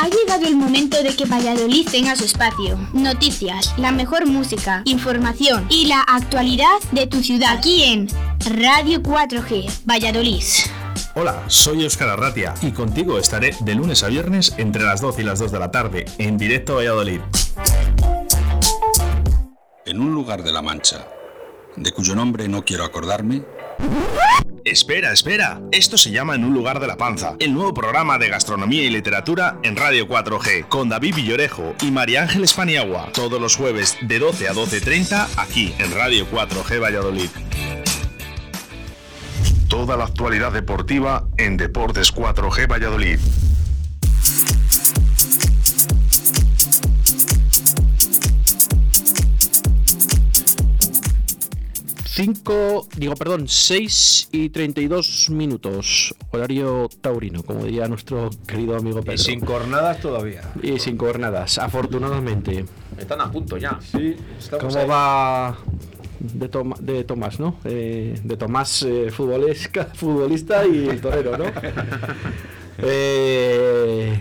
Ha 0.00 0.08
llegado 0.08 0.46
el 0.46 0.54
momento 0.54 1.02
de 1.02 1.16
que 1.16 1.24
Valladolid 1.24 1.88
tenga 1.90 2.14
su 2.14 2.24
espacio. 2.24 2.78
Noticias, 2.92 3.74
la 3.78 3.90
mejor 3.90 4.26
música, 4.26 4.82
información 4.84 5.66
y 5.70 5.86
la 5.86 6.02
actualidad 6.02 6.78
de 6.92 7.08
tu 7.08 7.22
ciudad 7.22 7.56
aquí 7.58 7.82
en 7.82 8.08
Radio 8.56 9.02
4G, 9.02 9.68
Valladolid. 9.84 10.44
Hola, 11.16 11.42
soy 11.48 11.84
Óscar 11.84 12.10
Arratia 12.10 12.54
y 12.62 12.70
contigo 12.70 13.18
estaré 13.18 13.56
de 13.60 13.74
lunes 13.74 14.04
a 14.04 14.08
viernes 14.08 14.54
entre 14.56 14.84
las 14.84 15.00
12 15.00 15.22
y 15.22 15.24
las 15.24 15.40
2 15.40 15.50
de 15.50 15.58
la 15.58 15.72
tarde 15.72 16.04
en 16.18 16.38
directo 16.38 16.74
a 16.74 16.76
Valladolid. 16.76 17.20
en 19.84 20.00
un 20.00 20.14
lugar 20.14 20.42
de 20.42 20.52
la 20.52 20.60
Mancha, 20.60 21.08
de 21.76 21.90
cuyo 21.92 22.14
nombre 22.14 22.46
no 22.46 22.62
quiero 22.62 22.84
acordarme, 22.84 23.42
Espera, 24.70 25.12
espera. 25.12 25.62
Esto 25.72 25.96
se 25.96 26.10
llama 26.10 26.34
En 26.34 26.44
un 26.44 26.52
lugar 26.52 26.78
de 26.78 26.86
la 26.86 26.98
panza, 26.98 27.36
el 27.38 27.54
nuevo 27.54 27.72
programa 27.72 28.18
de 28.18 28.28
gastronomía 28.28 28.82
y 28.84 28.90
literatura 28.90 29.58
en 29.62 29.76
Radio 29.76 30.06
4G, 30.06 30.68
con 30.68 30.90
David 30.90 31.14
Villorejo 31.14 31.74
y 31.80 31.90
María 31.90 32.22
Ángeles 32.22 32.52
Paniagua, 32.52 33.10
todos 33.14 33.40
los 33.40 33.56
jueves 33.56 33.96
de 34.02 34.18
12 34.18 34.48
a 34.48 34.52
12.30 34.52 35.26
aquí 35.38 35.74
en 35.78 35.90
Radio 35.94 36.26
4G 36.30 36.82
Valladolid. 36.82 37.30
Toda 39.68 39.96
la 39.96 40.04
actualidad 40.04 40.52
deportiva 40.52 41.26
en 41.38 41.56
Deportes 41.56 42.14
4G 42.14 42.70
Valladolid. 42.70 43.18
Cinco, 52.22 52.88
digo, 52.96 53.14
perdón, 53.14 53.46
6 53.46 54.30
y 54.32 54.48
32 54.50 55.30
minutos, 55.30 56.12
horario 56.32 56.88
taurino, 57.00 57.44
como 57.44 57.64
diría 57.64 57.86
nuestro 57.86 58.28
querido 58.44 58.74
amigo 58.76 59.02
Pedro. 59.02 59.12
Y 59.14 59.18
sin 59.18 59.38
cornadas 59.38 60.00
todavía. 60.00 60.40
Y 60.60 60.80
sin 60.80 60.98
jornadas, 60.98 61.58
afortunadamente. 61.58 62.64
Están 62.98 63.20
a 63.20 63.30
punto 63.30 63.56
ya. 63.56 63.78
Sí, 63.80 64.16
estamos 64.36 64.64
¿Cómo 64.74 64.78
ahí. 64.82 64.88
va 64.88 65.58
de, 66.18 66.48
Toma- 66.48 66.76
de 66.80 67.04
Tomás, 67.04 67.38
no? 67.38 67.60
Eh, 67.64 68.18
de 68.20 68.36
Tomás, 68.36 68.82
eh, 68.82 69.12
futbolesca- 69.16 69.86
futbolista 69.94 70.66
y 70.66 70.88
el 70.88 71.00
torero, 71.00 71.38
¿no? 71.38 71.44
Eh, 72.78 74.18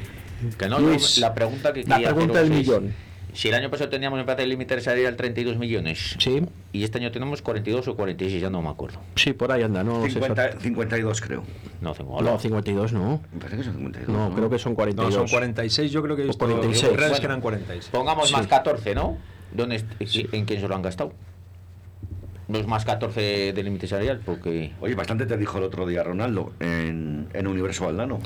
Que 0.57 0.69
no, 0.69 0.79
Luis, 0.79 1.17
la 1.17 1.33
pregunta 1.33 1.73
que 1.73 1.83
la 1.83 1.97
pregunta 1.97 2.43
del 2.43 2.51
es, 2.51 2.57
millón. 2.59 2.93
Si 3.33 3.49
el 3.49 3.53
año 3.53 3.69
pasado 3.69 3.89
teníamos, 3.89 4.17
me 4.17 4.25
parece, 4.25 4.43
el 4.43 4.49
límite 4.49 4.79
salarial 4.81 5.15
32 5.15 5.57
millones. 5.57 6.15
Sí, 6.17 6.41
Y 6.73 6.83
este 6.83 6.97
año 6.97 7.11
tenemos 7.11 7.41
42 7.43 7.87
o 7.87 7.95
46, 7.95 8.41
ya 8.41 8.49
no 8.49 8.61
me 8.61 8.69
acuerdo. 8.69 8.99
sí, 9.15 9.33
por 9.33 9.51
ahí 9.51 9.61
anda, 9.61 9.83
no, 9.83 10.01
sé 10.03 10.11
50 10.11 10.43
exacto. 10.45 10.63
52 10.63 11.21
creo. 11.21 11.43
No 11.81 11.93
tengo 11.93 12.19
No, 12.21 12.39
52 12.39 12.93
no. 12.93 13.21
Me 13.33 13.39
parece 13.39 13.57
que 13.57 13.63
son 13.63 13.73
52. 13.75 14.09
No, 14.09 14.33
creo 14.35 14.49
que 14.49 14.57
son 14.57 14.71
No, 14.71 14.75
42. 14.77 15.13
son 15.13 15.27
46, 15.27 15.91
yo 15.91 16.01
creo 16.01 16.15
que 16.15 16.23
he 16.23 16.25
visto 16.25 16.39
46. 16.45 16.83
redes 16.93 16.99
Bueno. 17.09 17.19
que 17.19 17.25
eran 17.25 17.41
46. 17.41 17.89
Pongamos 17.91 18.27
Sí. 18.29 18.33
más 18.33 18.47
14, 18.47 18.95
¿no? 18.95 19.17
¿Dónde, 19.53 19.75
est- 19.99 20.33
¿En 20.33 20.45
quién 20.45 20.59
se 20.59 20.67
lo 20.67 20.75
han 20.75 20.81
gastado? 20.81 21.13
No 22.47 22.57
es 22.57 22.65
más 22.65 22.85
14 22.85 23.51
de 23.53 23.63
límite 23.63 23.87
salarial, 23.87 24.21
porque... 24.25 24.71
Oye, 24.79 24.95
bastante 24.95 25.25
te 25.25 25.35
dijo 25.37 25.57
el 25.57 25.65
otro 25.65 25.85
día 25.85 26.01
Ronaldo 26.01 26.53
en, 26.61 27.27
en 27.33 27.47
Universo 27.47 27.85
Valdano. 27.85 28.19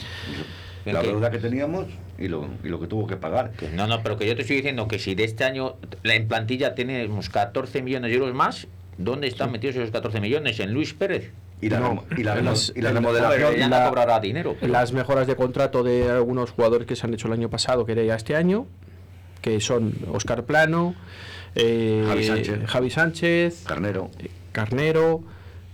¿En 0.86 0.94
La 0.94 1.02
qué? 1.02 1.08
deuda 1.08 1.30
que 1.32 1.38
teníamos 1.38 1.86
y 2.18 2.28
lo, 2.28 2.48
y 2.64 2.70
lo 2.70 2.80
que 2.80 2.88
tuvo 2.88 3.06
que 3.08 3.16
pagar. 3.18 3.52
que 3.52 3.70
no, 3.70 3.88
no, 3.88 4.02
pero 4.02 4.18
que 4.18 4.26
yo 4.28 4.36
te 4.36 4.42
estoy 4.42 4.58
diciendo 4.58 4.88
que 4.88 4.98
si 5.00 5.14
de 5.16 5.24
este 5.26 5.44
año 5.44 5.76
la 6.04 6.16
en 6.16 6.28
plantilla 6.28 6.74
tenemos 6.76 7.30
14 7.30 7.82
millones 7.82 8.10
de 8.12 8.18
euros 8.18 8.34
más, 8.34 8.68
¿dónde 8.98 9.28
están 9.28 9.52
metidos 9.52 9.76
esos 9.76 9.92
14 9.92 10.20
millones? 10.22 10.60
¿En 10.60 10.74
Luis 10.74 10.94
Pérez? 10.94 11.32
Y 11.62 11.70
la, 11.70 11.80
No, 11.80 11.90
remo- 11.92 12.04
y 12.18 12.24
la, 12.24 12.36
las- 12.42 12.74
y 12.76 12.82
la 12.82 12.92
remodelación. 12.92 13.56
Ya 13.56 13.68
la- 13.70 13.84
no 13.84 13.90
cobrará 13.90 14.20
dinero. 14.20 14.56
pero- 14.60 14.72
Las 14.72 14.94
mejoras 14.94 15.28
de 15.28 15.36
contrato 15.36 15.84
de 15.84 16.10
algunos 16.10 16.50
jugadores 16.50 16.88
que 16.88 16.96
se 16.96 17.06
han 17.06 17.14
hecho 17.14 17.28
el 17.28 17.34
año 17.34 17.50
pasado, 17.50 17.86
que 17.86 17.92
era 17.92 18.04
ya 18.04 18.16
este 18.16 18.36
año, 18.36 18.66
que 19.42 19.60
son 19.60 19.94
Oscar 20.12 20.44
Plano, 20.46 20.96
eh, 21.54 22.04
Javi 22.08 22.24
Sánchez. 22.24 22.60
Javi 22.66 22.90
Sánchez, 22.90 23.64
Carnero. 23.68 24.10
Carnero, 24.52 25.22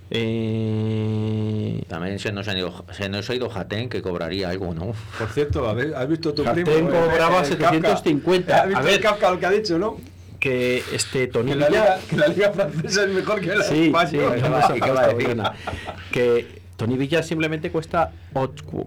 eh, 0.09 1.83
También 1.87 2.19
se 2.19 2.31
nos, 2.31 2.47
ha 2.47 2.57
ido, 2.57 2.85
se 2.91 3.09
nos 3.09 3.29
ha 3.29 3.35
ido 3.35 3.49
Jatén, 3.49 3.89
que 3.89 4.01
cobraría 4.01 4.49
algo, 4.49 4.73
¿no? 4.73 4.93
Por 5.17 5.29
cierto, 5.29 5.67
a 5.67 5.73
ver, 5.73 5.93
¿has 5.95 6.07
visto 6.07 6.33
tu 6.33 6.43
Jatén 6.43 6.63
primo? 6.65 6.89
cobraba 6.89 7.41
el 7.43 7.57
Kafka? 7.57 7.97
750. 7.97 8.55
¿Has 8.61 8.67
visto 8.67 8.79
A 8.79 8.83
ver. 8.83 8.93
el 8.93 8.99
Kafka 9.01 9.31
lo 9.31 9.39
que 9.39 9.45
ha 9.45 9.51
dicho, 9.51 9.77
no? 9.79 9.97
que 10.39 10.83
este 10.93 11.25
Tony 11.25 11.49
Que 11.53 11.55
la, 11.57 11.67
Villa- 11.67 11.81
liga, 11.95 11.99
que 12.07 12.15
la 12.15 12.27
liga 12.27 12.51
francesa 12.51 13.03
es 13.05 13.09
mejor 13.09 13.41
que 13.41 13.55
la 13.55 13.63
Sí, 13.63 13.85
española. 13.87 15.15
sí. 15.17 15.25
Que 16.11 16.47
Tony 16.75 16.95
Villa 16.95 17.23
simplemente 17.23 17.71
cuesta 17.71 18.11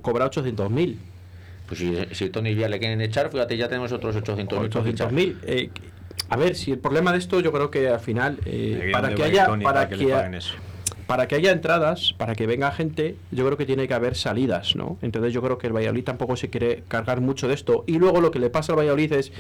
cobra 0.01 0.31
800.000 0.31 0.97
Pues 1.67 1.81
si, 1.81 1.93
si 2.13 2.31
Tony 2.31 2.55
Villa 2.55 2.69
le 2.69 2.79
quieren 2.79 3.01
echar, 3.01 3.31
fíjate, 3.33 3.57
ya 3.57 3.67
tenemos 3.69 3.91
otros 3.91 4.15
800.000. 4.15 4.71
800.000. 4.71 5.37
Eh, 5.43 5.71
a 6.29 6.37
ver, 6.37 6.55
si 6.55 6.71
el 6.71 6.79
problema 6.79 7.11
de 7.11 7.19
esto, 7.19 7.41
yo 7.41 7.51
creo 7.51 7.69
que 7.69 7.89
al 7.89 7.99
final, 7.99 8.39
eh, 8.47 8.91
para 8.93 9.13
que 9.13 9.25
haya, 9.25 9.47
Tony 9.47 9.65
para 9.65 9.75
para 9.81 9.89
que 9.89 9.97
le 9.97 10.07
que. 10.07 10.41
Para 11.11 11.27
que 11.27 11.35
haya 11.35 11.51
entradas, 11.51 12.15
para 12.19 12.37
que 12.37 12.47
venga 12.47 12.71
gente, 12.71 13.17
yo 13.33 13.45
creo 13.45 13.59
que 13.59 13.67
tiene 13.67 13.89
que 13.89 13.95
haber 13.95 14.15
salidas, 14.15 14.77
¿no? 14.77 14.97
Entonces 15.03 15.33
yo 15.33 15.43
creo 15.43 15.59
que 15.59 15.67
el 15.67 15.73
Valladolid 15.73 16.05
tampoco 16.05 16.37
se 16.37 16.51
quiere 16.51 16.85
cargar 16.87 17.21
mucho 17.21 17.49
de 17.49 17.55
esto. 17.55 17.83
Y 17.89 17.99
luego 17.99 18.21
lo 18.21 18.31
que 18.31 18.39
le 18.39 18.49
pasa 18.49 18.75
al 18.75 18.79
Valladolid 18.79 19.15
es 19.15 19.33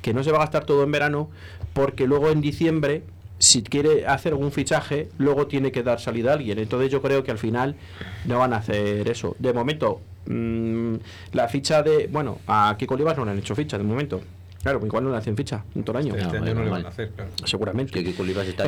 que 0.00 0.14
no 0.14 0.24
se 0.24 0.30
va 0.32 0.38
a 0.38 0.40
gastar 0.40 0.64
todo 0.64 0.84
en 0.84 0.90
verano, 0.90 1.28
porque 1.74 2.06
luego 2.06 2.30
en 2.30 2.40
diciembre, 2.40 3.02
si 3.38 3.62
quiere 3.62 4.06
hacer 4.06 4.32
algún 4.32 4.52
fichaje, 4.52 5.10
luego 5.18 5.48
tiene 5.48 5.70
que 5.70 5.82
dar 5.82 6.00
salida 6.00 6.30
a 6.30 6.34
alguien. 6.36 6.58
Entonces 6.60 6.90
yo 6.90 7.02
creo 7.02 7.22
que 7.22 7.30
al 7.30 7.38
final 7.38 7.76
no 8.24 8.38
van 8.38 8.54
a 8.54 8.56
hacer 8.56 9.06
eso. 9.06 9.36
De 9.38 9.52
momento, 9.52 10.00
mm, 10.24 10.94
la 11.32 11.46
ficha 11.48 11.82
de... 11.82 12.06
Bueno, 12.06 12.38
a 12.46 12.74
Kiko 12.78 12.94
Olivas 12.94 13.18
no 13.18 13.26
le 13.26 13.32
han 13.32 13.38
hecho 13.38 13.54
ficha 13.54 13.76
de 13.76 13.84
momento. 13.84 14.22
Claro, 14.62 14.80
igual 14.84 15.04
no 15.04 15.10
le 15.10 15.16
hacen 15.18 15.36
ficha 15.36 15.64
en 15.74 15.84
todo 15.84 15.96
el 15.98 16.04
año. 16.06 16.16
Este 16.16 16.36
año 16.36 16.52
no 16.54 16.64
le 16.64 16.70
van 16.70 16.84
a 16.84 16.88
hacer, 16.88 17.10
claro. 17.10 17.30
Seguramente. 17.44 17.92
Que 17.92 18.12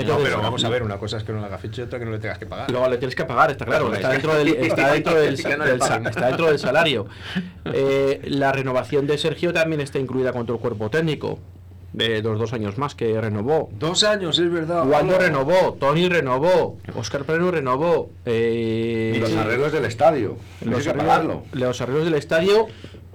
No, 0.05 0.19
pero 0.19 0.41
vamos 0.41 0.65
a 0.65 0.69
ver, 0.69 0.83
una 0.85 0.99
cosa 0.99 1.17
es 1.17 1.25
que 1.25 1.33
no 1.33 1.41
le 1.41 1.47
haga 1.47 1.59
ficha 1.59 1.83
y 1.83 1.85
otra 1.87 1.99
que 1.99 2.05
no 2.05 2.13
le 2.13 2.19
tengas 2.21 2.39
que 2.39 2.47
pagar. 2.47 2.71
Luego 2.71 2.89
le 2.89 2.97
tienes 2.99 3.15
que 3.17 3.25
pagar, 3.25 3.51
está 3.51 3.65
claro, 3.67 3.93
está 3.93 4.09
es- 4.09 4.13
dentro 4.23 4.35
del, 4.35 4.49
está 4.49 4.93
dentro 4.93 5.15
del, 5.21 5.35
está 6.07 6.27
dentro 6.29 6.47
del 6.47 6.59
salario. 6.61 7.07
Eh, 7.65 8.21
la 8.25 8.53
renovación 8.53 9.07
de 9.07 9.19
Sergio 9.19 9.53
también 9.53 9.81
está 9.81 9.99
incluida 9.99 10.33
con 10.33 10.47
todo 10.47 10.57
el 10.57 10.61
cuerpo 10.63 10.91
técnico, 10.91 11.39
de 11.93 12.23
los 12.23 12.39
dos 12.39 12.53
años 12.53 12.79
más 12.79 12.95
que 12.95 13.21
renovó. 13.21 13.69
Dos 13.77 14.05
años, 14.05 14.39
es 14.39 14.51
verdad. 14.51 14.87
Waldo 14.87 15.17
Hola. 15.17 15.27
renovó, 15.27 15.77
Tony 15.81 16.09
renovó, 16.09 16.79
Oscar 16.95 17.25
Pleno 17.25 17.51
renovó. 17.51 18.11
eh, 18.27 19.15
Y 19.17 19.19
los 19.19 19.33
arreglos 19.35 19.73
del 19.73 19.85
estadio. 19.87 20.37
los 20.65 20.87
arreglos, 20.87 21.05
pagarlo. 21.05 21.43
los 21.53 21.81
arreglos 21.81 22.05
del 22.05 22.15
estadio, 22.15 22.69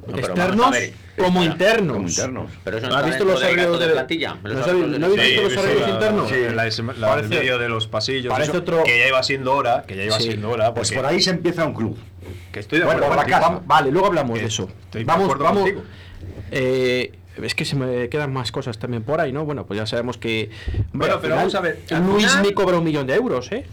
No, 0.08 0.18
externos 0.18 0.58
vamos 0.58 0.66
a 0.68 0.80
ver, 0.80 0.94
como 1.18 1.44
espera, 1.44 1.52
internos. 1.54 1.96
Como 1.96 2.08
internos. 2.10 2.52
Pero 2.64 2.78
eso 2.78 2.88
¿No 2.90 2.96
has 2.96 3.06
visto 3.06 3.26
los 3.26 3.44
arreglos 3.44 3.80
de 3.80 3.86
de 3.88 3.94
plantilla. 3.94 4.38
¿No 4.44 4.50
Los 4.50 4.68
habéis 4.68 4.86
visto 4.90 5.50
Sí, 5.50 5.56
los 5.56 5.58
arreglos 5.66 5.90
internos? 5.90 6.30
sí, 6.30 6.36
la, 6.36 6.94
la 7.00 7.08
Parece- 7.08 7.30
del 7.30 7.40
medio 7.40 7.58
de 7.60 7.70
los 7.70 7.88
pasillos. 7.88 8.32
parece 8.34 8.52
eso, 8.52 8.60
otro- 8.60 8.84
Que 8.84 9.00
ya 9.00 9.08
iba 9.08 9.24
siendo 9.24 9.54
hora, 9.56 9.84
que 9.88 9.96
ya 9.96 10.04
iba 10.04 10.18
Sí. 10.20 10.24
siendo 10.28 10.50
hora. 10.50 10.74
Pues 10.74 10.92
por 10.92 11.06
ahí 11.06 11.22
se 11.22 11.32
empieza 11.32 11.66
un 11.66 11.74
club. 11.74 11.98
Que 12.52 12.60
estoy 12.60 12.80
de 12.80 12.86
Bueno, 12.86 13.06
acuerdo 13.06 13.16
por 13.24 13.30
la 13.30 13.38
contigo. 13.40 13.54
casa. 13.60 13.64
Vale, 13.68 13.92
luego 13.92 14.08
hablamos 14.08 14.40
de 14.40 14.46
eso. 14.46 14.70
de 14.92 15.04
Vamos, 15.04 15.38
vamos. 15.38 15.70
Eh, 16.52 17.12
es 17.42 17.54
que 17.56 17.66
se 17.66 17.76
me 17.76 18.08
quedan 18.10 18.32
más 18.32 18.52
cosas 18.52 18.80
también 18.80 19.04
por 19.04 19.20
ahí, 19.20 19.32
¿no? 19.34 19.44
Bueno, 19.46 19.66
pues 19.66 19.78
ya 19.78 19.86
sabemos 19.86 20.18
que. 20.18 20.50
Bueno, 20.94 21.20
pero 21.22 21.36
vamos 21.36 21.54
a 21.56 21.60
ver, 21.62 21.80
Luis 22.06 22.26
final- 22.28 22.44
me 22.46 22.54
cobra 22.54 22.78
un 22.78 22.84
millón 22.84 23.08
de 23.08 23.16
euros, 23.16 23.52
¿eh? 23.52 23.66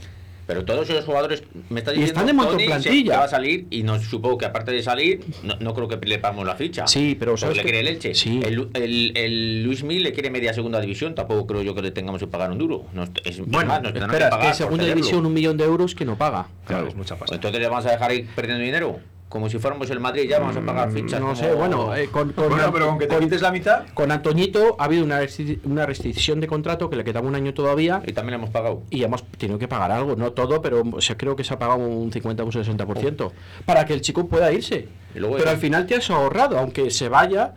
Pero 0.46 0.64
todos 0.64 0.88
esos 0.90 1.04
jugadores, 1.04 1.42
me 1.70 1.80
está 1.80 1.92
Y 1.92 1.98
diciendo 2.00 2.20
están 2.20 2.26
de 2.26 2.32
montón 2.32 2.54
Tony, 2.56 2.64
se- 2.64 2.68
plantilla. 2.70 3.12
que 3.12 3.18
va 3.18 3.24
a 3.24 3.28
salir 3.28 3.66
y 3.70 3.82
no 3.84 3.98
supongo 4.00 4.38
que 4.38 4.46
aparte 4.46 4.72
de 4.72 4.82
salir, 4.82 5.20
no, 5.42 5.54
no 5.60 5.72
creo 5.74 5.86
que 5.88 5.96
le 6.04 6.18
pagamos 6.18 6.46
la 6.46 6.56
ficha. 6.56 6.86
Sí, 6.86 7.16
pero 7.18 7.36
¿sabes 7.36 7.62
le 7.64 7.80
el 7.80 7.86
Elche. 7.88 8.14
Sí. 8.14 8.40
El, 8.44 8.68
el, 8.74 9.12
el 9.16 9.62
Luis 9.62 9.84
Mil 9.84 10.02
le 10.02 10.12
quiere 10.12 10.30
media 10.30 10.52
segunda 10.52 10.80
división, 10.80 11.14
tampoco 11.14 11.46
creo 11.46 11.62
yo 11.62 11.74
que 11.74 11.82
le 11.82 11.90
tengamos 11.92 12.20
que 12.20 12.26
pagar 12.26 12.50
un 12.50 12.58
duro. 12.58 12.86
Nos- 12.92 13.10
es, 13.24 13.38
Bueno, 13.46 13.68
más, 13.68 13.82
nos 13.82 13.94
espera, 13.94 14.06
es 14.06 14.12
que 14.24 14.30
pagar 14.30 14.44
en 14.44 14.50
por 14.50 14.56
segunda 14.56 14.84
división 14.84 15.26
un 15.26 15.32
millón 15.34 15.56
de 15.56 15.64
euros 15.64 15.94
que 15.94 16.04
no 16.04 16.16
paga. 16.18 16.48
Claro, 16.66 16.88
es 16.88 16.94
mucha 16.96 17.16
pasta. 17.16 17.34
entonces 17.34 17.60
le 17.60 17.68
vamos 17.68 17.86
a 17.86 17.92
dejar 17.92 18.10
ahí 18.10 18.26
perdiendo 18.34 18.62
dinero. 18.64 19.00
Como 19.32 19.48
si 19.48 19.58
fuéramos 19.58 19.88
el 19.88 19.98
Madrid, 19.98 20.28
ya 20.28 20.38
vamos 20.40 20.58
a 20.58 20.60
pagar 20.60 20.90
fichas. 20.92 21.18
Mm, 21.18 21.22
No 21.24 21.30
como- 21.30 21.36
sé, 21.36 21.54
bueno, 21.54 21.96
eh, 21.96 22.08
con, 22.12 22.32
con, 22.34 22.50
Bueno, 22.50 22.70
pero 22.70 22.86
con 22.88 22.98
que 22.98 23.06
te 23.06 23.14
con- 23.14 23.24
quites 23.24 23.40
la 23.40 23.50
mitad. 23.50 23.84
con 23.94 24.12
Antoñito 24.12 24.76
ha 24.78 24.84
habido 24.84 25.04
una, 25.06 25.20
una 25.64 25.86
restricción 25.86 26.38
de 26.38 26.46
contrato 26.46 26.90
que 26.90 26.96
le 26.96 27.02
quedaba 27.04 27.26
un 27.26 27.34
año 27.34 27.54
todavía 27.54 28.02
Y 28.06 28.12
también 28.12 28.32
le 28.32 28.36
hemos 28.44 28.50
pagado. 28.50 28.82
y 28.90 29.02
hemos 29.02 29.24
tenido 29.38 29.58
que 29.58 29.68
pagar 29.68 29.90
algo, 29.90 30.16
no 30.16 30.32
todo, 30.32 30.60
pero 30.60 30.82
o 30.92 31.00
sea, 31.00 31.16
creo 31.16 31.34
que 31.34 31.44
se 31.44 31.54
ha 31.54 31.58
pagado 31.58 31.78
un 31.80 32.12
50 32.12 32.42
o 32.42 32.46
un 32.46 32.52
60% 32.52 33.32
para 33.64 33.86
que 33.86 33.94
el 33.94 34.02
chico 34.02 34.26
pueda 34.28 34.52
irse. 34.52 34.88
Y 35.14 35.18
luego 35.18 35.36
pero 35.38 35.48
al 35.48 35.56
final 35.56 35.86
te 35.86 35.94
has 35.94 36.10
ahorrado, 36.10 36.58
aunque 36.58 36.90
se 36.90 37.08
vaya, 37.08 37.54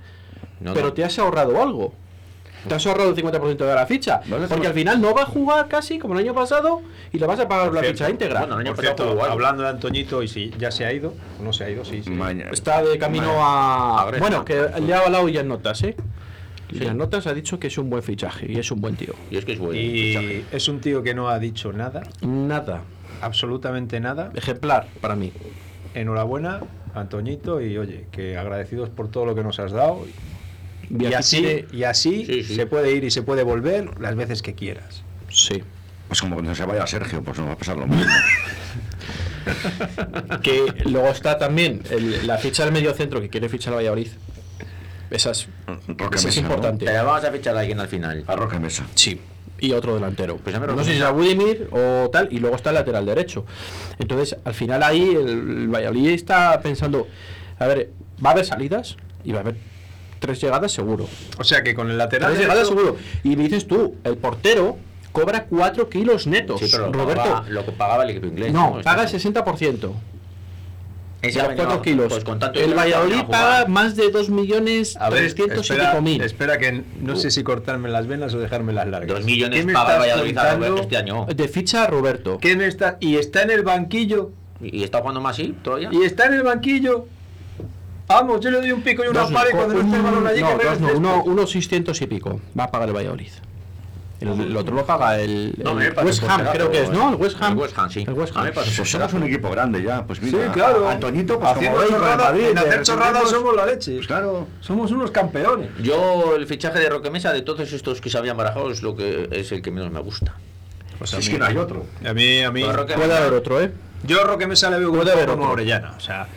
No, 0.61 0.73
pero 0.73 0.87
no. 0.87 0.93
te 0.93 1.03
has 1.03 1.19
ahorrado 1.19 1.61
algo. 1.61 1.93
Te 2.67 2.75
has 2.75 2.85
ahorrado 2.87 3.09
el 3.11 3.15
50% 3.15 3.57
de 3.57 3.75
la 3.75 3.85
ficha. 3.85 4.21
No 4.27 4.37
porque 4.47 4.67
al 4.67 4.73
final 4.73 4.99
no 5.01 5.13
va 5.13 5.23
a 5.23 5.25
jugar 5.25 5.67
casi 5.67 5.99
como 5.99 6.13
el 6.15 6.21
año 6.21 6.33
pasado 6.33 6.81
y 7.11 7.19
le 7.19 7.25
vas 7.27 7.39
a 7.39 7.47
pagar 7.47 7.71
la 7.73 7.81
cierto. 7.81 7.97
ficha 7.99 8.09
íntegra. 8.09 8.39
Bueno, 8.41 8.55
el 8.55 8.61
año 8.61 8.75
Por 8.75 8.83
pasado 8.85 8.95
cierto, 8.97 9.13
igual. 9.13 9.31
hablando 9.31 9.63
de 9.63 9.69
Antoñito, 9.69 10.23
y 10.23 10.27
si 10.27 10.51
ya 10.57 10.71
se 10.71 10.85
ha 10.85 10.91
ido, 10.93 11.13
o 11.39 11.43
no 11.43 11.53
se 11.53 11.63
ha 11.65 11.69
ido, 11.69 11.85
sí, 11.85 12.01
sí. 12.03 12.09
Mañana. 12.09 12.51
Está 12.51 12.81
de 12.83 12.97
camino 12.97 13.31
a. 13.39 14.09
Bueno, 14.19 14.43
que 14.45 14.67
le 14.81 14.93
ha 14.93 14.99
hablado 14.99 15.29
ya 15.29 15.41
en 15.41 15.47
notas, 15.47 15.83
¿eh? 15.83 15.95
Ya 16.71 16.91
en 16.91 16.97
notas 16.97 17.27
ha 17.27 17.33
dicho 17.33 17.59
que 17.59 17.67
es 17.67 17.77
un 17.77 17.89
buen 17.91 18.01
fichaje 18.01 18.51
y 18.51 18.57
es 18.57 18.71
un 18.71 18.81
buen 18.81 18.95
tío. 18.95 19.13
Y 19.29 19.37
es 19.37 19.45
que 19.45 19.53
es 19.53 19.59
bueno. 19.59 19.79
Y 19.79 20.43
es 20.51 20.67
un 20.67 20.81
tío 20.81 21.03
que 21.03 21.13
no 21.13 21.29
ha 21.29 21.37
dicho 21.37 21.71
nada, 21.71 22.01
Nada. 22.21 22.81
absolutamente 23.21 23.99
nada. 23.99 24.31
Ejemplar 24.33 24.87
para 24.99 25.15
mí. 25.15 25.31
Enhorabuena, 25.93 26.61
Antoñito, 26.95 27.61
y 27.61 27.77
oye, 27.77 28.07
que 28.11 28.37
agradecidos 28.37 28.89
por 28.89 29.09
todo 29.09 29.25
lo 29.25 29.35
que 29.35 29.43
nos 29.43 29.59
has 29.59 29.71
dado. 29.71 30.05
Y 30.89 31.13
así, 31.13 31.65
y 31.71 31.83
así 31.83 32.25
Sí, 32.25 32.43
sí. 32.43 32.55
se 32.55 32.65
puede 32.65 32.91
ir 32.91 33.03
y 33.03 33.11
se 33.11 33.21
puede 33.23 33.43
volver 33.43 33.99
las 33.99 34.15
veces 34.15 34.41
que 34.41 34.53
quieras. 34.55 35.03
Sí. 35.29 35.63
Pues 36.07 36.21
como 36.21 36.35
cuando 36.35 36.53
se 36.55 36.65
vaya 36.65 36.85
Sergio, 36.87 37.23
pues 37.23 37.37
no 37.39 37.47
va 37.47 37.53
a 37.53 37.57
pasar 37.57 37.77
lo 37.77 37.87
mismo. 37.87 38.05
Que 40.41 40.73
luego 40.85 41.09
está 41.09 41.37
también 41.37 41.81
el- 41.91 42.25
la 42.25 42.37
ficha 42.37 42.63
del 42.63 42.73
medio 42.73 42.93
centro 42.93 43.21
que 43.21 43.29
quiere 43.29 43.47
fichar 43.49 43.73
a 43.73 43.77
Valladolid. 43.77 44.07
Esa 45.11 45.31
es, 45.31 45.47
Roque 45.87 46.17
esa 46.17 46.29
es 46.29 46.35
Mesa, 46.37 46.41
¿no? 46.41 46.47
importante. 46.47 46.85
Pero 46.85 47.05
vamos 47.05 47.23
a 47.23 47.31
fichar 47.31 47.55
a 47.55 47.59
alguien 47.59 47.79
al 47.79 47.87
final. 47.87 48.23
A 48.27 48.35
Roque 48.35 48.57
Mesa. 48.59 48.85
Sí. 48.95 49.19
Y 49.59 49.71
otro 49.71 49.93
delantero. 49.95 50.37
Pues 50.37 50.59
no 50.59 50.83
sé 50.83 50.91
si 50.91 50.97
es 50.97 51.03
a 51.03 51.11
Budimir 51.11 51.69
o 51.71 52.09
tal, 52.11 52.27
y 52.31 52.39
luego 52.39 52.55
está 52.55 52.71
el 52.71 52.75
lateral 52.75 53.05
derecho. 53.05 53.45
Entonces, 53.99 54.35
al 54.43 54.53
final 54.53 54.81
ahí 54.83 55.01
el, 55.11 55.27
el 55.29 55.67
Valladolid 55.69 56.09
está 56.09 56.59
pensando, 56.61 57.07
a 57.59 57.67
ver, 57.67 57.91
va 58.23 58.29
a 58.31 58.33
haber 58.33 58.45
salidas 58.45 58.97
y 59.23 59.31
va 59.31 59.37
a 59.37 59.41
haber 59.41 59.55
tres 60.25 60.41
llegadas 60.41 60.71
seguro. 60.71 61.07
O 61.37 61.43
sea 61.43 61.63
que 61.63 61.75
con 61.75 61.89
el 61.91 61.97
lateral. 61.97 62.31
Tres 62.31 62.41
llegadas 62.41 62.67
seguro. 62.67 62.97
Y 63.23 63.35
me 63.35 63.43
dices 63.43 63.67
tú, 63.67 63.95
el 64.03 64.17
portero 64.17 64.77
cobra 65.11 65.45
4 65.45 65.89
kilos 65.89 66.27
netos. 66.27 66.59
Sí, 66.59 66.67
pero 66.71 66.87
lo 66.87 66.93
Roberto, 66.93 67.23
pagaba, 67.23 67.49
lo 67.49 67.65
que 67.65 67.71
pagaba 67.71 68.03
el 68.03 68.09
equipo 68.09 68.27
inglés. 68.27 68.51
no, 68.51 68.79
paga 68.83 69.03
el 69.03 69.09
60%. 69.09 69.91
Ese 71.21 71.41
año, 71.41 71.55
4 71.55 71.81
kilos. 71.81 72.07
Pues 72.09 72.23
con 72.23 72.37
tanto 72.39 72.59
el 72.59 72.73
Valladolid 72.75 73.23
paga 73.29 73.65
más 73.67 73.95
de 73.95 74.11
2 74.11 74.29
millones 74.29 74.95
A 74.97 75.09
ver, 75.09 75.33
300 75.33 75.57
y 75.57 75.61
espera, 75.61 75.91
pico 75.91 76.01
mil. 76.01 76.21
espera 76.21 76.57
que 76.57 76.83
no 77.01 77.15
sé 77.15 77.31
si 77.31 77.43
cortarme 77.43 77.89
las 77.89 78.05
venas 78.07 78.33
o 78.33 78.39
dejarme 78.39 78.73
las 78.73 78.87
largas. 78.87 79.09
Dos 79.09 79.25
millones 79.25 79.59
¿Qué 79.59 79.65
me 79.65 79.73
paga 79.73 79.95
el 79.95 80.01
Valladolid 80.01 80.37
a 80.37 80.41
contando? 80.41 80.67
Roberto 80.67 80.81
este 80.83 80.97
año. 80.97 81.25
De 81.33 81.47
ficha 81.47 81.83
a 81.83 81.87
Roberto. 81.87 82.37
¿Qué 82.39 82.55
me 82.55 82.67
está 82.67 82.97
y 82.99 83.15
está 83.15 83.41
en 83.43 83.51
el 83.51 83.63
banquillo 83.63 84.31
¿Y 84.61 84.83
está 84.83 84.99
jugando 84.99 85.21
más 85.21 85.35
así 85.39 85.55
todavía? 85.63 85.89
y 85.91 86.03
está 86.03 86.27
en 86.27 86.33
el 86.35 86.43
banquillo. 86.43 87.07
Vamos, 88.07 88.39
yo 88.39 88.51
le 88.51 88.57
doy 88.57 88.71
un 88.71 88.81
pico 88.81 89.03
y 89.03 89.07
una 89.07 89.21
Dos, 89.21 89.31
cuando 89.31 89.73
no 89.73 89.81
esté 89.81 89.95
el 89.95 90.03
balón 90.03 90.27
allí 90.27 90.41
no, 90.41 90.57
que 90.57 90.65
dos 90.65 90.79
no, 90.79 90.93
uno, 90.93 91.23
unos 91.23 91.51
600 91.51 92.01
y 92.01 92.07
pico. 92.07 92.39
Va 92.57 92.65
a 92.65 92.71
pagar 92.71 92.89
el 92.89 92.95
Valladolid. 92.95 93.31
El, 94.21 94.29
el 94.29 94.57
otro 94.57 94.73
lo 94.75 94.85
paga 94.85 95.19
el, 95.19 95.53
No, 95.57 95.73
West 95.73 96.23
Ham, 96.23 96.39
pedazo, 96.39 96.53
creo 96.53 96.71
que 96.71 96.83
es, 96.83 96.89
¿no? 96.89 97.09
El 97.09 97.15
West 97.15 97.37
Ham. 97.41 97.53
El 97.53 97.59
West 97.59 97.77
Ham, 97.77 97.89
sí. 97.91 98.05
El 98.07 98.13
West 98.13 98.35
Ham. 98.35 98.49
Pues 98.53 98.67
somos 98.67 99.13
un 99.13 99.23
equipo 99.23 99.49
grande 99.49 99.83
ya. 99.83 100.05
Pues 100.05 100.21
mira, 100.21 100.45
Sí, 100.45 100.51
claro. 100.53 100.87
Antoñito, 100.89 101.37
pues 101.37 101.51
Haciendo 101.51 101.83
como 101.85 101.99
Madrid, 101.99 102.45
en 102.51 102.57
hacer 102.57 102.81
chorradas 102.83 103.29
somos 103.29 103.55
la 103.55 103.65
leche. 103.65 103.95
Pues 103.95 104.07
claro. 104.07 104.47
Somos 104.61 104.91
unos 104.91 105.11
campeones. 105.11 105.69
Yo, 105.81 106.35
el 106.35 106.47
fichaje 106.47 106.79
de 106.79 106.89
Roque 106.89 107.09
Mesa, 107.09 107.33
de 107.33 107.41
todos 107.41 107.71
estos 107.71 107.99
que 107.99 108.09
se 108.09 108.17
habían 108.17 108.37
barajado, 108.37 108.71
es 108.71 108.81
lo 108.81 108.95
que 108.95 109.27
es 109.31 109.51
el 109.51 109.61
que 109.61 109.71
menos 109.71 109.91
me 109.91 109.99
gusta. 109.99 110.35
Pues 110.97 111.09
Si 111.09 111.17
es 111.17 111.29
que 111.29 111.37
no 111.37 111.45
hay 111.45 111.57
otro. 111.57 111.85
A 112.07 112.13
mí, 112.13 112.41
a 112.41 112.51
mí. 112.51 112.63
Roque 112.63 112.93
Puede 112.93 113.07
Mesa 113.09 113.19
haber 113.21 113.33
otro, 113.33 113.61
¿eh? 113.61 113.71
Yo 114.03 114.21
a 114.21 114.23
Roque 114.23 114.47
Mesa 114.47 114.69
le 114.69 114.79
veo 114.79 114.91
como 114.91 115.03
como. 115.03 115.49
Orellana. 115.49 115.93
O 115.97 115.99
sea, 115.99 116.27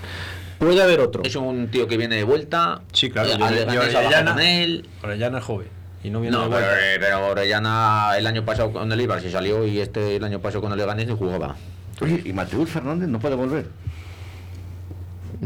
Puede 0.59 0.83
haber 0.83 1.01
otro. 1.01 1.23
Es 1.25 1.37
un 1.37 1.69
tío 1.71 1.87
que 1.87 1.97
viene 1.97 2.17
de 2.17 2.25
vuelta. 2.25 2.81
sí, 2.93 3.11
claro. 3.11 3.29
eh, 3.31 3.37
yo- 3.39 3.73
yo 3.75 3.81
Orellana, 3.81 4.33
con 4.33 4.43
él. 4.43 4.89
Orellana 5.03 5.39
es 5.39 5.45
joven. 5.45 5.69
Y 6.05 6.11
no 6.11 6.21
viene 6.21 6.37
No, 6.37 6.45
de 6.45 6.51
pero, 6.51 6.61
vuelta. 6.67 6.95
eh, 6.95 6.97
pero 7.01 7.27
Orellana 7.29 8.13
el 8.17 8.27
año 8.27 8.45
pasado 8.45 8.73
con 8.73 8.91
el 8.91 9.01
Ibar 9.01 9.21
se 9.21 9.31
salió 9.31 9.65
y 9.67 9.81
este 9.81 10.17
el 10.17 10.25
año 10.25 10.41
pasado 10.41 10.63
con 10.63 10.73
el 10.73 10.79
Leganés 10.79 11.07
ni 11.09 11.17
jugaba. 11.17 11.57
Oye, 12.01 12.23
¿y 12.25 12.33
Mateus 12.33 12.71
Fernández 12.71 13.09
no 13.09 13.19
puede 13.19 13.35
volver? 13.35 13.67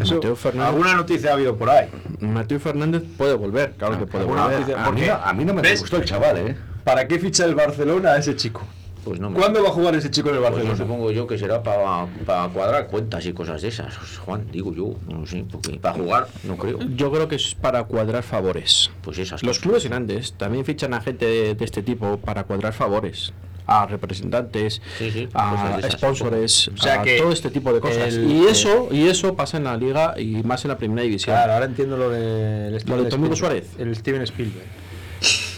Eso, 0.01 0.15
Mateo 0.15 0.37
Fernández, 0.37 0.69
alguna 0.69 0.95
noticia 0.95 1.31
ha 1.31 1.35
habido 1.35 1.57
por 1.57 1.69
ahí. 1.69 1.89
Mateo 2.21 2.59
Fernández 2.61 3.03
puede 3.19 3.35
volver, 3.35 3.73
claro 3.73 3.99
que 3.99 4.07
puede 4.07 4.25
volver. 4.25 4.51
noticia- 4.61 4.81
A 4.81 4.85
¿Por 4.87 4.95
mí, 4.95 5.03
no- 5.07 5.15
a 5.15 5.33
mí 5.35 5.45
no 5.45 5.55
me 5.55 5.63
¿Ves? 5.63 5.81
gustó 5.81 5.97
el 5.99 6.05
chaval, 6.07 6.39
¿eh? 6.39 6.57
¿Para 6.85 7.07
qué 7.07 7.19
ficha 7.19 7.45
el 7.45 7.55
Barcelona 7.55 8.13
a 8.13 8.19
ese 8.19 8.35
chico? 8.37 8.67
Pues 9.05 9.19
no 9.19 9.31
me 9.31 9.39
¿Cuándo 9.39 9.63
va 9.63 9.69
a 9.71 9.73
jugar 9.73 9.95
ese 9.97 10.11
chico 10.11 10.29
en 10.29 10.37
el 10.37 10.41
Pues 10.41 10.53
Barcelona? 10.53 10.79
no 10.79 10.85
supongo 10.85 11.11
yo 11.11 11.27
que 11.27 11.37
será 11.37 11.63
para 11.63 12.07
cuadrar 12.53 12.87
cuentas 12.87 13.27
y 13.27 13.33
cosas 13.33 13.61
de 13.63 13.69
esas. 13.69 13.97
Juan, 14.19 14.47
digo 14.53 14.73
yo, 14.73 14.95
no 15.13 15.27
sé, 15.27 15.45
porque 15.51 15.79
para 15.79 15.95
jugar 15.95 16.29
no 16.45 16.57
creo. 16.57 16.79
Yo 16.95 17.11
creo 17.11 17.27
que 17.27 17.35
es 17.37 17.55
para 17.57 17.83
cuadrar 17.85 18.23
favores. 18.23 18.91
Pues 19.03 19.19
esas 19.19 19.43
Los 19.43 19.59
cosas. 19.59 19.63
clubes 19.63 19.87
grandes 19.89 20.35
también 20.35 20.65
fichan 20.65 20.95
a 20.95 21.01
gente 21.01 21.27
de, 21.27 21.55
de 21.57 21.65
este 21.65 21.83
tipo 21.83 22.17
para 22.19 22.45
cuadrar 22.45 22.73
favores. 22.73 23.33
A 23.65 23.87
representantes, 23.87 24.83
Sí, 24.99 25.11
sí, 25.13 25.29
a 25.35 25.79
esas. 25.79 26.03
O 26.03 26.77
sea 26.77 27.01
a 27.01 27.03
que 27.03 27.17
todo 27.19 27.31
este 27.33 27.49
tipo 27.51 27.73
de 27.73 27.79
cosas. 27.81 28.15
el- 28.15 28.31
y 28.31 28.47
eso 28.47 28.89
y 28.91 29.07
eso 29.09 29.35
pasa 29.37 29.57
en 29.57 29.65
la 29.65 29.77
liga 29.77 30.15
y 30.19 30.43
más 30.43 30.65
en 30.65 30.71
la 30.71 30.79
primera 30.79 31.03
división. 31.03 31.35
Claro, 31.37 31.53
ahora 31.55 31.67
entiendo 31.67 31.97
lo 31.97 32.11
de, 32.11 32.69
el 32.77 32.83
Lo 32.87 33.03
de 33.05 33.09
Domingo. 33.11 33.37
Suárez. 33.37 33.71
El 33.79 33.95
Steven 33.95 34.23
Spielberg. 34.23 34.67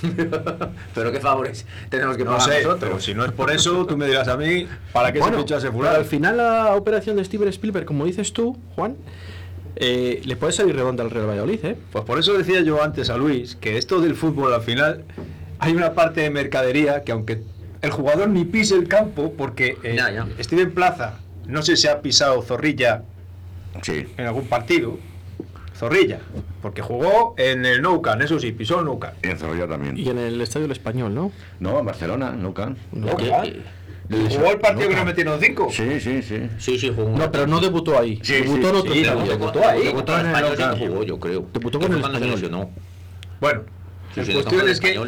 pero 0.95 1.13
qué 1.13 1.21
favores 1.21 1.67
tenemos 1.89 2.17
que 2.17 2.25
No 2.25 2.33
pagar 2.33 2.49
sé, 2.49 2.63
nosotros. 2.65 2.79
pero 2.81 3.01
si 3.01 3.15
no 3.15 3.25
es 3.25 3.33
por 3.33 3.51
eso, 3.51 3.87
tú 3.87 3.97
me 3.97 4.07
dirás 4.07 4.29
a 4.29 4.37
mí, 4.37 4.67
¿para 4.93 5.13
qué 5.13 5.19
Bueno, 5.21 5.47
se 5.47 5.55
pero 5.61 5.73
fulano? 5.73 5.97
al 5.97 6.05
final 6.05 6.37
la 6.37 6.75
operación 6.77 7.17
de 7.17 7.25
Steven 7.25 7.49
Spielberg, 7.49 7.87
como 7.87 8.05
dices 8.05 8.33
tú, 8.33 8.57
Juan, 8.75 8.97
eh, 9.77 10.21
le 10.25 10.37
puede 10.37 10.53
salir 10.53 10.75
redonda 10.77 11.03
al 11.03 11.11
Real 11.11 11.27
Valladolid, 11.29 11.65
¿eh? 11.65 11.77
Pues 11.93 12.05
por 12.05 12.19
eso 12.19 12.33
decía 12.39 12.61
yo 12.61 12.83
antes 12.83 13.11
a 13.11 13.17
Luis 13.17 13.57
que 13.57 13.77
esto 13.77 14.01
del 14.01 14.15
fútbol 14.15 14.53
al 14.55 14.63
final 14.63 15.05
hay 15.59 15.73
una 15.75 15.95
parte 15.95 16.21
de 16.21 16.31
mercadería 16.31 17.03
que 17.03 17.13
aunque 17.13 17.43
el 17.83 17.91
jugador 17.91 18.29
ni 18.29 18.45
pise 18.45 18.75
el 18.77 18.89
campo, 18.89 19.33
porque 19.37 19.77
eh, 19.83 19.95
Ya, 19.97 20.11
ya. 20.11 20.27
Steven 20.41 20.73
Plaza, 20.73 21.19
no 21.47 21.63
sé 21.63 21.77
si 21.77 21.89
ha 21.89 22.01
pisado 22.01 22.41
Zorrilla 22.43 23.03
Sí. 23.83 24.07
en 24.17 24.27
algún 24.27 24.47
partido, 24.47 24.97
Zorrilla, 25.75 26.21
porque 26.63 26.83
jugó 26.83 27.35
en 27.37 27.67
el 27.67 27.83
Nou 27.83 28.01
Camp, 28.01 28.23
eso 28.23 28.39
sí, 28.39 28.53
pisó 28.53 28.79
el 28.79 28.87
Nou 28.87 28.99
Camp. 28.99 29.15
Y 29.25 29.29
en 29.29 29.39
Zorrilla 29.39 29.67
también. 29.67 29.97
Y 29.99 30.09
en 30.09 30.19
el 30.19 30.41
Estadio 30.41 30.65
del 30.69 30.73
Español, 30.73 31.15
¿no? 31.15 31.33
No, 31.61 31.81
en 31.81 31.87
Barcelona. 31.87 32.31
Nou. 32.33 32.55
Camp. 32.55 32.79
¿Jugó 34.11 34.51
el 34.51 34.59
partido 34.59 34.89
que 34.89 34.97
nos 34.97 35.05
metieron 35.07 35.41
cinco? 35.41 35.69
Sí, 35.71 35.99
sí, 35.99 36.23
sí. 36.23 36.49
Sí, 36.59 36.79
sí, 36.79 36.93
jugó 36.95 37.09
un 37.09 37.19
No, 37.19 37.33
pero 37.33 37.47
no 37.47 37.59
debutó 37.61 37.99
ahí. 37.99 38.21
Sí, 38.23 38.35
debutó 38.35 38.69
en 38.69 38.77
otro 38.77 38.93
sí, 38.93 39.03
debutó. 39.03 39.31
debutó 39.31 39.69
ahí. 39.69 39.85
Debutó 39.85 40.19
en 40.19 40.27
el 40.27 40.35
Español, 40.45 40.79
jugó, 40.79 41.03
yo 41.03 41.19
creo. 41.19 41.47
Debutó 41.53 41.81
con 41.81 41.93
el 41.93 42.01
Español. 42.01 42.69
Bueno, 43.41 43.63
Sí, 44.15 44.21
la 44.21 44.27
sí, 44.27 44.33
cuestión 44.33 44.69
es 44.69 44.81
que 44.81 45.01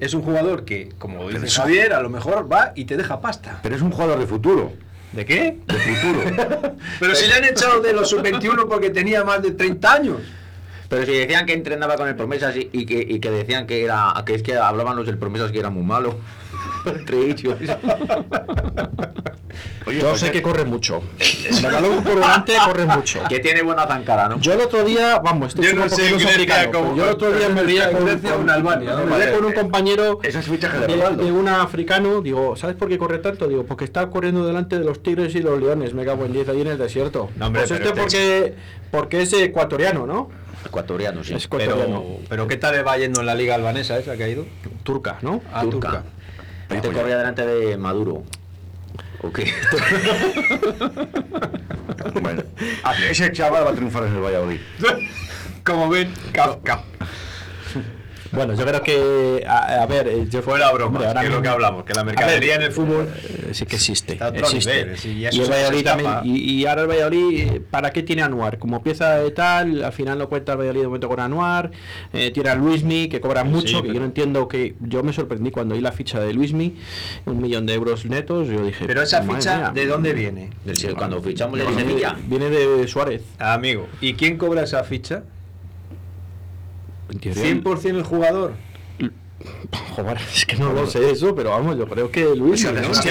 es 0.00 0.14
un 0.14 0.22
jugador 0.22 0.64
que, 0.64 0.90
como 0.98 1.28
dice 1.30 1.48
Javier, 1.48 1.94
a 1.94 2.02
lo 2.02 2.10
mejor 2.10 2.50
va 2.50 2.72
y 2.74 2.84
te 2.84 2.96
deja 2.96 3.20
pasta. 3.20 3.60
Pero 3.62 3.74
es 3.76 3.82
un 3.82 3.90
jugador 3.90 4.18
de 4.18 4.26
futuro. 4.26 4.72
¿De 5.12 5.26
qué? 5.26 5.58
De 5.66 5.74
futuro. 5.74 6.76
Pero 7.00 7.14
si 7.14 7.26
le 7.26 7.34
han 7.34 7.44
echado 7.44 7.80
de 7.80 7.92
los 7.92 8.08
sub-21 8.10 8.68
porque 8.68 8.90
tenía 8.90 9.24
más 9.24 9.42
de 9.42 9.52
30 9.52 9.92
años. 9.92 10.18
Pero 10.88 11.06
si 11.06 11.12
decían 11.12 11.46
que 11.46 11.52
entrenaba 11.52 11.96
con 11.96 12.08
el 12.08 12.16
Promesas 12.16 12.56
y, 12.56 12.68
y 12.72 12.86
que, 12.86 13.04
y 13.08 13.20
que 13.20 13.30
decían 13.30 13.66
que 13.66 13.84
era 13.84 14.12
que 14.26 14.34
es 14.34 14.42
que 14.42 14.56
hablaban 14.56 14.96
los 14.96 15.06
del 15.06 15.18
Promesas 15.18 15.52
que 15.52 15.58
era 15.58 15.70
muy 15.70 15.84
malo. 15.84 16.18
Entre 16.86 17.30
ellos. 17.30 17.56
Oye, 19.86 20.00
Yo 20.00 20.16
sé 20.16 20.30
que 20.30 20.42
corre 20.42 20.64
mucho. 20.64 21.02
Balón 21.62 22.02
por 22.04 22.14
delante 22.14 22.52
corre 22.64 22.86
mucho. 22.86 23.20
que 23.28 23.40
tiene 23.40 23.62
buena 23.62 23.86
zancada, 23.86 24.28
¿no? 24.28 24.38
Yo 24.40 24.52
el 24.52 24.60
otro 24.60 24.84
día, 24.84 25.18
vamos, 25.18 25.48
esto 25.48 25.62
Yo 25.62 25.74
no 25.74 25.88
sé 25.88 26.10
Grecia 26.10 26.70
como- 26.70 26.94
yo 26.94 27.04
el 27.04 27.10
otro 27.10 27.32
día 27.32 27.48
me 27.48 27.62
veía 27.62 27.90
con, 27.90 28.02
un 29.44 29.52
compañero 29.52 30.20
es 30.22 30.36
fichaje 30.36 30.78
de 30.78 31.16
de, 31.16 31.32
un 31.32 31.48
africano, 31.48 32.20
digo, 32.20 32.56
¿sabes 32.56 32.76
por 32.76 32.88
qué 32.88 32.98
corre 32.98 33.18
tanto? 33.18 33.48
Digo, 33.48 33.64
porque 33.64 33.84
está 33.84 34.08
corriendo 34.10 34.46
delante 34.46 34.78
de 34.78 34.84
los 34.84 35.02
tigres 35.02 35.34
y 35.34 35.40
los 35.40 35.58
leones, 35.60 35.94
me 35.94 36.04
cago 36.04 36.24
en 36.24 36.32
10 36.32 36.48
ahí 36.50 36.60
en 36.60 36.68
el 36.68 36.78
desierto. 36.78 37.30
No, 37.36 37.46
hombre, 37.46 37.62
pues 37.62 37.70
este 37.72 37.88
este 37.88 38.00
porque, 38.00 38.54
porque 38.90 39.22
es 39.22 39.32
ecuatoriano, 39.32 40.06
¿no? 40.06 40.30
Ecuatoriano, 40.64 41.24
sí. 41.24 41.34
Es 41.34 41.46
ecuatoriano. 41.46 42.02
Pero, 42.02 42.20
pero 42.28 42.46
¿qué 42.46 42.56
tal 42.56 42.74
le 42.76 42.82
va 42.82 42.96
yendo 42.98 43.20
en 43.20 43.26
la 43.26 43.34
liga 43.34 43.54
albanesa 43.54 43.98
esa 43.98 44.16
que 44.16 44.24
ha 44.24 44.28
ido? 44.28 44.44
Turca, 44.82 45.18
¿no? 45.22 45.40
Ah, 45.52 45.62
Turca. 45.62 45.88
turca. 45.88 46.04
Este 46.70 46.92
corría 46.92 47.18
delante 47.18 47.44
de 47.46 47.76
Maduro. 47.76 48.22
¿O 49.22 49.32
qué? 49.32 49.52
Bueno, 52.22 52.42
a- 52.82 52.94
ese 53.10 53.30
chaval 53.30 53.64
va 53.66 53.70
a 53.70 53.74
triunfar 53.74 54.04
en 54.04 54.14
el 54.16 54.20
Valladolid. 54.22 54.58
Como 55.64 55.88
ven, 55.88 56.12
Kafka. 56.32 56.82
Bueno, 58.32 58.54
yo 58.54 58.64
creo 58.64 58.82
que, 58.82 59.44
a, 59.46 59.82
a 59.82 59.86
ver, 59.86 60.06
eh, 60.08 60.26
yo 60.30 60.40
Fuera 60.42 60.70
broma, 60.72 60.86
hombre, 60.86 61.06
ahora 61.08 61.20
que 61.22 61.26
es 61.26 61.32
lo 61.32 61.42
que 61.42 61.48
hablamos, 61.48 61.84
que 61.84 61.92
la 61.94 62.04
mercadería 62.04 62.52
ver, 62.52 62.60
en 62.60 62.66
el 62.68 62.72
fútbol 62.72 63.08
eh, 63.24 63.48
sí 63.52 63.66
que 63.66 63.76
existe. 63.76 64.12
Está 64.12 64.28
existe. 64.28 64.82
nivel, 64.84 64.98
sí, 64.98 65.08
y 65.10 65.22
y, 65.36 65.40
el 65.40 65.50
Valladolid 65.50 65.84
también, 65.84 66.10
y, 66.24 66.52
y 66.54 66.66
ahora 66.66 66.82
el 66.82 66.88
Valladolid, 66.88 67.60
¿para 67.70 67.90
qué 67.90 68.02
tiene 68.04 68.22
Anuar? 68.22 68.58
Como 68.58 68.82
pieza 68.82 69.16
de 69.16 69.30
tal, 69.32 69.82
al 69.82 69.92
final 69.92 70.18
no 70.18 70.28
cuenta 70.28 70.52
el 70.52 70.58
Valladolid 70.58 70.80
de 70.82 70.86
momento 70.86 71.08
con 71.08 71.20
Anuar, 71.20 71.70
eh, 72.12 72.30
tiene 72.30 72.50
a 72.50 72.54
Luismi, 72.54 73.08
que 73.08 73.20
cobra 73.20 73.42
mucho, 73.44 73.78
que 73.78 73.88
pero- 73.88 73.94
yo 73.94 74.00
no 74.00 74.06
entiendo 74.06 74.46
que 74.48 74.76
yo 74.80 75.02
me 75.02 75.12
sorprendí 75.12 75.50
cuando 75.50 75.74
vi 75.74 75.80
la 75.80 75.92
ficha 75.92 76.20
de 76.20 76.32
Luismi, 76.32 76.76
un 77.26 77.42
millón 77.42 77.66
de 77.66 77.74
euros 77.74 78.04
netos, 78.06 78.48
yo 78.48 78.64
dije, 78.64 78.84
Pero 78.86 79.02
esa 79.02 79.22
ficha, 79.22 79.56
mía, 79.56 79.70
¿de 79.74 79.86
dónde 79.86 80.12
viene? 80.12 80.50
Del 80.64 80.94
Cuando 80.94 81.20
fichamos 81.20 81.58
viene, 81.58 81.74
Sevilla. 81.74 82.16
viene 82.26 82.48
de 82.50 82.86
Suárez. 82.86 83.22
Amigo, 83.38 83.88
¿y 84.00 84.14
quién 84.14 84.36
cobra 84.38 84.62
esa 84.62 84.84
ficha? 84.84 85.24
Teoría, 87.18 87.42
¿100% 87.42 87.84
el 87.96 88.02
jugador? 88.04 88.52
joder, 89.96 90.18
es 90.34 90.44
que 90.44 90.56
no 90.56 90.72
lo 90.72 90.86
sé 90.86 91.10
eso, 91.10 91.34
pero 91.34 91.50
vamos, 91.50 91.78
yo 91.78 91.88
creo 91.88 92.10
que 92.10 92.24
Pues, 92.24 92.82
¿no? 92.82 92.92
es 92.92 93.00
que 93.00 93.08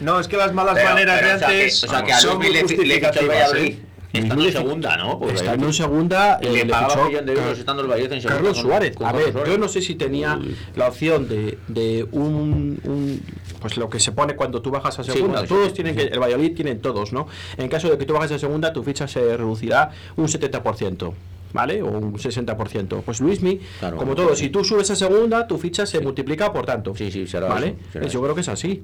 No, 0.00 0.20
es 0.20 0.28
las 0.36 0.52
malas 0.54 0.74
Pero- 0.74 0.90
maneras 0.90 1.18
pero, 1.20 1.28
de 1.28 1.34
o 1.34 1.38
sea 1.38 1.48
que- 1.48 1.54
antes 1.62 1.84
o 1.84 1.88
sea 1.88 2.02
que 2.04 2.12
a 2.12 2.20
muy 2.36 2.46
le, 2.52 2.62
le 2.62 2.68
fichó 3.00 3.20
el 3.20 3.28
Valladolid. 3.28 3.64
¿eh? 3.74 3.78
Estando 4.10 4.44
en 4.46 4.52
segunda, 4.52 4.96
¿no? 4.96 5.18
Pues 5.18 5.34
Estando 5.34 5.66
en 5.66 5.72
segunda, 5.74 6.38
eh, 6.40 6.50
le 6.50 6.64
le 6.64 6.66
pagaba 6.70 7.06
millón 7.08 7.26
de 7.26 7.32
euros 7.34 7.58
estando 7.58 7.82
el 7.82 7.88
Valladolid 7.88 8.12
en 8.14 8.20
segunda. 8.22 8.36
Carlos 8.36 8.54
con- 8.56 8.62
Suárez. 8.70 8.96
con 8.96 9.06
A 9.06 9.12
ver, 9.12 9.32
Suárez. 9.32 9.52
yo 9.52 9.58
no 9.58 9.68
sé 9.68 9.82
si 9.82 9.94
tenía 9.96 10.38
la 10.76 10.88
opción 10.88 11.28
de, 11.28 11.58
de 11.68 12.06
un, 12.12 12.80
un- 12.84 13.22
Pues 13.60 13.76
lo 13.76 13.90
que 13.90 13.98
se 14.00 14.12
pone 14.12 14.34
cuando 14.36 14.62
tú 14.62 14.70
bajas 14.70 14.98
a 15.00 15.04
Sí, 15.04 15.10
segunda. 15.12 15.40
bueno, 15.40 15.48
todos 15.48 15.68
sí, 15.68 15.74
tienen 15.74 15.94
sí. 15.94 16.00
que. 16.06 16.06
El 16.14 16.20
Valladolid 16.20 16.54
tienen 16.54 16.80
todos, 16.80 17.12
¿no? 17.12 17.26
En 17.58 17.68
caso 17.68 17.90
de 17.90 17.98
que 17.98 18.06
tú 18.06 18.14
bajes 18.14 18.30
a 18.32 18.38
segunda, 18.38 18.72
tu 18.72 18.82
ficha 18.84 19.06
se 19.08 19.36
reducirá 19.36 19.90
un 20.16 20.26
70%. 20.28 21.12
¿Vale? 21.52 21.82
O 21.82 21.86
un 21.88 22.14
60%. 22.14 23.02
Pues 23.02 23.20
Luismi, 23.20 23.58
Claro. 23.80 23.96
como 23.96 24.14
todo, 24.14 24.34
si 24.36 24.50
tú 24.50 24.64
subes 24.64 24.90
a 24.90 24.96
segunda, 24.96 25.46
tu 25.46 25.56
ficha 25.58 25.86
se 25.86 26.00
multiplica 26.00 26.52
por 26.52 26.66
tanto. 26.66 26.94
Sí, 26.94 27.10
sí, 27.10 27.26
será 27.26 27.48
¿Vale? 27.48 27.68
eso, 27.68 27.76
será 27.92 28.02
Pues 28.02 28.12
yo 28.12 28.18
eso. 28.18 28.22
creo 28.22 28.34
que 28.34 28.40
es 28.42 28.48
así. 28.48 28.82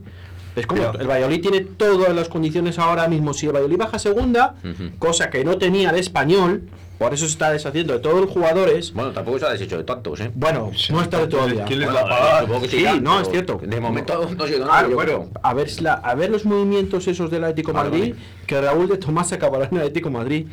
Es 0.56 0.66
como 0.66 0.80
Pero- 0.82 1.00
el 1.00 1.06
Valladolid 1.08 1.40
tiene 1.42 1.60
todas 1.60 2.14
las 2.14 2.28
condiciones 2.28 2.78
ahora 2.78 3.08
mismo. 3.08 3.34
Si 3.34 3.46
el 3.46 3.52
Valladolid 3.52 3.76
baja 3.76 3.96
a 3.96 3.98
segunda, 3.98 4.54
cosa 4.98 5.28
que 5.28 5.44
no 5.44 5.58
tenía 5.58 5.90
el 5.90 5.96
español, 5.96 6.62
por 6.96 7.12
eso 7.12 7.26
se 7.26 7.32
está 7.32 7.50
deshaciendo 7.50 7.92
de 7.92 7.98
todos 7.98 8.20
los 8.20 8.30
jugadores. 8.30 8.94
Bueno, 8.94 9.10
tampoco 9.10 9.40
se 9.40 9.46
ha 9.46 9.50
deshecho 9.50 9.76
de 9.76 9.82
tantos, 9.82 10.20
¿eh? 10.20 10.30
Bueno, 10.32 10.70
no 10.90 11.02
está 11.02 11.18
de 11.18 11.26
todavía. 11.26 11.64
¿Quién 11.64 11.80
les 11.80 11.88
va 11.92 12.00
a 12.02 12.08
pagar? 12.46 12.68
Sí, 12.70 12.86
no, 13.02 13.20
es 13.20 13.28
cierto. 13.30 13.60
De 13.62 13.80
momento 13.80 14.30
no 14.38 14.44
ha 14.44 14.46
sido 14.46 14.60
nada, 14.60 14.70
Claro, 14.70 14.88
yo 14.90 14.94
bueno, 14.94 15.10
creo. 15.24 15.30
a 15.42 15.54
ver, 15.54 15.82
la- 15.82 15.94
a 15.94 16.14
ver 16.14 16.30
los 16.30 16.44
movimientos 16.44 17.08
esos 17.08 17.30
del 17.32 17.42
Atlético 17.42 17.72
Vale, 17.72 17.90
Madrid, 17.90 18.14
que 18.46 18.60
Raúl 18.60 18.88
de 18.88 18.96
Tomás 18.98 19.32
acabará 19.32 19.64
en 19.66 19.72
el 19.74 19.80
Atlético 19.80 20.08
Madrid 20.10 20.46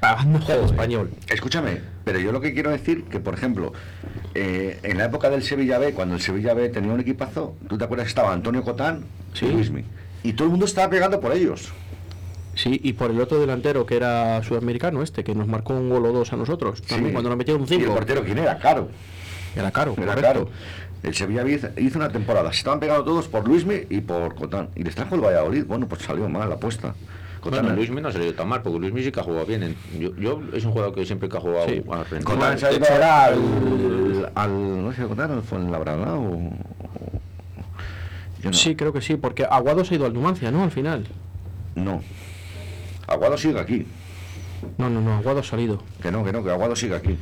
pagando 0.00 0.38
al 0.52 0.64
español. 0.64 1.10
Escúchame, 1.28 1.80
pero 2.04 2.18
yo 2.18 2.32
lo 2.32 2.40
que 2.40 2.52
quiero 2.54 2.70
decir 2.70 3.04
que, 3.04 3.20
por 3.20 3.34
ejemplo, 3.34 3.72
eh, 4.34 4.78
en 4.82 4.98
la 4.98 5.06
época 5.06 5.30
del 5.30 5.42
Sevilla 5.42 5.78
B, 5.78 5.92
cuando 5.92 6.14
el 6.14 6.20
Sevilla 6.20 6.54
B 6.54 6.68
tenía 6.68 6.92
un 6.92 7.00
equipazo, 7.00 7.54
¿tú 7.68 7.78
te 7.78 7.84
acuerdas 7.84 8.06
que 8.06 8.10
estaba 8.10 8.32
Antonio 8.32 8.62
Cotán 8.62 9.04
Sí. 9.34 9.46
y 9.46 9.52
Luismi? 9.52 9.84
Y 10.22 10.32
todo 10.34 10.44
el 10.44 10.50
mundo 10.50 10.66
estaba 10.66 10.90
pegando 10.90 11.20
por 11.20 11.32
ellos. 11.32 11.72
Sí, 12.54 12.80
y 12.82 12.94
por 12.94 13.10
el 13.10 13.20
otro 13.20 13.38
delantero 13.38 13.84
que 13.84 13.96
era 13.96 14.42
sudamericano 14.42 15.02
este, 15.02 15.22
que 15.24 15.34
nos 15.34 15.46
marcó 15.46 15.74
un 15.74 15.90
gol 15.90 16.06
o 16.06 16.12
dos 16.12 16.32
a 16.32 16.36
nosotros, 16.36 16.80
también 16.82 17.10
Sí. 17.10 17.12
cuando 17.12 17.28
nos 17.28 17.38
metieron 17.38 17.66
¿Y 17.68 17.74
el 17.74 17.84
portero 17.90 18.24
quién 18.24 18.38
era? 18.38 18.58
Caro. 18.58 18.88
Era 19.54 19.70
caro, 19.70 19.92
Era 19.96 20.06
correcto. 20.14 20.22
caro. 20.22 20.50
El 21.02 21.14
Sevilla 21.14 21.44
B 21.44 21.52
hizo- 21.52 21.68
hizo 21.78 21.98
una 21.98 22.08
temporada. 22.08 22.50
Se 22.52 22.58
estaban 22.58 22.80
pegando 22.80 23.04
todos 23.04 23.28
por 23.28 23.46
Luismi 23.46 23.82
y 23.90 24.00
por 24.00 24.34
Cotán. 24.34 24.70
Y 24.74 24.82
les 24.82 24.94
trajo 24.94 25.14
el 25.14 25.20
Valladolid. 25.20 25.64
Bueno, 25.66 25.86
pues 25.86 26.02
salió 26.02 26.28
mal 26.28 26.48
la 26.48 26.54
apuesta. 26.56 26.94
Bueno, 27.50 27.70
Luismi 27.74 28.00
no 28.00 28.10
se 28.12 28.18
le 28.18 28.24
dio 28.24 28.34
tan 28.34 28.48
mal, 28.48 28.62
porque 28.62 28.78
Luismi 28.78 29.02
sí 29.02 29.12
que 29.12 29.20
ha 29.20 29.22
jugado 29.22 29.46
bien. 29.46 29.62
en- 29.62 29.76
Yo, 29.98 30.14
yo 30.16 30.40
es 30.52 30.64
un 30.64 30.72
jugador 30.72 30.94
que 30.94 31.04
siempre 31.06 31.28
que 31.28 31.36
ha 31.36 31.40
jugado 31.40 31.66
Sí. 31.66 31.82
se 32.58 32.76
hecho, 32.76 32.92
era 32.94 33.24
al, 33.26 34.30
al, 34.34 34.84
no 34.84 34.92
sé, 34.92 35.04
Cotán 35.06 35.42
fue 35.42 35.58
en 35.58 35.70
Labrada 35.72 36.14
o, 36.14 36.34
o- 36.34 36.50
yo 38.42 38.50
no. 38.50 38.52
Sí, 38.56 38.76
creo 38.76 38.92
que 38.92 39.00
sí, 39.00 39.16
porque 39.16 39.44
Aguado 39.44 39.84
se 39.84 39.94
ha 39.94 39.96
ido 39.96 40.06
al 40.06 40.12
Numancia, 40.12 40.50
¿no? 40.50 40.62
Al 40.62 40.70
final. 40.70 41.06
No. 41.74 42.02
Aguado 43.06 43.36
sigue 43.38 43.58
aquí. 43.60 43.86
No, 44.78 44.88
no, 44.90 45.00
no, 45.00 45.14
Aguado 45.14 45.40
ha 45.40 45.44
salido. 45.44 45.82
Que 46.02 46.10
no, 46.10 46.24
que 46.24 46.32
no, 46.32 46.42
que 46.44 46.50
Aguado 46.50 46.74
sigue 46.76 46.94
aquí. 46.96 47.16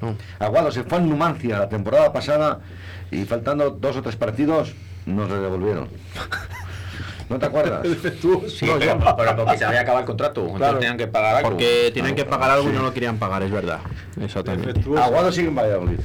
No. 0.00 0.14
Aguado 0.38 0.70
se 0.72 0.82
fue 0.84 0.98
al 0.98 1.08
Numancia 1.08 1.58
la 1.58 1.68
temporada 1.68 2.12
pasada 2.12 2.60
y 3.10 3.24
faltando 3.24 3.70
dos 3.70 3.96
o 3.96 4.02
tres 4.02 4.16
partidos 4.16 4.74
nos 5.06 5.28
le 5.28 5.36
devolvieron. 5.38 5.88
¿No 7.30 7.38
te 7.38 7.46
acuerdas? 7.46 7.86
Sí, 8.48 8.66
pero, 8.78 8.98
pero 9.16 9.36
porque 9.36 9.56
se 9.58 9.64
había 9.64 9.80
acabado 9.80 10.00
el 10.00 10.06
contrato. 10.06 10.46
Entonces 10.46 10.78
tenían 10.80 10.96
que 10.98 11.06
pagar 11.06 11.36
algo. 11.36 11.50
Porque 11.50 11.90
tienen 11.94 12.14
que 12.14 12.24
pagar 12.24 12.50
algo 12.50 12.68
y 12.68 12.72
no 12.72 12.82
lo 12.82 12.92
querían 12.92 13.16
pagar, 13.18 13.42
es 13.42 13.50
verdad. 13.50 13.78
Exactamente. 14.20 14.80
Aguado 14.98 15.30
sigue 15.32 15.48
en 15.48 15.54
Valladolid. 15.54 16.00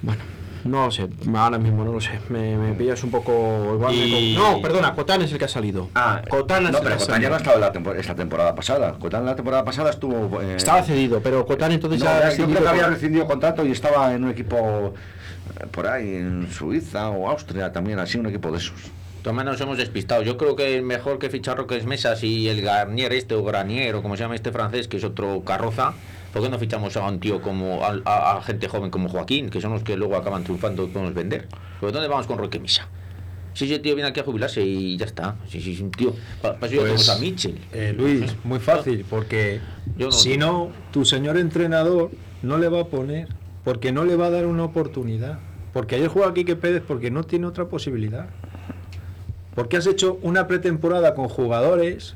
Bueno, 0.00 0.22
no 0.64 0.86
lo 0.86 0.90
sé, 0.90 1.08
ahora 1.36 1.58
mismo 1.58 1.84
no 1.84 1.92
lo 1.92 2.00
sé. 2.00 2.18
Me, 2.28 2.56
me 2.56 2.72
pillas 2.72 3.04
un 3.04 3.10
poco. 3.10 3.72
igual 3.74 3.94
Y- 3.94 4.34
No, 4.36 4.60
perdona, 4.62 4.94
Cotán 4.94 5.22
es 5.22 5.30
el 5.32 5.38
que 5.38 5.44
ha 5.44 5.48
salido. 5.48 5.90
Ah, 5.94 6.22
Cotán 6.28 6.66
es 6.66 6.72
no, 6.72 6.80
pero 6.80 6.96
Cotán 6.96 7.20
ya 7.20 7.28
no 7.28 7.34
ha 7.34 7.38
estado 7.38 7.58
la 7.58 7.72
tempor- 7.72 7.96
esta 7.96 8.14
temporada 8.14 8.54
pasada. 8.54 8.94
Cotán 8.98 9.26
la 9.26 9.36
temporada 9.36 9.64
pasada 9.64 9.90
estuvo. 9.90 10.40
eh, 10.40 10.56
Estaba 10.56 10.82
cedido, 10.82 11.20
pero 11.22 11.44
Cotán 11.46 11.72
entonces 11.72 12.00
no, 12.00 12.06
ya. 12.06 12.30
yo 12.34 12.46
creo 12.46 12.62
que 12.62 12.68
había 12.68 12.88
rescindido 12.88 13.26
contrato 13.26 13.64
y 13.66 13.72
estaba 13.72 14.12
en 14.14 14.24
un 14.24 14.30
equipo 14.30 14.94
eh, 15.60 15.66
por 15.70 15.86
ahí, 15.86 16.16
en 16.16 16.50
Suiza 16.50 17.10
o 17.10 17.28
Austria 17.28 17.70
también, 17.72 17.98
así 17.98 18.18
un 18.18 18.26
equipo 18.26 18.50
de 18.50 18.58
esos. 18.58 18.72
También 19.22 19.46
nos 19.46 19.60
hemos 19.60 19.78
despistado. 19.78 20.22
Yo 20.22 20.36
creo 20.36 20.56
que 20.56 20.82
mejor 20.82 21.18
que 21.18 21.30
fichar 21.30 21.56
Roques 21.56 21.86
Mesas 21.86 22.24
y 22.24 22.48
el 22.48 22.60
Garnier 22.60 23.12
este 23.12 23.34
o 23.34 23.44
Granier 23.44 23.94
o 23.94 24.02
como 24.02 24.16
se 24.16 24.22
llama 24.24 24.34
este 24.34 24.50
francés, 24.50 24.88
que 24.88 24.96
es 24.96 25.04
otro 25.04 25.42
carroza. 25.44 25.94
¿Por 26.32 26.42
qué 26.42 26.48
no 26.48 26.58
fichamos 26.58 26.96
a 26.96 27.06
un 27.06 27.20
tío 27.20 27.40
como 27.42 27.84
a, 27.84 28.00
a- 28.04 28.38
a 28.38 28.42
gente 28.42 28.66
joven 28.66 28.90
como 28.90 29.08
Joaquín, 29.08 29.48
que 29.50 29.60
son 29.60 29.72
los 29.72 29.82
que 29.84 29.96
luego 29.96 30.16
acaban 30.16 30.42
triunfando 30.42 30.84
y 30.84 30.86
podemos 30.88 31.14
vender? 31.14 31.46
¿Por 31.80 31.92
dónde 31.92 32.08
vamos 32.08 32.26
con 32.26 32.38
Roque 32.38 32.58
Mesa? 32.58 32.88
Si 33.54 33.66
ese 33.66 33.78
tío 33.80 33.94
viene 33.94 34.08
aquí 34.08 34.18
a 34.20 34.24
jubilarse 34.24 34.62
y 34.64 34.96
ya 34.96 35.04
está. 35.04 35.36
Sí, 35.46 35.60
sí, 35.60 35.80
un 35.82 35.90
tío. 35.90 36.14
Para 36.40 36.56
eso 36.66 36.74
ya 36.76 36.80
Pues, 36.80 37.08
a 37.10 37.18
Mitchell. 37.18 37.58
Eh, 37.72 37.94
Luis, 37.96 38.34
muy 38.44 38.58
fácil, 38.60 39.04
porque 39.08 39.60
Yo 39.98 40.06
no- 40.06 40.12
si 40.12 40.38
no, 40.38 40.70
tu 40.90 41.04
señor 41.04 41.36
entrenador 41.36 42.10
no 42.42 42.56
le 42.56 42.68
va 42.68 42.80
a 42.80 42.84
poner, 42.86 43.28
porque 43.62 43.92
no 43.92 44.04
le 44.04 44.16
va 44.16 44.26
a 44.26 44.30
dar 44.30 44.46
una 44.46 44.64
oportunidad. 44.64 45.38
Porque 45.74 45.96
ayer 45.96 46.08
juega 46.08 46.32
Quique 46.34 46.56
Pérez 46.56 46.82
porque 46.86 47.10
no 47.10 47.24
tiene 47.24 47.46
otra 47.46 47.66
posibilidad. 47.66 48.26
Porque 49.54 49.76
has 49.76 49.86
hecho 49.86 50.18
una 50.22 50.46
pretemporada 50.46 51.14
con 51.14 51.28
jugadores 51.28 52.14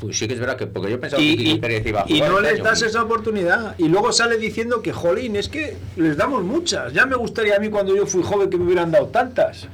Pues 0.00 0.18
sí 0.18 0.28
que 0.28 0.34
es 0.34 0.40
verdad 0.40 0.56
que 0.56 0.66
porque 0.66 0.90
yo 0.90 1.00
pensaba 1.00 1.22
Y, 1.22 1.36
que 1.36 1.42
y- 1.42 1.58
Pérez 1.58 1.84
iba 1.86 2.02
a 2.02 2.04
y 2.06 2.14
jugar 2.16 2.30
no 2.30 2.36
este 2.38 2.50
les 2.50 2.60
año. 2.60 2.64
das 2.70 2.82
esa 2.82 3.02
oportunidad. 3.02 3.74
Y 3.78 3.88
luego 3.88 4.12
sale 4.12 4.36
diciendo 4.38 4.80
que, 4.82 4.92
jolín, 4.92 5.34
es 5.36 5.48
que 5.48 5.76
les 5.96 6.16
damos 6.16 6.44
muchas. 6.44 6.92
Ya 6.92 7.04
me 7.06 7.16
gustaría 7.16 7.56
a 7.56 7.58
mí 7.58 7.68
cuando 7.68 7.96
yo 7.96 8.06
fui 8.06 8.22
joven 8.22 8.48
que 8.48 8.56
me 8.58 8.64
hubieran 8.64 8.90
dado 8.92 9.06
tantas. 9.08 9.66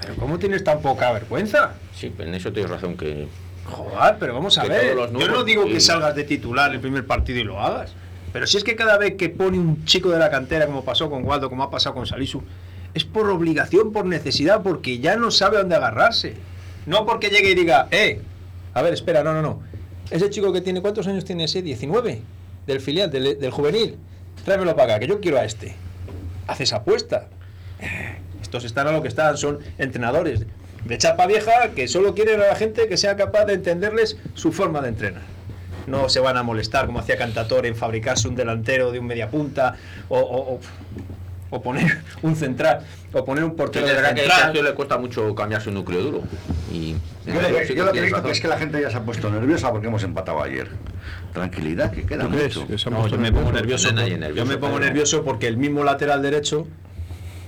Pero 0.00 0.14
¿cómo 0.16 0.38
tienes 0.38 0.64
tan 0.64 0.80
poca 0.80 1.12
vergüenza? 1.12 1.74
Sí, 1.94 2.12
pero 2.16 2.28
en 2.30 2.34
eso 2.34 2.52
tienes 2.52 2.70
razón 2.70 2.96
que 2.96 3.28
Joder, 3.64 4.16
pero 4.18 4.34
vamos 4.34 4.56
a 4.58 4.64
ver. 4.64 4.96
Yo 4.96 5.28
no 5.28 5.44
digo 5.44 5.64
que 5.64 5.74
y- 5.74 5.80
salgas 5.80 6.16
de 6.16 6.24
titular 6.24 6.72
el 6.72 6.80
primer 6.80 7.06
partido 7.06 7.38
y 7.38 7.44
lo 7.44 7.60
hagas. 7.60 7.92
Pero 8.32 8.46
si 8.46 8.56
es 8.56 8.64
que 8.64 8.74
cada 8.74 8.96
vez 8.98 9.14
que 9.16 9.28
pone 9.28 9.58
un 9.58 9.84
chico 9.84 10.08
de 10.10 10.18
la 10.18 10.30
cantera, 10.30 10.66
como 10.66 10.82
pasó 10.84 11.08
con 11.10 11.24
Waldo, 11.24 11.48
como 11.50 11.62
ha 11.62 11.70
pasado 11.70 11.94
con 11.94 12.06
Salisu, 12.06 12.42
es 12.94 13.04
por 13.04 13.28
obligación, 13.30 13.92
por 13.92 14.04
necesidad, 14.06 14.62
porque 14.62 14.98
ya 14.98 15.16
no 15.16 15.30
sabe 15.30 15.58
dónde 15.58 15.76
agarrarse. 15.76 16.34
No 16.86 17.06
porque 17.06 17.28
llegue 17.30 17.50
y 17.50 17.54
diga, 17.54 17.88
eh, 17.90 18.20
a 18.74 18.82
ver, 18.82 18.92
espera, 18.92 19.22
no, 19.22 19.32
no, 19.34 19.42
no. 19.42 19.62
Ese 20.10 20.28
chico 20.30 20.52
que 20.52 20.60
tiene, 20.60 20.80
¿cuántos 20.82 21.06
años 21.06 21.24
tiene 21.24 21.44
ese? 21.44 21.62
19, 21.62 22.20
del 22.66 22.80
filial, 22.80 23.10
del, 23.10 23.50
juvenil. 23.50 23.96
Tráemelo 24.44 24.74
para 24.76 24.94
acá, 24.94 25.00
que 25.00 25.06
yo 25.06 25.20
quiero 25.20 25.38
a 25.38 25.44
este. 25.44 25.74
Haces 26.46 26.72
apuesta. 26.72 27.28
Eh, 27.80 28.16
Estos 28.42 28.64
están 28.64 28.86
a 28.88 28.92
lo 28.92 29.00
que 29.02 29.08
están, 29.08 29.36
son 29.38 29.60
entrenadores 29.78 30.44
de 30.84 30.98
chapa 30.98 31.26
vieja 31.26 31.70
que 31.76 31.86
solo 31.86 32.12
quieren 32.14 32.40
a 32.40 32.46
la 32.48 32.56
gente 32.56 32.88
que 32.88 32.96
sea 32.96 33.16
capaz 33.16 33.44
de 33.44 33.54
entenderles 33.54 34.18
su 34.34 34.52
forma 34.52 34.80
de 34.82 34.88
entrenar. 34.88 35.22
No 35.86 36.08
se 36.08 36.18
van 36.20 36.36
a 36.36 36.42
molestar 36.42 36.86
como 36.86 36.98
hacía 36.98 37.16
Cantatore 37.16 37.68
en 37.68 37.76
fabricarse 37.76 38.26
un 38.28 38.34
delantero 38.34 38.90
de 38.90 38.98
un 38.98 39.06
media 39.06 39.30
punta 39.30 39.76
o, 40.08 40.18
o- 40.18 40.54
o- 40.54 40.60
o 41.52 41.60
poner 41.62 41.98
un 42.22 42.34
central 42.34 42.80
o 43.12 43.24
poner 43.24 43.44
un 43.44 43.54
portero 43.54 43.86
de 43.86 43.92
que 43.92 43.98
a 44.00 44.04
central. 44.08 44.40
Sergio 44.44 44.62
le 44.62 44.72
cuesta 44.74 44.96
mucho 44.96 45.34
cambiar 45.34 45.60
su 45.60 45.70
núcleo 45.70 46.00
duro. 46.00 46.22
Y 46.72 46.94
Yo 47.26 47.34
lo 47.40 47.48
que, 47.48 47.66
sí 47.66 47.74
yo 47.74 47.84
lo 47.84 47.92
que 47.92 48.30
es 48.30 48.40
que 48.40 48.48
la 48.48 48.56
gente 48.58 48.80
ya 48.80 48.90
se 48.90 48.96
ha 48.96 49.00
puesto 49.04 49.30
nerviosa 49.30 49.70
porque 49.70 49.86
hemos 49.88 50.02
empatado 50.02 50.42
ayer. 50.42 50.68
Tranquilidad, 51.34 51.90
que 51.92 52.04
queda 52.04 52.24
¿Tú 52.24 52.30
crees 52.30 52.56
mucho. 52.56 52.90
No, 52.90 53.06
yo 53.06 53.18
me 53.18 53.30
pongo 53.32 53.52
nerviosos? 53.52 53.92
nervioso. 53.92 53.94
No 53.94 54.00
hay 54.00 54.10
por- 54.10 54.18
nervioso, 54.20 54.36
yo 54.36 54.46
me 54.46 54.56
pongo 54.58 54.74
pero- 54.74 54.86
nervioso 54.86 55.24
porque 55.24 55.46
el 55.46 55.56
mismo 55.58 55.84
lateral 55.84 56.22
derecho 56.22 56.66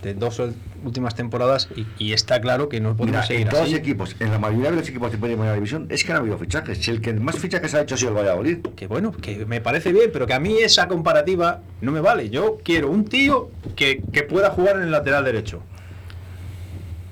de 0.05 0.15
dos 0.15 0.41
últimas 0.85 1.15
temporadas 1.15 1.69
y, 1.75 1.87
y 1.99 2.13
está 2.13 2.41
claro 2.41 2.69
que 2.69 2.81
no 2.81 2.97
podemos 2.97 3.17
Mira, 3.17 3.27
seguir 3.27 3.43
en 3.43 3.49
todos 3.49 3.71
los 3.71 3.79
equipos, 3.79 4.15
en 4.21 4.31
la 4.31 4.39
mayoría 4.39 4.71
de 4.71 4.77
los 4.77 4.89
equipos 4.89 5.11
de 5.11 5.19
primera 5.19 5.55
división, 5.55 5.87
es 5.91 6.05
que 6.05 6.13
no 6.13 6.19
ha 6.19 6.21
habido 6.21 6.39
fichajes. 6.39 6.79
Si 6.79 6.91
el 6.91 7.01
que 7.01 7.15
más 7.15 7.39
fichajes 7.39 7.75
ha 7.75 7.81
hecho 7.81 7.95
ha 7.95 7.99
sido 7.99 8.11
el 8.11 8.17
Valladolid. 8.17 8.59
Que 8.77 8.87
bueno, 8.87 9.13
que 9.13 9.47
me 9.47 9.61
parece 9.61 9.93
bien, 9.93 10.11
pero 10.13 10.27
que 10.27 10.35
a 10.35 10.41
mí 10.41 10.59
esa 10.59 10.87
comparativa 10.87 11.63
no 11.81 11.91
me 11.91 12.01
vale. 12.01 12.29
Yo 12.29 12.59
quiero 12.63 12.91
un 12.91 13.07
tío 13.07 13.51
que, 13.75 14.03
que 14.13 14.23
pueda 14.23 14.51
jugar 14.51 14.77
en 14.77 14.83
el 14.83 14.91
lateral 14.91 15.25
derecho. 15.25 15.63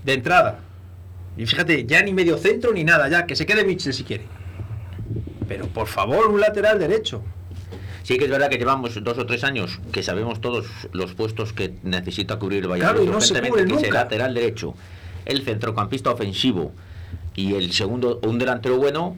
De 0.04 0.12
entrada. 0.12 0.60
Y 1.36 1.46
fíjate, 1.46 1.86
ya 1.86 2.02
ni 2.02 2.12
medio 2.12 2.36
centro 2.36 2.72
ni 2.72 2.84
nada, 2.84 3.08
ya, 3.08 3.24
que 3.26 3.34
se 3.34 3.46
quede 3.46 3.64
Mitchell 3.64 3.94
si 3.94 4.04
quiere. 4.04 4.24
Pero 5.48 5.66
por 5.66 5.86
favor, 5.86 6.26
un 6.28 6.40
lateral 6.40 6.78
derecho. 6.78 7.22
Sí 8.12 8.18
que 8.18 8.26
es 8.26 8.30
verdad 8.30 8.50
que 8.50 8.58
llevamos 8.58 9.02
dos 9.02 9.16
o 9.16 9.24
tres 9.24 9.42
años 9.42 9.80
que 9.90 10.02
sabemos 10.02 10.42
todos 10.42 10.66
los 10.92 11.14
puestos 11.14 11.54
que 11.54 11.72
necesita 11.82 12.38
cubrir 12.38 12.58
el 12.58 12.66
Claro, 12.66 13.00
Valladolid. 13.00 13.08
y 13.08 13.10
no 13.10 13.20
se 13.22 13.40
cubre 13.40 13.64
que 13.64 13.74
es 13.74 13.82
el 13.84 13.94
lateral 13.94 14.34
derecho, 14.34 14.74
el 15.24 15.42
centrocampista 15.42 16.10
ofensivo 16.10 16.72
y 17.34 17.54
el 17.54 17.72
segundo, 17.72 18.20
un 18.22 18.38
delantero 18.38 18.76
bueno. 18.76 19.16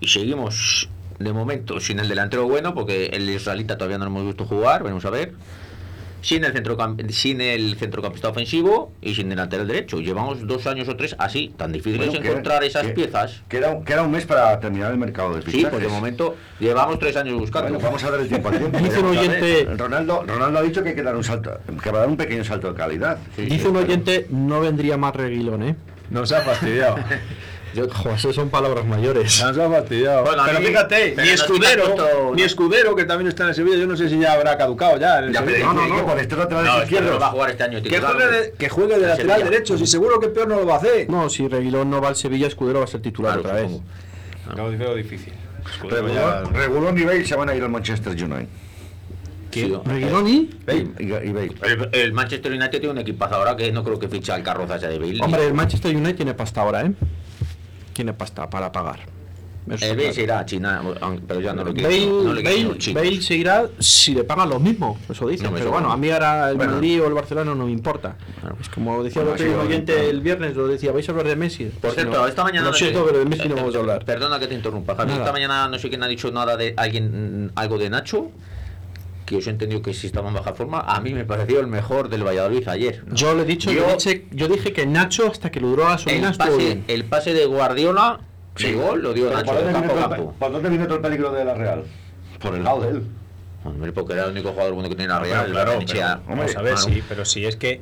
Y 0.00 0.08
seguimos 0.08 0.90
de 1.18 1.32
momento 1.32 1.80
sin 1.80 2.00
el 2.00 2.08
delantero 2.08 2.46
bueno, 2.46 2.74
porque 2.74 3.06
el 3.06 3.30
israelita 3.30 3.78
todavía 3.78 3.96
no 3.96 4.04
lo 4.04 4.10
hemos 4.10 4.26
visto 4.26 4.44
jugar, 4.44 4.82
vamos 4.82 5.06
a 5.06 5.10
ver. 5.10 5.32
Sin 6.22 6.44
el, 6.44 6.52
centrocamp 6.52 7.00
sin 7.10 7.40
el 7.40 7.76
centrocampista 7.76 8.28
ofensivo 8.28 8.92
y 9.02 9.14
sin 9.14 9.30
el 9.32 9.36
lateral 9.38 9.66
derecho. 9.66 9.98
Llevamos 10.00 10.46
dos 10.46 10.66
años 10.66 10.88
o 10.88 10.96
tres 10.96 11.14
así, 11.18 11.52
tan 11.56 11.72
difícil 11.72 11.98
Bueno, 11.98 12.12
es 12.12 12.18
encontrar 12.24 12.62
esas 12.64 12.86
que- 12.86 12.92
piezas. 12.92 13.42
Que 13.48 13.56
era, 13.58 13.70
un- 13.70 13.84
que 13.84 13.92
era 13.92 14.02
un 14.02 14.10
mes 14.12 14.24
para 14.24 14.58
terminar 14.60 14.92
el 14.92 14.98
mercado 14.98 15.34
de 15.34 15.42
Sí, 15.42 15.50
fichajes. 15.50 15.70
pues 15.70 15.82
de 15.82 15.88
momento 15.88 16.36
llevamos 16.60 16.98
tres 17.00 17.16
años 17.16 17.38
buscando. 17.38 17.70
Bueno, 17.70 17.84
vamos 17.84 18.02
a 18.04 18.10
dar 18.12 18.20
el 18.20 18.28
tiempo 18.28 18.48
al 18.48 18.58
tiempo. 18.58 18.78
Dice 18.82 18.98
un 19.00 19.06
oyente- 19.06 19.64
Ronaldo, 19.76 20.24
Ronaldo 20.26 20.58
ha 20.58 20.62
dicho 20.62 20.82
que 20.82 20.90
hay 20.90 20.94
que 20.94 21.02
dar 21.02 21.16
un 21.16 21.24
salto, 21.24 21.58
que 21.82 21.90
va 21.90 21.98
a 21.98 22.00
dar 22.02 22.08
un 22.08 22.16
pequeño 22.16 22.44
salto 22.44 22.68
de 22.72 22.78
calidad. 22.78 23.18
Dice 23.36 23.68
un 23.68 23.76
oyente, 23.76 24.26
no 24.30 24.60
vendría 24.60 24.96
más 24.96 25.14
reguilón, 25.16 25.62
¿eh? 25.64 25.76
Nos 26.10 26.30
ha 26.32 26.40
fastidiado. 26.42 26.96
Joder, 27.74 28.16
eso 28.18 28.32
son 28.32 28.50
palabras 28.50 28.84
mayores. 28.84 29.42
Nos 29.42 29.56
ha 29.56 29.70
fastidiado. 29.70 30.24
Bueno, 30.24 30.42
pero 30.46 30.60
mí- 30.60 30.66
fíjate, 30.66 31.12
pero 31.16 31.26
ni 31.26 31.32
Escudero, 31.32 32.32
ni 32.34 32.42
Escudero, 32.42 32.94
que 32.94 33.04
también 33.04 33.28
está 33.28 33.44
en 33.44 33.48
el 33.50 33.54
Sevilla, 33.54 33.76
yo 33.78 33.86
no 33.86 33.96
sé 33.96 34.08
si 34.10 34.18
ya 34.18 34.34
habrá 34.34 34.58
caducado 34.58 34.98
ya. 34.98 35.18
en 35.18 35.24
el 35.24 35.32
Ya, 35.32 35.40
Sevilla. 35.40 35.58
pero- 35.60 35.72
No, 35.72 35.88
no, 35.88 35.96
no, 35.96 36.04
con 36.04 36.18
este 36.20 36.36
lateral 36.36 36.64
No, 36.64 36.70
es 36.72 36.76
que 36.80 36.82
izquierdo. 36.84 37.10
no 37.14 37.18
va 37.20 37.26
a 37.26 37.30
jugar 37.30 37.50
este 37.50 37.62
año 37.62 37.82
Que 37.82 37.98
juegue, 38.00 38.26
de, 38.26 38.52
que 38.58 38.68
juegue 38.68 38.88
de 38.90 38.94
El 38.96 39.08
lateral 39.08 39.36
Sevilla. 39.38 39.50
derecho, 39.50 39.78
si 39.78 39.86
seguro 39.86 40.20
que 40.20 40.28
peor 40.28 40.48
no 40.48 40.56
lo 40.56 40.66
va 40.66 40.74
a 40.74 40.76
hacer. 40.78 41.08
No, 41.08 41.30
si 41.30 41.48
Reguilón 41.48 41.88
no 41.90 42.00
va 42.00 42.08
al 42.08 42.16
Sevilla, 42.16 42.46
Escudero 42.46 42.80
va 42.80 42.84
a 42.84 42.88
ser 42.88 43.00
titular 43.00 43.40
Claro, 43.40 43.48
otra 43.48 43.62
vez. 43.62 43.80
No, 44.56 44.68
veo 44.70 44.94
difícil. 44.94 45.32
Ya- 46.14 46.42
Regulón, 46.52 46.98
y 46.98 47.04
Bale 47.04 47.24
se 47.24 47.34
van 47.36 47.48
a 47.48 47.54
ir 47.54 47.62
al 47.62 47.70
Manchester 47.70 48.12
United. 48.12 48.48
Sí, 49.50 49.72
Reguilón 49.84 50.26
y... 50.28 50.50
Y, 50.68 50.92
y 51.00 51.32
Bale. 51.32 51.52
el, 51.62 51.88
el 51.92 52.12
Manchester 52.14 52.50
United 52.52 52.70
tiene 52.70 52.88
un 52.88 52.98
equipazo 52.98 53.34
ahora 53.34 53.54
que 53.54 53.70
no 53.70 53.84
creo 53.84 53.98
que 53.98 54.08
ficha 54.08 54.34
el 54.34 54.42
carroza 54.42 54.76
ese 54.76 54.88
de 54.88 54.98
Bale. 54.98 55.18
Hombre, 55.22 55.46
el 55.46 55.52
Manchester 55.54 55.94
United 55.94 56.16
tiene 56.16 56.34
pasta 56.34 56.62
ahora, 56.62 56.82
¿eh? 56.82 56.92
Tiene 57.92 58.12
pasta 58.12 58.48
para 58.48 58.70
pagar. 58.72 59.00
Eso 59.64 59.74
el 59.74 59.74
está 59.74 59.86
Bale 59.90 59.96
claro. 60.02 60.14
se 60.14 60.22
irá 60.22 60.38
a 60.40 60.44
China, 60.46 60.82
pero 61.28 61.40
ya 61.40 61.52
no 61.52 61.62
lo 61.62 61.72
quiero. 61.72 61.88
Bale, 61.88 62.06
no 62.06 62.32
le 62.34 62.42
quiero 62.42 62.68
Bale- 62.70 62.74
los. 62.84 62.94
Bale 62.94 63.22
se 63.22 63.34
irá 63.36 63.68
si 63.78 64.12
le 64.12 64.24
pagan 64.24 64.48
lo 64.48 64.58
mismo, 64.58 64.98
eso 65.08 65.28
dicen. 65.28 65.46
No, 65.52 65.56
pero 65.56 65.70
bueno, 65.70 65.86
no. 65.86 65.92
a 65.92 65.96
mí 65.96 66.10
ahora 66.10 66.50
el 66.50 66.56
Bueno. 66.56 66.72
Madrid 66.72 67.00
o 67.00 67.06
el 67.06 67.14
Barcelona 67.14 67.54
no 67.54 67.66
me 67.66 67.70
importa. 67.70 68.16
Claro. 68.40 68.56
Es 68.60 68.68
como 68.68 69.04
decía 69.04 69.22
Bueno, 69.22 69.36
el 69.36 69.50
otro 69.52 69.62
oyente 69.62 70.10
el 70.10 70.20
viernes, 70.20 70.56
lo 70.56 70.66
decía, 70.66 70.90
vais 70.90 71.08
a 71.08 71.12
hablar 71.12 71.28
de 71.28 71.36
Messi. 71.36 71.66
Por 71.66 71.90
Sí, 71.90 71.96
cierto, 72.00 72.18
no. 72.22 72.26
esta 72.26 72.42
mañana. 72.42 72.64
Lo 72.66 72.70
no 72.72 72.76
siento, 72.76 73.00
sé- 73.00 73.06
pero 73.06 73.18
de 73.20 73.24
Messi 73.26 73.48
no 73.48 73.54
eh, 73.54 73.58
vamos 73.60 73.76
a 73.76 73.78
hablar. 73.78 74.04
Perdona 74.04 74.40
que 74.40 74.48
te 74.48 74.54
interrumpa, 74.54 74.96
Javi. 74.96 75.12
Esta 75.12 75.30
mañana 75.30 75.68
no 75.68 75.78
sé 75.78 75.88
quién 75.88 76.02
ha 76.02 76.08
dicho 76.08 76.28
nada 76.32 76.56
de 76.56 76.74
alguien, 76.76 77.44
mm, 77.46 77.50
algo 77.54 77.78
de 77.78 77.88
Nacho, 77.88 78.32
que 79.32 79.38
os 79.38 79.46
he 79.46 79.50
entendido 79.50 79.80
que 79.82 79.94
si 79.94 80.06
estaba 80.06 80.28
en 80.28 80.34
baja 80.34 80.52
forma. 80.52 80.80
A 80.80 81.00
mí 81.00 81.12
me 81.14 81.24
pareció 81.24 81.58
el 81.60 81.66
mejor 81.66 82.08
del 82.10 82.22
Valladolid 82.26 82.68
ayer. 82.68 83.02
Yo 83.12 83.34
le 83.34 83.42
he 83.42 83.44
dicho, 83.46 83.72
Yo- 83.72 83.86
yo, 83.88 83.96
dije, 83.96 84.26
yo 84.30 84.48
dije 84.48 84.72
que 84.72 84.86
Nacho 84.86 85.26
hasta 85.30 85.50
que 85.50 85.58
lo 85.60 85.68
duró 85.68 85.86
a 85.86 85.90
gasolina 85.92 86.30
El 86.30 86.36
pase, 86.36 86.82
el 86.88 87.04
pase 87.06 87.32
de 87.34 87.46
Guardiola, 87.46 88.20
Sí. 88.56 88.66
el 88.66 88.76
gol, 88.76 89.02
lo 89.02 89.14
dio 89.14 89.24
Pero 89.28 89.36
Nacho 89.38 89.46
¿por 89.46 89.56
de 89.56 89.62
dónde 89.64 89.72
campo 89.72 89.94
vino 89.94 89.94
todo 89.94 90.12
el 90.12 90.16
campo. 90.18 90.32
pe- 90.32 90.38
¿Por 90.38 90.52
dónde 90.52 90.68
vino 90.68 90.84
todo 90.84 90.94
el 90.96 91.00
peligro 91.02 91.32
de 91.32 91.44
la 91.46 91.54
Real? 91.54 91.84
Por 92.40 92.54
el 92.54 92.62
lado 92.64 92.80
de 92.82 92.88
él. 92.90 93.02
Hombre, 93.64 93.92
porque 93.92 94.12
era 94.12 94.24
el 94.24 94.32
único 94.32 94.50
jugador 94.50 94.74
bueno 94.74 94.88
que 94.90 94.96
tenía 94.96 95.14
la 95.14 95.22
Claro, 95.22 95.32
Real. 95.42 95.50
claro, 95.52 95.70
Benechea. 95.72 96.20
pero 96.26 96.36
vamos 96.36 96.56
a 96.56 96.62
ver, 96.62 96.74
Claro. 96.74 96.88
sí, 96.88 97.02
pero 97.08 97.24
sí, 97.24 97.46
es 97.46 97.56
que 97.56 97.80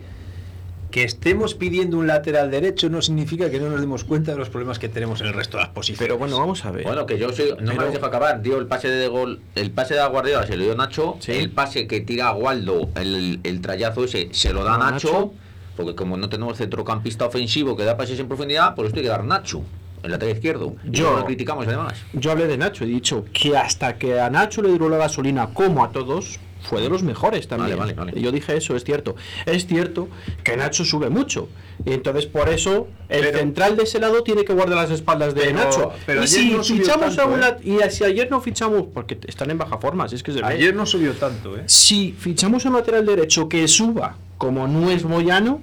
que 0.91 1.05
estemos 1.05 1.55
pidiendo 1.55 1.97
un 1.99 2.07
lateral 2.07 2.51
derecho 2.51 2.89
no 2.91 3.01
significa 3.03 3.51
que 3.51 3.59
no 3.61 3.69
nos 3.69 3.81
demos 3.81 4.05
cuenta 4.05 4.33
de 4.33 4.39
los 4.39 4.51
problemas 4.51 4.79
que 4.79 4.89
tenemos 4.89 5.21
en 5.21 5.29
el 5.29 5.35
resto 5.35 5.57
de 5.57 5.63
las 5.65 5.73
posiciones. 5.73 5.99
Pero 6.01 6.19
bueno, 6.19 6.39
vamos 6.39 6.65
a 6.65 6.71
ver. 6.71 6.85
Bueno, 6.85 7.07
que 7.07 7.19
yo 7.19 7.33
soy, 7.33 7.55
no 7.61 7.73
me 7.73 7.79
lo 7.79 7.91
dejo 7.91 8.07
acabar. 8.07 8.43
Dio 8.43 8.59
el 8.59 8.67
pase 8.67 8.89
de 8.89 9.09
gol, 9.09 9.41
el 9.55 9.71
pase 9.71 9.95
de 9.95 10.07
Guardiola 10.07 10.47
se 10.47 10.57
lo 10.57 10.65
dio 10.65 10.75
Nacho, 10.75 11.17
Sí. 11.21 11.33
el 11.33 11.51
pase 11.51 11.87
que 11.87 12.01
tira 12.01 12.29
a 12.29 12.33
Waldo, 12.35 12.89
el, 12.97 13.41
el 13.45 13.61
trayazo 13.61 14.05
ese, 14.05 14.29
se 14.33 14.53
lo 14.53 14.65
da 14.65 14.73
No, 14.79 14.91
Nacho, 14.91 15.13
Nacho. 15.13 15.33
porque 15.77 15.95
como 15.95 16.17
no 16.17 16.29
tenemos 16.29 16.59
centrocampista 16.59 17.27
ofensivo 17.27 17.77
que 17.77 17.85
da 17.85 17.97
pases 17.97 18.19
en 18.19 18.27
profundidad, 18.29 18.75
pues 18.75 18.89
esto 18.89 18.99
hay 18.99 19.05
que 19.05 19.11
dar 19.11 19.25
Nacho, 19.25 19.63
el 20.03 20.11
lateral 20.11 20.35
izquierdo. 20.35 20.75
Yo- 20.85 21.11
no 21.13 21.19
lo 21.19 21.25
criticamos 21.27 21.67
además. 21.67 21.95
Yo 22.13 22.31
hablé 22.33 22.47
de 22.47 22.57
Nacho, 22.59 22.85
he 22.85 22.89
dicho 22.89 23.25
que 23.33 23.57
hasta 23.57 23.97
que 23.97 24.19
a 24.21 24.29
Nacho 24.31 24.63
le 24.63 24.71
duró 24.71 24.89
la 24.89 24.97
gasolina, 24.97 25.49
como 25.55 25.85
a 25.85 25.91
todos, 25.91 26.39
fue 26.63 26.81
de 26.83 26.89
los 26.89 27.03
mejores 27.03 27.49
también. 27.49 27.79
Vale, 27.79 27.95
vale, 27.95 28.11
vale. 28.13 28.21
Yo 28.23 28.33
dije 28.33 28.57
eso, 28.57 28.77
es 28.77 28.85
cierto. 28.85 29.17
Es 29.47 29.67
cierto 29.67 30.09
que 30.45 30.57
Nacho 30.57 30.85
sube 30.85 31.11
mucho. 31.11 31.49
Y 31.87 31.93
entonces 31.93 32.27
por 32.27 32.49
eso 32.49 32.89
el 33.09 33.21
Pero- 33.25 33.39
central 33.39 33.77
de 33.77 33.85
ese 33.85 33.99
lado 33.99 34.23
tiene 34.23 34.45
que 34.45 34.53
guardar 34.53 34.77
las 34.77 34.91
espaldas 34.91 35.35
de 35.35 35.43
Pero- 35.43 35.55
Nacho. 35.57 35.93
pero 36.07 36.21
y 36.21 36.25
ayer 36.25 36.39
si 36.41 36.51
no 36.51 36.63
subió 36.65 36.83
fichamos 36.83 37.17
tanto, 37.17 37.23
a 37.23 37.35
una, 37.35 37.49
¿eh? 37.49 37.57
y 37.87 37.91
si 37.91 38.05
ayer 38.05 38.31
no 38.31 38.41
fichamos, 38.41 38.85
porque 38.93 39.19
están 39.27 39.51
en 39.51 39.59
baja 39.59 39.79
forma, 39.79 40.09
si 40.09 40.17
es 40.17 40.23
que 40.23 40.33
se 40.33 40.39
ve. 40.41 40.47
Ayer 40.47 40.75
no 40.75 40.85
subió 40.87 41.13
tanto, 41.15 41.57
¿eh? 41.57 41.63
Si 41.67 42.13
fichamos 42.13 42.65
a 42.67 42.69
un 42.69 42.75
lateral 42.77 43.07
derecho 43.07 43.49
que 43.49 43.67
suba, 43.69 44.17
como 44.37 44.67
no 44.69 44.91
es 44.91 45.05
Moyano, 45.05 45.61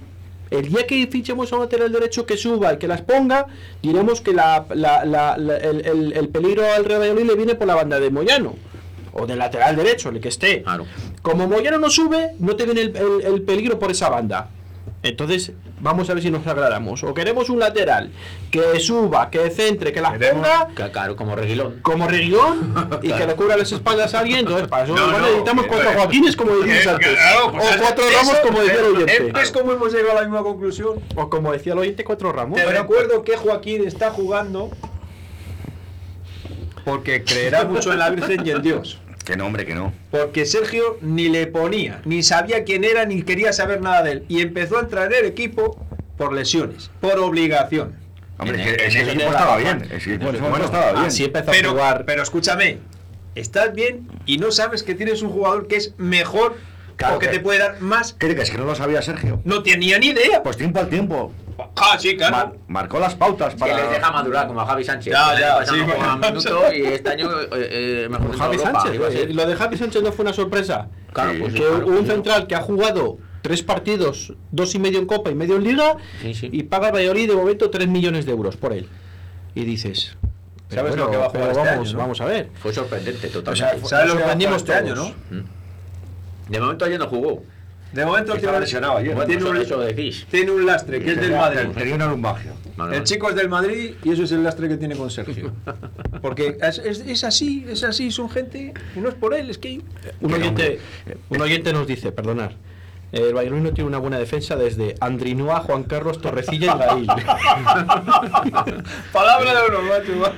el 0.50 0.68
día 0.70 0.86
que 0.86 1.06
fichemos 1.08 1.52
a 1.52 1.56
un 1.56 1.62
lateral 1.62 1.92
derecho 1.92 2.24
que 2.24 2.36
suba 2.38 2.72
y 2.72 2.78
que 2.78 2.88
las 2.88 3.02
ponga, 3.02 3.46
diremos 3.82 4.20
que 4.22 4.32
la- 4.32 4.64
la- 4.74 5.04
la- 5.04 5.36
la- 5.36 5.56
el, 5.58 5.84
el- 5.86 6.12
el 6.14 6.28
peligro 6.30 6.64
al 6.64 6.84
Real 6.86 7.00
Valladolid 7.02 7.26
le 7.26 7.34
viene 7.36 7.54
por 7.54 7.66
la 7.66 7.74
banda 7.74 8.00
de 8.00 8.10
Moyano. 8.10 8.54
O 9.18 9.26
del 9.26 9.38
lateral 9.38 9.76
derecho, 9.76 10.08
el 10.10 10.20
que 10.20 10.28
esté. 10.28 10.62
Claro. 10.62 10.86
Como 11.22 11.46
Moyano 11.48 11.78
no 11.78 11.90
sube, 11.90 12.30
no 12.38 12.56
te 12.56 12.64
viene 12.64 12.80
el, 12.82 12.96
el- 12.96 13.34
el 13.34 13.42
peligro 13.42 13.78
por 13.78 13.90
esa 13.90 14.08
banda. 14.08 14.48
Entonces, 15.00 15.52
vamos 15.80 16.10
a 16.10 16.14
ver 16.14 16.22
si 16.24 16.28
nos 16.30 16.44
aclaramos. 16.44 17.04
O 17.04 17.14
queremos 17.14 17.48
un 17.50 17.60
lateral 17.60 18.10
que 18.50 18.80
suba, 18.80 19.30
que 19.30 19.48
centre, 19.50 19.92
que 19.92 20.02
Queremos- 20.02 20.44
ponga, 20.44 20.90
Claro, 20.90 21.14
como 21.14 21.36
Reguilón. 21.36 21.78
como 21.82 22.08
Reguilón 22.08 22.74
y 23.02 23.12
que 23.12 23.26
le 23.26 23.36
cubra 23.36 23.56
las 23.56 23.70
espaldas 23.70 24.12
a 24.14 24.20
alguien. 24.20 24.40
Entonces, 24.40 24.66
para 24.66 24.84
eso 24.84 24.96
No, 24.96 25.18
necesitamos 25.20 25.64
que- 25.66 25.70
cuatro 25.70 25.90
Joaquines, 25.94 26.34
como 26.36 26.50
Eh, 26.50 26.82
antes. 26.88 27.08
claro, 27.08 27.52
pues 27.52 27.76
o 27.76 27.78
cuatro 27.80 28.04
eso- 28.08 28.18
ramos, 28.18 28.36
como 28.44 28.58
decía 28.60 28.80
el 28.80 28.84
eh, 28.86 28.88
oyente. 29.04 29.40
Es 29.40 29.52
como 29.52 29.72
hemos 29.72 29.92
llegado 29.92 30.12
a 30.12 30.14
la 30.16 30.22
misma 30.22 30.42
conclusión. 30.42 30.98
O 31.14 31.30
como 31.30 31.52
decía 31.52 31.74
el 31.74 31.78
oyente, 31.78 32.02
cuatro 32.02 32.32
ramos. 32.32 32.58
Te 32.58 32.66
recuerdo 32.66 33.22
que 33.22 33.36
Joaquín 33.36 33.86
está 33.86 34.10
jugando 34.10 34.70
porque 36.84 37.22
creerá 37.22 37.64
mucho 37.64 37.92
en 37.92 37.98
la 38.00 38.10
Virgen 38.10 38.44
y 38.46 38.50
en 38.50 38.62
Dios. 38.62 38.98
Que 39.28 39.36
no, 39.36 39.44
hombre, 39.44 39.66
que 39.66 39.74
no. 39.74 39.92
Porque 40.10 40.46
Sergio 40.46 40.96
ni 41.02 41.28
le 41.28 41.46
ponía, 41.46 42.00
ni 42.06 42.22
sabía 42.22 42.64
quién 42.64 42.82
era, 42.82 43.04
ni 43.04 43.22
quería 43.22 43.52
saber 43.52 43.82
nada 43.82 44.02
de 44.02 44.12
él. 44.12 44.24
Y 44.26 44.40
empezó 44.40 44.78
a 44.78 44.80
entrar 44.80 45.12
en 45.12 45.18
el 45.18 45.26
equipo 45.26 45.86
por 46.16 46.32
lesiones, 46.32 46.90
por 47.02 47.18
obligación. 47.18 47.92
Hombre, 48.38 48.54
En- 48.54 48.60
es 48.62 48.66
que 48.76 48.82
en 48.84 48.88
ese 48.88 49.00
eso 49.02 49.10
equipo 49.10 49.30
estaba 49.30 49.56
bien. 49.58 49.82
estaba 49.82 50.92
bien. 50.92 51.04
Así 51.04 51.24
empezó 51.24 51.50
a 51.50 51.54
jugar. 51.68 52.04
pero 52.06 52.22
escúchame, 52.22 52.78
estás 53.34 53.74
bien 53.74 54.08
y 54.24 54.38
no 54.38 54.50
sabes 54.50 54.82
que 54.82 54.94
tienes 54.94 55.20
un 55.20 55.28
jugador 55.28 55.66
que 55.68 55.76
es 55.76 55.92
mejor 55.98 56.56
Claro 56.96 57.16
o 57.16 57.18
que, 57.18 57.26
que- 57.26 57.32
te 57.34 57.40
puede 57.40 57.58
dar 57.58 57.82
más. 57.82 58.14
¿Qué 58.14 58.28
dices? 58.28 58.50
Que 58.50 58.56
no 58.56 58.64
lo 58.64 58.74
sabía 58.74 59.02
Sergio. 59.02 59.42
No 59.44 59.62
tenía 59.62 59.98
ni 59.98 60.06
idea. 60.06 60.42
Pues 60.42 60.56
tiempo 60.56 60.80
al 60.80 60.88
tiempo. 60.88 61.34
Ah, 61.80 61.98
sí, 61.98 62.16
claro. 62.16 62.36
Mar- 62.36 62.52
marcó 62.68 62.98
las 62.98 63.14
pautas 63.14 63.54
Que 63.54 63.60
para. 63.60 63.76
les 63.76 63.90
deja 63.90 64.10
madurar 64.10 64.46
como 64.46 64.60
a 64.60 64.66
Javi 64.66 64.84
Sánchez. 64.84 65.12
Ya, 65.12 65.38
ya, 65.38 65.64
sí, 65.66 65.74
minuto 65.76 66.72
y 66.74 66.82
este 66.86 67.10
año 67.10 67.30
eh, 67.40 67.46
eh, 67.52 68.08
mejor 68.10 68.36
Javi 68.36 68.56
Europa, 68.56 68.80
Sánchez. 68.80 68.94
iba 68.94 69.08
a 69.08 69.10
ser. 69.10 69.30
eh, 69.30 69.34
Lo 69.34 69.46
de 69.46 69.56
Javi 69.56 69.76
Sánchez 69.76 70.02
no 70.02 70.12
fue 70.12 70.24
una 70.24 70.32
sorpresa. 70.32 70.88
Claro, 71.12 71.32
pues 71.40 71.54
que 71.54 71.60
claro, 71.60 71.86
un 71.86 71.94
pues, 71.96 72.06
central 72.06 72.46
que 72.46 72.54
ha 72.54 72.60
jugado 72.60 73.18
tres 73.42 73.62
partidos, 73.62 74.34
dos 74.50 74.74
y 74.74 74.78
medio 74.78 74.98
en 74.98 75.06
Copa 75.06 75.30
y 75.30 75.34
medio 75.34 75.56
en 75.56 75.64
Liga, 75.64 75.96
Sí, 76.20 76.34
sí. 76.34 76.48
y 76.52 76.64
paga 76.64 76.88
al 76.88 76.94
Valladolid 76.94 77.28
de 77.28 77.36
momento 77.36 77.70
3 77.70 77.88
millones 77.88 78.26
de 78.26 78.32
euros 78.32 78.56
por 78.56 78.72
él. 78.72 78.88
Y 79.54 79.64
dices. 79.64 80.16
pero 80.68 80.82
¿Sabes 80.82 80.96
lo 80.96 81.10
que 81.10 81.16
va 81.16 81.26
a 81.26 81.28
jugar 81.30 81.48
este 81.50 81.58
vamos, 81.64 81.88
año, 81.88 81.92
no? 81.92 81.98
vamos 81.98 82.20
a 82.20 82.24
ver. 82.26 82.48
Fue 82.60 82.72
sorprendente 82.74 83.28
O 83.28 83.30
totalmente. 83.30 83.78
sea, 83.80 83.88
¿sabes 83.88 84.08
lo 84.08 84.16
que 84.18 84.22
va 84.24 84.32
a 84.32 84.34
jugar 84.34 84.50
sorprendimos 84.50 84.56
este 84.58 84.74
año, 84.74 84.94
no? 84.94 85.12
De 86.48 86.60
momento 86.60 86.84
ayer 86.84 86.98
no 86.98 87.06
jugó. 87.08 87.42
De 87.92 88.04
momento 88.04 88.34
tiene, 88.36 88.60
lesionado 88.60 88.98
ayer. 88.98 89.16
Tiene, 89.26 89.44
un, 89.44 89.56
eso 89.56 89.78
decís. 89.80 90.26
tiene 90.30 90.50
un 90.50 90.66
lastre 90.66 91.00
que 91.02 91.12
es 91.12 91.20
del 91.20 91.32
Madrid. 91.32 91.68
Tenía 91.74 91.94
una 91.94 92.06
lumbagia. 92.06 92.52
Vale, 92.76 92.90
El 92.92 92.98
vale. 93.00 93.04
chico 93.04 93.30
es 93.30 93.36
del 93.36 93.48
Madrid 93.48 93.94
y 94.04 94.12
eso 94.12 94.22
es 94.24 94.32
el 94.32 94.44
lastre 94.44 94.68
que 94.68 94.76
tiene 94.76 94.94
con 94.94 95.10
Sergio. 95.10 95.52
Porque 96.22 96.58
es, 96.60 96.78
es- 96.78 97.00
es 97.00 97.24
así, 97.24 97.64
es 97.68 97.82
así, 97.84 98.10
son 98.10 98.28
gente 98.30 98.74
y 98.94 99.00
no 99.00 99.08
es 99.08 99.14
por 99.14 99.34
él, 99.34 99.48
es 99.50 99.58
que 99.58 99.80
Un 100.20 100.34
oyente, 100.34 100.78
un 101.30 101.40
oyente 101.40 101.72
nos 101.72 101.86
dice, 101.86 102.12
perdonar. 102.12 102.52
El 103.10 103.32
no 103.62 103.72
tiene 103.72 103.88
una 103.88 103.96
buena 103.96 104.18
defensa 104.18 104.54
desde 104.54 104.94
Andrinúa, 105.00 105.60
Juan 105.60 105.84
Carlos, 105.84 106.20
Torrecilla 106.20 106.76
y 106.76 106.78
Gail. 107.06 107.06
palabra 109.12 109.54
de 109.54 109.60
oro, 109.62 109.80
macho. 109.82 110.34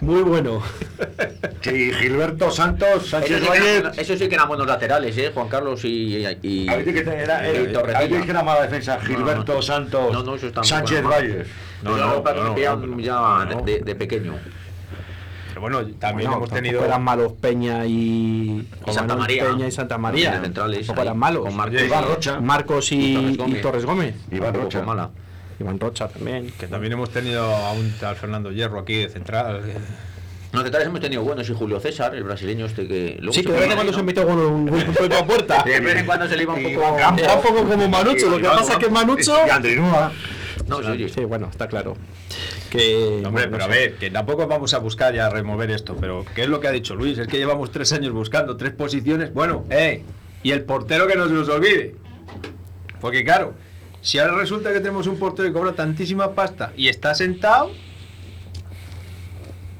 Muy 0.00 0.22
bueno. 0.22 0.62
Sí, 1.64 1.92
Gilberto 1.92 2.50
Santos, 2.50 2.88
Eso 3.02 3.06
Sánchez 3.06 3.40
sí, 3.40 3.48
Valle. 3.48 3.76
eran, 3.78 3.92
eso 3.98 4.16
sí 4.16 4.28
que 4.28 4.34
eran 4.34 4.48
buenos 4.48 4.66
laterales, 4.66 5.16
¿eh? 5.16 5.30
Juan 5.32 5.48
Carlos 5.48 5.84
y. 5.84 6.16
y, 6.42 6.68
A 6.68 6.76
ver, 6.76 6.84
que 6.84 6.98
era, 7.00 7.48
eh, 7.50 7.72
que 8.24 8.30
era 8.30 8.42
mala 8.42 8.62
defensa. 8.62 8.96
No, 8.98 9.06
Gilberto 9.06 9.54
no. 9.54 9.62
Santos, 9.62 10.12
No, 10.12 10.22
no, 10.22 10.34
eso 10.34 10.46
está 10.48 10.62
Sánchez 10.62 11.02
bueno. 11.02 11.08
Valles. 11.10 11.46
No, 11.82 11.96
Eso 11.96 12.06
no, 12.06 12.22
no, 12.34 12.44
no, 12.44 12.54
pillaron 12.54 12.90
no, 12.90 13.00
ya 13.00 13.44
no. 13.46 13.62
de, 13.62 13.80
de 13.80 13.94
pequeño. 13.94 14.34
Pero 15.48 15.60
bueno, 15.60 15.78
también 15.98 16.28
Bueno, 16.30 16.44
hemos 16.44 16.50
tenido. 16.50 16.84
eran 16.84 17.02
malos 17.02 17.32
Peña 17.40 17.86
y, 17.86 18.66
Y 18.86 18.92
Santa 18.92 19.16
María. 19.16 19.44
Peña 19.46 19.66
y 19.68 19.70
Santa 19.70 19.98
María. 19.98 20.32
De 20.32 20.40
centrales, 20.46 20.90
ahí, 20.90 20.96
eran 21.00 21.16
malos. 21.18 21.44
con 21.44 21.56
Marcos, 21.56 21.82
Iván 21.82 22.04
Rocha. 22.04 22.40
Marcos 22.40 22.92
y, 22.92 23.14
Torres 23.14 23.32
y 23.32 23.36
Gómez. 23.36 23.62
Torres 23.62 23.84
Gómez. 23.86 24.14
Iván 24.32 24.54
Rocha. 24.54 24.82
mala. 24.82 25.10
Iván 25.60 25.78
Rocha 25.78 26.08
también. 26.08 26.52
Que 26.58 26.66
también 26.66 26.92
hemos 26.94 27.10
tenido 27.10 27.44
a 27.44 27.72
un 27.72 27.92
tal 28.00 28.16
Fernando 28.16 28.50
Hierro 28.50 28.80
aquí 28.80 28.96
de 28.96 29.08
central. 29.08 29.62
Eh, 30.54 30.56
Los 30.56 30.62
centrales 30.62 30.88
hemos 30.88 31.00
tenido 31.00 31.22
buenos 31.22 31.48
y 31.48 31.54
Julio 31.54 31.80
César, 31.80 32.14
el 32.14 32.24
brasileño 32.24 32.66
este 32.66 32.86
que. 32.86 33.16
luego 33.18 33.32
Sí, 33.32 33.42
que 33.42 33.52
de 33.52 33.60
vez 33.60 33.68
en 33.70 33.74
cuando 33.74 33.92
se 33.92 33.98
¿no? 33.98 34.04
metió 34.04 34.26
con 34.26 34.38
un 34.38 34.66
golpe 34.66 35.16
a 35.16 35.26
puerta. 35.26 35.62
De 35.64 35.80
vez 35.80 35.96
en 35.96 36.06
cuando 36.06 36.28
se 36.28 36.36
le 36.36 36.42
iba 36.42 36.54
un 36.54 36.62
poco. 36.62 36.96
Un 36.96 37.42
poco 37.42 37.68
como 37.68 37.88
Manucho, 37.88 38.30
lo 38.30 38.38
que 38.38 38.44
pasa 38.44 38.72
es 38.72 38.78
que 38.78 38.90
Manucho... 38.90 39.36
No, 40.66 40.82
sí, 40.82 40.96
sí. 40.96 41.08
Sí, 41.08 41.24
bueno, 41.24 41.48
está 41.50 41.68
claro. 41.68 41.96
Que, 42.70 43.22
Hombre, 43.24 43.46
bueno, 43.46 43.50
pero 43.50 43.58
no 43.58 43.64
a 43.64 43.68
ver, 43.68 43.96
que 43.96 44.10
tampoco 44.10 44.46
vamos 44.46 44.72
a 44.72 44.78
buscar 44.78 45.14
ya 45.14 45.28
remover 45.28 45.70
esto, 45.70 45.96
pero 46.00 46.24
¿qué 46.34 46.44
es 46.44 46.48
lo 46.48 46.60
que 46.60 46.68
ha 46.68 46.72
dicho 46.72 46.94
Luis? 46.94 47.18
Es 47.18 47.28
que 47.28 47.36
llevamos 47.36 47.70
tres 47.70 47.92
años 47.92 48.12
buscando 48.12 48.56
tres 48.56 48.72
posiciones. 48.72 49.34
Bueno, 49.34 49.64
eh, 49.70 50.02
y 50.42 50.52
el 50.52 50.64
portero 50.64 51.06
que 51.06 51.16
no 51.16 51.26
se 51.28 51.34
nos 51.34 51.48
olvide. 51.48 51.96
Porque 53.00 53.24
claro, 53.24 53.54
si 54.00 54.18
ahora 54.18 54.34
resulta 54.34 54.72
que 54.72 54.80
tenemos 54.80 55.06
un 55.06 55.18
portero 55.18 55.48
que 55.48 55.52
cobra 55.52 55.72
tantísima 55.72 56.32
pasta 56.34 56.72
y 56.76 56.88
está 56.88 57.14
sentado, 57.14 57.70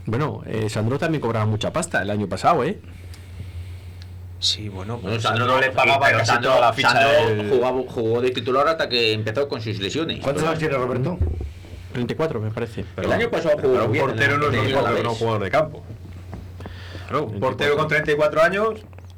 Bueno, 0.07 0.43
eh, 0.47 0.69
Sandro 0.69 0.99
también 0.99 1.21
cobraba 1.21 1.47
mucha 1.47 1.73
pasta 1.73 2.03
el 2.03 2.11
año 2.11 2.29
pasado, 2.29 2.63
¿eh? 2.65 2.79
sí, 4.39 4.69
bueno, 4.69 4.99
Bueno, 4.99 5.09
pues 5.17 5.23
Sandro 5.23 5.47
no 5.47 5.59
le 5.59 5.71
pagaba 5.71 6.05
pero 6.07 6.19
casi 6.19 6.33
Sandro- 6.33 6.51
toda 6.51 6.61
la 6.61 6.73
ficha 6.75 6.91
Sandro 6.91 7.11
del- 7.35 7.49
jugaba- 7.51 7.83
jugó 7.89 8.21
de 8.21 8.31
titular 8.31 8.69
hasta 8.69 8.89
que 8.91 9.13
empezó 9.15 9.49
con 9.49 9.63
sus 9.63 9.79
lesiones. 9.79 10.21
¿Cuántos 10.21 10.45
años 10.45 10.59
tiene 10.59 10.75
Roberto? 10.77 11.17
34, 11.95 12.41
me 12.41 12.51
parece. 12.51 12.85
el 12.99 13.11
año 13.13 13.31
pasado 13.31 13.57
Pero 13.57 13.69
jugó 13.71 13.85
un 13.87 13.93
bien. 13.93 14.05
portero 14.05 14.37
no 14.39 14.47
es 14.47 14.53
lo 14.53 14.53
en 14.53 14.55
el 14.59 14.65
mismo 14.67 14.81
que 14.83 14.87
Alavés. 14.87 15.07
un 15.07 15.15
jugador 15.15 15.43
de 15.45 15.51
campo. 15.51 15.83
Claro, 17.09 17.23
un 17.25 17.29
34. 17.31 17.41
portero 17.41 17.77
con 17.79 17.89
34 17.89 18.43
años, 18.43 18.75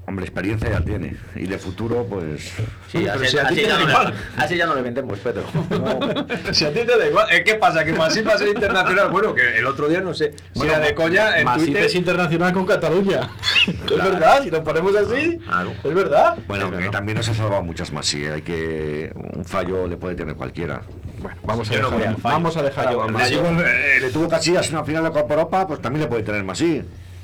Hombre, 0.08 0.24
experiencia 0.24 0.70
ya 0.70 0.80
tiene. 0.82 1.16
Y 1.34 1.46
de 1.46 1.58
futuro, 1.58 2.06
pues. 2.08 2.42
Sí, 2.88 2.98
Pero 2.98 3.12
así, 3.14 3.26
si 3.26 3.38
a 3.38 3.40
ti 3.40 3.46
así 3.48 3.54
te 3.56 3.62
ya 3.62 3.68
da 3.76 3.78
no 3.84 3.90
igual. 3.90 4.14
le, 4.36 4.42
así 4.44 4.56
ya 4.56 4.66
no 4.66 4.74
le 4.76 4.82
vendemos, 4.82 5.18
Pedro. 5.18 5.42
si 6.52 6.64
a 6.64 6.68
ti 6.72 6.80
te 6.86 6.96
da 6.98 7.06
igual, 7.08 7.26
¿qué 7.44 7.54
pasa? 7.56 7.84
Que 7.84 7.92
Masip 7.92 8.28
va 8.28 8.34
a 8.34 8.38
ser 8.38 8.48
internacional. 8.48 9.08
Bueno, 9.10 9.34
que 9.34 9.58
el 9.58 9.66
otro 9.66 9.88
día 9.88 10.00
no 10.00 10.14
sé 10.14 10.32
si 10.52 10.62
era 10.64 10.78
de 10.78 10.94
coña 10.94 11.38
en 11.38 11.44
Masip 11.44 11.64
Twitter. 11.66 11.84
es 11.86 11.94
internacional 11.96 12.52
con 12.52 12.66
Cataluña. 12.66 13.30
Es 13.66 13.96
verdad, 13.96 14.42
si 14.44 14.50
lo 14.50 14.62
ponemos 14.62 14.94
así, 14.94 15.38
Claro. 15.38 15.72
es 15.82 15.94
verdad. 15.94 16.36
Bueno, 16.46 16.70
que 16.70 16.88
también 16.88 17.16
nos 17.18 17.28
ha 17.28 17.34
salvado 17.34 17.62
muchas 17.64 17.92
más. 17.92 18.06
Sí, 18.06 18.24
hay 18.24 18.42
que. 18.42 19.12
Un 19.34 19.44
fallo 19.44 19.88
le 19.88 19.96
puede 19.96 20.14
tener 20.14 20.36
cualquiera. 20.36 20.82
Bueno, 21.18 21.36
vamos 21.42 21.68
a 21.70 21.76
no 21.78 21.90
dejar, 21.90 22.16
fallo. 22.16 22.18
vamos 22.22 22.56
a, 22.56 22.62
dejar 22.62 22.84
Fallo, 22.84 23.02
a 23.02 23.08
fallo. 23.12 23.60
Eh, 23.60 23.98
le 24.02 24.10
tuvo 24.10 24.28
Casillas 24.28 24.68
en 24.68 24.74
una 24.76 24.84
final 24.84 25.02
de 25.02 25.10
Copa 25.10 25.34
Europa, 25.34 25.66
pues 25.66 25.80
también 25.82 26.02
le 26.02 26.08
puede 26.08 26.22
tener 26.22 26.44
más, 26.44 26.58
sí. 26.58 26.82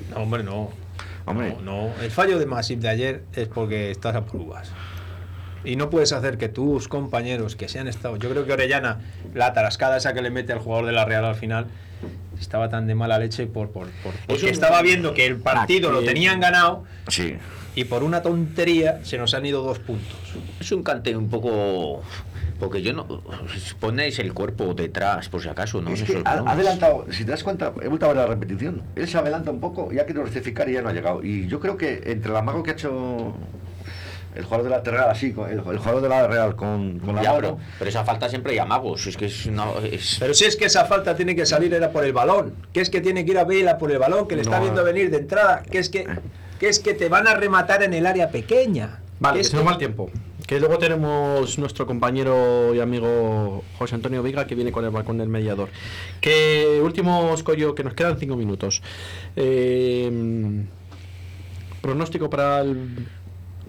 No, 0.09 0.17
hombre, 0.23 0.43
no. 0.43 0.69
Hombre. 1.25 1.55
No, 1.63 1.87
no. 1.87 2.01
El 2.01 2.11
fallo 2.11 2.37
de 2.39 2.45
Masip 2.45 2.79
de 2.79 2.89
ayer 2.89 3.23
es 3.33 3.47
porque 3.47 3.91
estás 3.91 4.15
a 4.15 4.25
por 4.25 4.41
uvas. 4.41 4.71
Y 5.65 5.77
no 5.77 5.89
puedes 5.89 6.11
hacer 6.11 6.37
que 6.37 6.49
tus 6.49 6.87
compañeros 6.89 7.55
que 7.55 7.69
se 7.69 7.79
han 7.79 7.87
estado. 7.87 8.17
Yo 8.17 8.29
creo 8.29 8.45
que 8.45 8.51
Orellana, 8.53 8.99
la 9.33 9.53
tarascada 9.53 9.95
esa 9.97 10.13
que 10.13 10.21
le 10.21 10.29
mete 10.29 10.51
al 10.51 10.59
jugador 10.59 10.85
de 10.87 10.91
la 10.91 11.05
Real 11.05 11.23
al 11.23 11.35
final, 11.35 11.67
estaba 12.37 12.67
tan 12.69 12.85
de 12.87 12.95
mala 12.95 13.17
leche 13.17 13.47
por, 13.47 13.69
por, 13.71 13.87
por- 14.03 14.13
porque 14.27 14.43
un- 14.43 14.49
estaba 14.49 14.81
viendo 14.81 15.13
que 15.13 15.25
el 15.25 15.37
partido 15.37 15.89
lo 15.91 16.01
tenían 16.03 16.41
ganado 16.41 16.83
Sí. 17.07 17.35
y 17.75 17.85
por 17.85 18.03
una 18.03 18.21
tontería 18.21 18.99
se 19.05 19.17
nos 19.17 19.33
han 19.33 19.45
ido 19.45 19.63
dos 19.63 19.79
puntos. 19.79 20.17
Es 20.59 20.69
un 20.73 20.83
cante 20.83 21.15
un 21.15 21.29
poco. 21.29 22.03
Porque 22.59 22.81
yo 22.81 22.93
no. 22.93 23.05
Ponéis 23.79 24.19
el 24.19 24.33
cuerpo 24.33 24.73
detrás, 24.73 25.27
por 25.29 25.41
si 25.41 25.49
acaso, 25.49 25.81
¿no? 25.81 25.91
Es 25.91 26.03
que 26.03 26.21
ha 26.23 26.31
adelantado, 26.39 27.05
si 27.11 27.25
te 27.25 27.31
das 27.31 27.43
cuenta, 27.43 27.73
he 27.81 27.87
vuelto 27.87 28.05
a 28.05 28.09
ver 28.09 28.17
la 28.17 28.27
repetición. 28.27 28.81
Él 28.95 29.07
se 29.07 29.17
adelanta 29.17 29.51
un 29.51 29.59
poco 29.59 29.91
y 29.91 29.99
ha 29.99 30.05
querido 30.05 30.23
rectificar 30.23 30.69
y 30.69 30.73
ya 30.73 30.81
no 30.81 30.89
ha 30.89 30.93
llegado. 30.93 31.23
Y 31.23 31.47
yo 31.47 31.59
creo 31.59 31.77
que 31.77 32.01
entre 32.05 32.31
el 32.31 32.37
amago 32.37 32.63
que 32.63 32.71
ha 32.71 32.73
hecho 32.73 33.33
el 34.35 34.43
jugador 34.45 34.63
de 34.63 34.69
la 34.71 34.79
Real, 34.81 35.09
así, 35.11 35.31
con- 35.31 35.47
el, 35.49 35.59
el 35.59 35.77
jugador 35.77 36.01
de 36.01 36.09
la 36.09 36.27
Real 36.27 36.55
con, 36.55 36.99
con 36.99 37.15
la 37.15 37.21
mano, 37.21 37.35
pero, 37.35 37.57
pero 37.79 37.89
esa 37.89 38.03
falta 38.03 38.29
siempre 38.29 38.53
hay 38.53 38.59
amagos. 38.59 39.05
Es 39.07 39.15
que 39.17 39.25
es 39.25 39.45
una. 39.45 39.65
es- 39.91 40.17
Pero 40.19 40.33
si 40.33 40.45
es 40.45 40.55
que 40.55 40.65
esa 40.65 40.85
falta 40.85 41.15
tiene 41.15 41.35
que 41.35 41.45
salir 41.45 41.73
era 41.73 41.91
por 41.91 42.03
el 42.05 42.13
balón, 42.13 42.53
que 42.71 42.81
es 42.81 42.89
que 42.89 43.01
tiene 43.01 43.25
que 43.25 43.31
ir 43.31 43.37
a 43.37 43.43
Vela 43.43 43.77
por 43.77 43.91
el 43.91 43.99
balón, 43.99 44.27
que 44.27 44.35
le 44.35 44.41
está 44.41 44.57
No. 44.57 44.63
viendo 44.63 44.83
venir 44.83 45.09
de 45.11 45.17
entrada, 45.17 45.61
que 45.69 45.77
es 45.79 45.89
que, 45.89 46.07
que 46.59 46.69
es 46.69 46.79
que 46.79 46.93
te 46.93 47.09
van 47.09 47.27
a 47.27 47.35
rematar 47.35 47.83
en 47.83 47.93
el 47.93 48.05
área 48.07 48.29
pequeña. 48.29 48.99
Vale, 49.19 49.41
Que 49.41 49.49
que 49.49 49.57
es 49.57 49.65
va 49.67 49.71
el 49.73 49.77
tiempo. 49.77 50.09
Luego 50.59 50.77
tenemos 50.77 51.57
nuestro 51.57 51.85
compañero 51.85 52.73
y 52.75 52.79
amigo 52.79 53.63
José 53.77 53.95
Antonio 53.95 54.21
Viga 54.21 54.45
que 54.45 54.55
viene 54.55 54.71
con 54.71 54.85
el 54.85 54.91
balcón 54.91 55.17
del 55.17 55.29
mediador. 55.29 55.69
Que 56.21 56.79
último 56.83 57.33
escollo, 57.33 57.75
que 57.75 57.83
nos 57.83 57.93
quedan 57.93 58.17
cinco 58.19 58.35
minutos. 58.35 58.81
Eh, 59.35 60.63
pronóstico 61.81 62.29
para 62.29 62.61
el, 62.61 63.07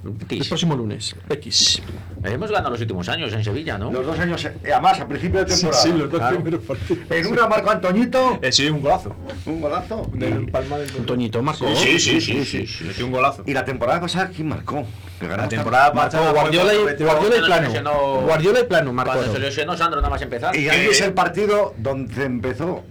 el 0.04 0.46
próximo 0.48 0.76
lunes. 0.76 1.16
X. 1.28 1.82
Hemos 2.22 2.50
ganado 2.50 2.70
los 2.70 2.80
últimos 2.80 3.08
años 3.08 3.32
en 3.32 3.42
Sevilla, 3.44 3.78
¿no? 3.78 3.90
los 3.90 4.04
dos 4.06 4.18
años, 4.18 4.44
eh, 4.44 4.52
además, 4.72 5.00
a 5.00 5.08
principio 5.08 5.44
de 5.44 5.46
temporada. 5.46 5.84
dos 6.06 6.32
primeros 6.32 6.60
partidos. 6.62 7.10
En 7.10 7.26
una 7.26 7.46
marcó 7.46 7.70
Antoñito, 7.70 8.38
Eh, 8.42 8.52
sí, 8.52 8.68
un 8.68 8.80
golazo. 8.80 9.14
un 9.46 9.60
golazo. 9.60 10.10
Del 10.14 10.50
Palma 10.50 10.78
del 10.78 10.90
Toñito 10.90 11.42
marcó. 11.42 11.74
Sí, 11.76 11.98
sí, 11.98 12.20
sí, 12.20 12.44
sí, 12.44 12.66
sí. 12.66 12.84
Metió 12.84 13.06
un 13.06 13.12
golazo. 13.12 13.42
Y 13.46 13.52
la 13.52 13.64
temporada 13.64 14.00
pasada, 14.00 14.28
¿quién 14.34 14.48
marcó? 14.48 14.84
La 15.20 15.48
temporada 15.48 15.92
Marcó 15.94 16.16
pasada 16.16 16.32
Guardiola 16.32 16.72
Guardiola 16.98 17.36
y 17.36 17.40
plano. 17.40 18.20
Guardiola 18.22 18.60
y 18.60 18.64
plano 18.64 18.92
marcó. 18.92 19.12
Cuando 19.14 19.32
se 19.32 19.38
lesionó 19.38 19.76
Sandro, 19.76 20.00
nada 20.00 20.10
más 20.10 20.20
empezar. 20.20 20.54
Y 20.54 20.68
ahí 20.68 20.86
es 20.86 21.00
el 21.00 21.14
partido 21.14 21.72
donde 21.78 22.24
empezó 22.24 22.82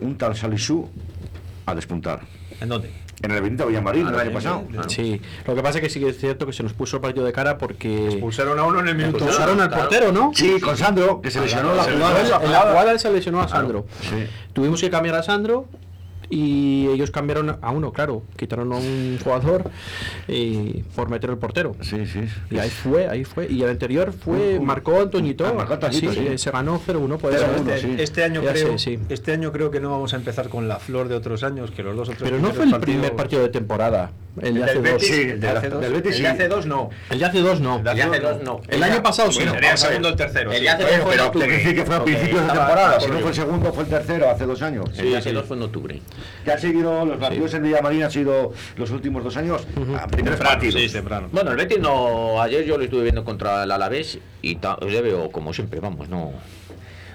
un 0.00 0.16
tal 0.16 0.36
Salisú 0.36 0.88
a 1.66 1.74
despuntar. 1.74 2.20
¿En 2.60 2.68
dónde? 2.68 2.90
En 3.22 3.30
el 3.32 3.42
Benito 3.42 3.66
Villamarín 3.66 4.06
Ah, 4.06 4.10
el 4.14 4.20
año 4.20 4.32
pasado. 4.32 4.64
claro. 4.70 4.88
Sí, 4.88 5.20
lo 5.46 5.54
que 5.54 5.62
pasa 5.62 5.78
es 5.78 5.84
que 5.84 5.90
sí 5.90 6.00
que 6.00 6.08
es 6.08 6.18
cierto 6.18 6.46
que 6.46 6.52
se 6.54 6.62
nos 6.62 6.72
puso 6.72 6.96
el 6.96 7.02
partido 7.02 7.24
de 7.26 7.32
cara 7.32 7.58
porque 7.58 8.16
Pulsaron 8.20 8.58
a 8.58 8.62
uno 8.64 8.80
en 8.80 8.88
el 8.88 8.94
minuto. 8.94 9.18
expulsaron 9.18 9.60
al 9.60 9.68
portero, 9.70 10.10
¿no? 10.10 10.30
Sí, 10.34 10.58
con 10.60 10.76
Sandro, 10.76 11.20
que 11.20 11.30
se 11.30 11.40
lesionó 11.40 11.74
la 11.74 11.82
jugada. 11.84 12.20
En 12.44 12.52
la 12.52 12.60
jugada 12.60 12.98
se 12.98 13.12
lesionó 13.12 13.40
a 13.42 13.48
Sandro. 13.48 13.84
Sí. 14.00 14.26
Tuvimos 14.54 14.80
que 14.80 14.88
cambiar 14.90 15.16
a 15.16 15.22
Sandro 15.22 15.66
y 16.30 16.86
ellos 16.88 17.10
cambiaron 17.10 17.58
a 17.60 17.70
uno, 17.72 17.92
claro. 17.92 18.22
Quitaron 18.36 18.72
a 18.72 18.76
un 18.76 19.18
jugador 19.22 19.70
y 20.28 20.82
por 20.94 21.08
meter 21.10 21.30
el 21.30 21.38
portero. 21.38 21.74
Sí, 21.80 22.06
sí. 22.06 22.20
Y 22.50 22.58
ahí 22.58 22.70
fue, 22.70 23.08
ahí 23.08 23.24
fue. 23.24 23.50
Y 23.50 23.62
el 23.62 23.68
anterior 23.70 24.12
fue, 24.12 24.54
Un- 24.54 24.60
un- 24.60 24.66
marcó 24.66 25.00
Antoñito. 25.00 25.46
Ah, 25.46 25.52
marcó 25.52 25.74
Antoñito, 25.74 26.12
sí, 26.12 26.18
sí. 26.20 26.26
eh, 26.26 26.38
se 26.38 26.50
ganó 26.50 26.78
0-1, 26.78 27.18
puede 27.18 27.36
Pero 27.36 27.52
ser. 27.52 27.60
uno, 27.60 27.70
Este, 27.72 27.88
sí. 27.88 27.96
este 27.98 28.24
año 28.24 28.42
Ya 28.42 28.52
creo, 28.52 28.78
sé, 28.78 28.96
sí. 28.96 28.98
este 29.08 29.32
año 29.32 29.52
creo 29.52 29.70
que 29.70 29.80
no 29.80 29.90
vamos 29.90 30.14
a 30.14 30.16
empezar 30.16 30.48
con 30.48 30.68
la 30.68 30.78
flor 30.78 31.08
de 31.08 31.16
otros 31.16 31.42
años, 31.42 31.70
que 31.72 31.82
los 31.82 31.96
dos 31.96 32.08
o 32.08 32.12
tres 32.12 32.22
Pero 32.30 32.38
no 32.38 32.50
fue 32.52 32.64
el 32.64 32.70
partidos- 32.70 32.80
primer 33.00 33.16
partido 33.16 33.42
de 33.42 33.48
temporada. 33.48 34.12
El 34.40 34.54
de 34.54 34.62
hace 34.64 34.74
del 34.74 34.82
dos. 34.82 34.92
Betis, 34.92 35.08
Sí, 35.08 35.20
el 35.22 35.28
de 35.40 35.46
del- 35.48 35.56
hace 35.56 35.68
dos. 35.70 35.80
del 35.82 35.92
Betis 35.92 36.10
El 36.12 36.16
sí. 36.16 36.22
de 36.22 36.28
hace 36.28 36.48
dos 36.48 36.66
no. 36.66 36.90
El 37.10 37.18
de 37.18 37.24
hace 37.24 37.38
dos 37.40 37.60
no. 37.60 37.76
El 37.78 37.84
de 37.84 37.90
hace 38.02 38.20
dos 38.20 38.42
no. 38.42 38.60
El 38.68 38.82
año 38.82 39.02
pasado 39.02 39.32
sí. 39.32 39.42
Sería 39.42 39.72
el 39.72 39.78
segundo 39.78 40.08
o 40.08 40.10
el 40.12 40.16
tercero. 40.16 40.52
El 40.52 40.62
de 40.62 40.68
hace 40.70 40.82
dos 40.82 40.90
fue 40.92 41.00
en 41.02 41.08
pero 41.10 41.26
octubre. 41.26 41.46
decir 41.48 41.74
que 41.74 41.84
fue 41.84 41.94
a 41.96 42.04
principios 42.04 42.40
de 42.42 42.46
temporada. 42.52 43.00
Si 43.00 43.06
no 43.08 43.18
fue 43.18 43.28
el 43.30 43.34
segundo, 43.34 43.72
fue 43.72 43.82
el 43.84 43.88
tercero 43.90 44.30
hace 44.30 44.46
dos 44.46 44.62
años. 44.62 44.90
El 44.98 45.10
de 45.10 45.16
hace 45.18 45.32
dos 45.32 45.46
fue 45.46 45.56
en 45.56 45.62
octubre. 45.64 46.00
Que 46.44 46.52
ha 46.52 46.58
seguido 46.58 47.04
los 47.04 47.16
partidos 47.18 47.54
en 47.54 47.62
Villamarín 47.64 48.02
han 48.04 48.10
sido 48.10 48.52
los 48.76 48.90
últimos 48.90 49.24
dos 49.24 49.36
años 49.36 49.62
a 49.98 50.06
primeros 50.06 50.38
Temprano, 50.38 50.44
partidos. 50.60 50.80
sí, 50.80 50.88
temprano. 50.88 51.28
Bueno, 51.32 51.50
el 51.50 51.56
Betis 51.56 51.78
no. 51.80 52.40
Ayer 52.40 52.64
yo 52.64 52.78
lo 52.78 52.84
estuve 52.84 53.02
viendo 53.02 53.24
contra 53.24 53.64
el 53.64 53.70
Alavés 53.70 54.18
y 54.42 54.58
le 54.88 55.02
veo 55.02 55.30
como 55.30 55.52
siempre, 55.52 55.80
vamos, 55.80 56.08
no. 56.08 56.32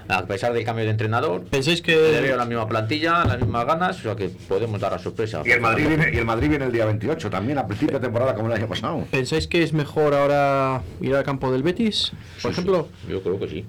A 0.08 0.24
pesar 0.26 0.52
del 0.52 0.64
cambio 0.64 0.84
de 0.84 0.90
entrenador, 0.90 1.44
¿Pensáis 1.44 1.84
le 1.86 1.96
veo 1.96 2.22
que 2.32 2.36
la 2.36 2.44
misma 2.44 2.68
plantilla, 2.68 3.24
las 3.24 3.38
mismas 3.40 3.66
ganas, 3.66 3.98
o 3.98 4.02
sea 4.02 4.16
que 4.16 4.28
podemos 4.28 4.80
dar 4.80 4.92
la 4.92 4.98
sorpresa. 4.98 5.42
Y 5.44 5.50
el, 5.50 5.60
Madrid 5.60 5.88
viene, 5.88 6.10
y 6.12 6.16
el 6.18 6.24
Madrid 6.24 6.48
viene 6.48 6.64
el 6.66 6.72
día 6.72 6.84
28 6.86 7.28
también, 7.30 7.58
a 7.58 7.66
principio 7.66 7.98
de 7.98 8.04
temporada 8.04 8.34
como 8.34 8.48
el 8.48 8.54
año 8.54 8.68
pasado. 8.68 9.04
pensáis 9.10 9.46
que 9.48 9.62
es 9.62 9.72
mejor 9.72 10.14
ahora 10.14 10.82
ir 11.00 11.14
al 11.14 11.24
campo 11.24 11.50
del 11.50 11.62
Betis, 11.62 12.12
por 12.42 12.52
Sí, 12.52 12.60
ejemplo, 12.60 12.88
sí, 13.04 13.12
yo 13.12 13.22
creo 13.22 13.38
que 13.40 13.48
sí. 13.48 13.64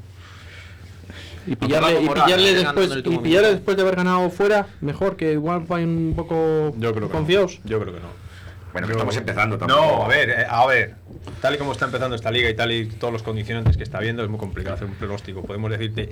y 1.48 1.56
pillarle, 1.56 2.02
y 2.02 2.08
pillarle 2.10 2.54
después 2.54 2.92
y 3.06 3.18
pillarle 3.18 3.56
de 3.60 3.82
haber 3.82 3.96
ganado 3.96 4.30
fuera, 4.30 4.68
mejor 4.82 5.16
que 5.16 5.34
igual 5.34 5.62
vayan 5.68 5.90
un 5.90 6.14
poco 6.16 6.74
Yo 6.78 6.94
creo 6.94 7.08
que 7.08 7.14
confiados. 7.14 7.60
No. 7.64 7.70
Yo 7.72 7.80
creo 7.80 7.94
que 7.96 8.00
no. 8.02 8.27
Bueno, 8.74 8.88
que 8.88 8.94
estamos 8.94 9.18
empezando 9.18 9.58
tampoco. 9.58 9.82
No, 9.82 10.04
a 10.04 10.08
ver, 10.08 10.30
eh, 10.30 10.46
a 10.48 10.66
ver. 10.66 10.96
Tal 11.42 11.56
y 11.56 11.58
como 11.58 11.72
está 11.72 11.86
empezando 11.86 12.16
esta 12.16 12.32
liga 12.32 12.50
y 12.50 12.54
tal 12.56 12.72
y 12.72 12.86
todos 12.88 13.12
los 13.14 13.24
condicionantes 13.24 13.78
que 13.78 13.84
está 13.84 14.00
viendo, 14.00 14.24
es 14.24 14.30
muy 14.30 14.40
complicado 14.40 14.76
hacer 14.76 14.88
un 14.88 14.96
pronóstico. 14.96 15.42
Podemos 15.44 15.72
decirte 15.72 16.10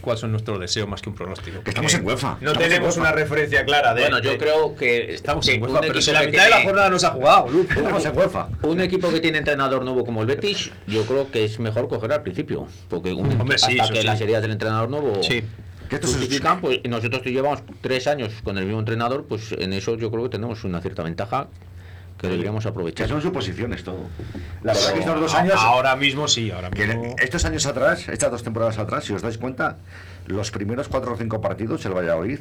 cuáles 0.00 0.20
son 0.20 0.30
nuestros 0.32 0.58
deseos 0.58 0.88
más 0.88 1.02
que 1.02 1.08
un 1.10 1.14
pronóstico. 1.14 1.62
Que 1.62 1.70
estamos 1.70 1.92
en 1.94 2.06
UEFA, 2.06 2.38
No 2.40 2.52
tenemos 2.54 2.96
UEFA. 2.96 3.00
una 3.00 3.12
referencia 3.12 3.64
clara 3.64 3.92
de. 3.94 4.02
Bueno, 4.02 4.18
yo 4.20 4.30
de- 4.32 4.38
creo 4.38 4.74
que 4.76 5.14
Estamos 5.14 5.46
que 5.46 5.54
en 5.54 5.62
UEFA, 5.62 5.80
pero 5.80 6.00
si 6.00 6.10
la 6.12 6.22
mitad 6.22 6.44
de 6.44 6.50
la 6.50 6.62
jornada 6.62 6.90
no 6.90 6.98
se 6.98 7.06
ha 7.06 7.10
jugado, 7.10 7.48
Luz. 7.48 7.66
Estamos 7.70 8.04
en 8.04 8.16
UEFA. 8.16 8.48
Un 8.62 8.80
equipo 8.80 9.10
que 9.10 9.20
tiene 9.20 9.38
entrenador 9.38 9.84
nuevo 9.84 10.04
como 10.04 10.20
el 10.22 10.26
Betis, 10.26 10.70
yo 10.86 11.04
creo 11.06 11.30
que 11.30 11.44
es 11.44 11.58
mejor 11.60 11.88
coger 11.88 12.12
al 12.12 12.22
principio, 12.22 12.66
porque 12.88 13.12
un- 13.12 13.40
Hombre, 13.40 13.58
sí, 13.58 13.72
hasta 13.72 13.84
eso 13.84 13.92
que 13.92 14.00
sí. 14.00 14.06
las 14.06 14.20
heridas 14.20 14.42
del 14.42 14.52
entrenador 14.52 14.88
nuevo 14.90 15.22
Sí. 15.22 15.42
Que 15.90 15.96
esto 15.96 16.06
es- 16.06 16.16
justifican, 16.16 16.60
pues 16.62 16.80
y 16.82 16.88
nosotros 16.88 17.20
que 17.20 17.32
llevamos 17.32 17.62
tres 17.82 18.06
años 18.06 18.32
con 18.42 18.56
el 18.56 18.64
mismo 18.64 18.78
entrenador, 18.80 19.26
pues 19.28 19.52
en 19.52 19.72
eso 19.74 19.96
yo 19.96 20.10
creo 20.10 20.22
que 20.24 20.30
tenemos 20.30 20.64
una 20.64 20.80
cierta 20.80 21.02
ventaja 21.02 21.48
que 22.18 22.28
deberíamos 22.28 22.62
Que 22.64 22.68
aprovechar. 22.70 23.08
son 23.08 23.20
suposiciones 23.22 23.82
todo. 23.82 23.98
La 24.62 24.72
verdad 24.72 24.88
Pero 24.88 24.94
que 24.94 25.00
estos 25.00 25.20
dos 25.20 25.34
años. 25.34 25.54
Ahora 25.58 25.96
mismo 25.96 26.28
sí, 26.28 26.50
ahora 26.50 26.70
que 26.70 26.86
mismo. 26.86 27.14
estos 27.18 27.44
años 27.44 27.66
atrás, 27.66 28.08
estas 28.08 28.30
dos 28.30 28.42
temporadas 28.42 28.78
atrás, 28.78 29.04
si 29.04 29.12
os 29.12 29.20
dais 29.22 29.36
cuenta, 29.38 29.78
los 30.26 30.50
primeros 30.50 30.88
cuatro 30.88 31.12
o 31.12 31.16
cinco 31.16 31.40
partidos 31.40 31.84
el 31.86 31.92
Valladolid 31.92 32.38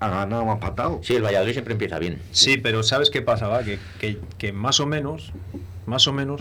ha 0.00 0.08
ganado, 0.08 0.50
ha 0.50 0.54
empatado. 0.54 1.00
Sí, 1.04 1.14
el 1.14 1.22
Valladolid 1.22 1.52
siempre 1.52 1.72
empieza 1.74 1.98
bien. 1.98 2.18
Sí, 2.32 2.56
pero 2.56 2.82
¿sabes 2.82 3.10
qué 3.10 3.22
pasaba? 3.22 3.62
Que, 3.62 3.78
que, 4.00 4.18
que 4.38 4.52
más 4.52 4.80
o 4.80 4.86
menos, 4.86 5.32
más 5.86 6.08
o 6.08 6.12
menos, 6.12 6.40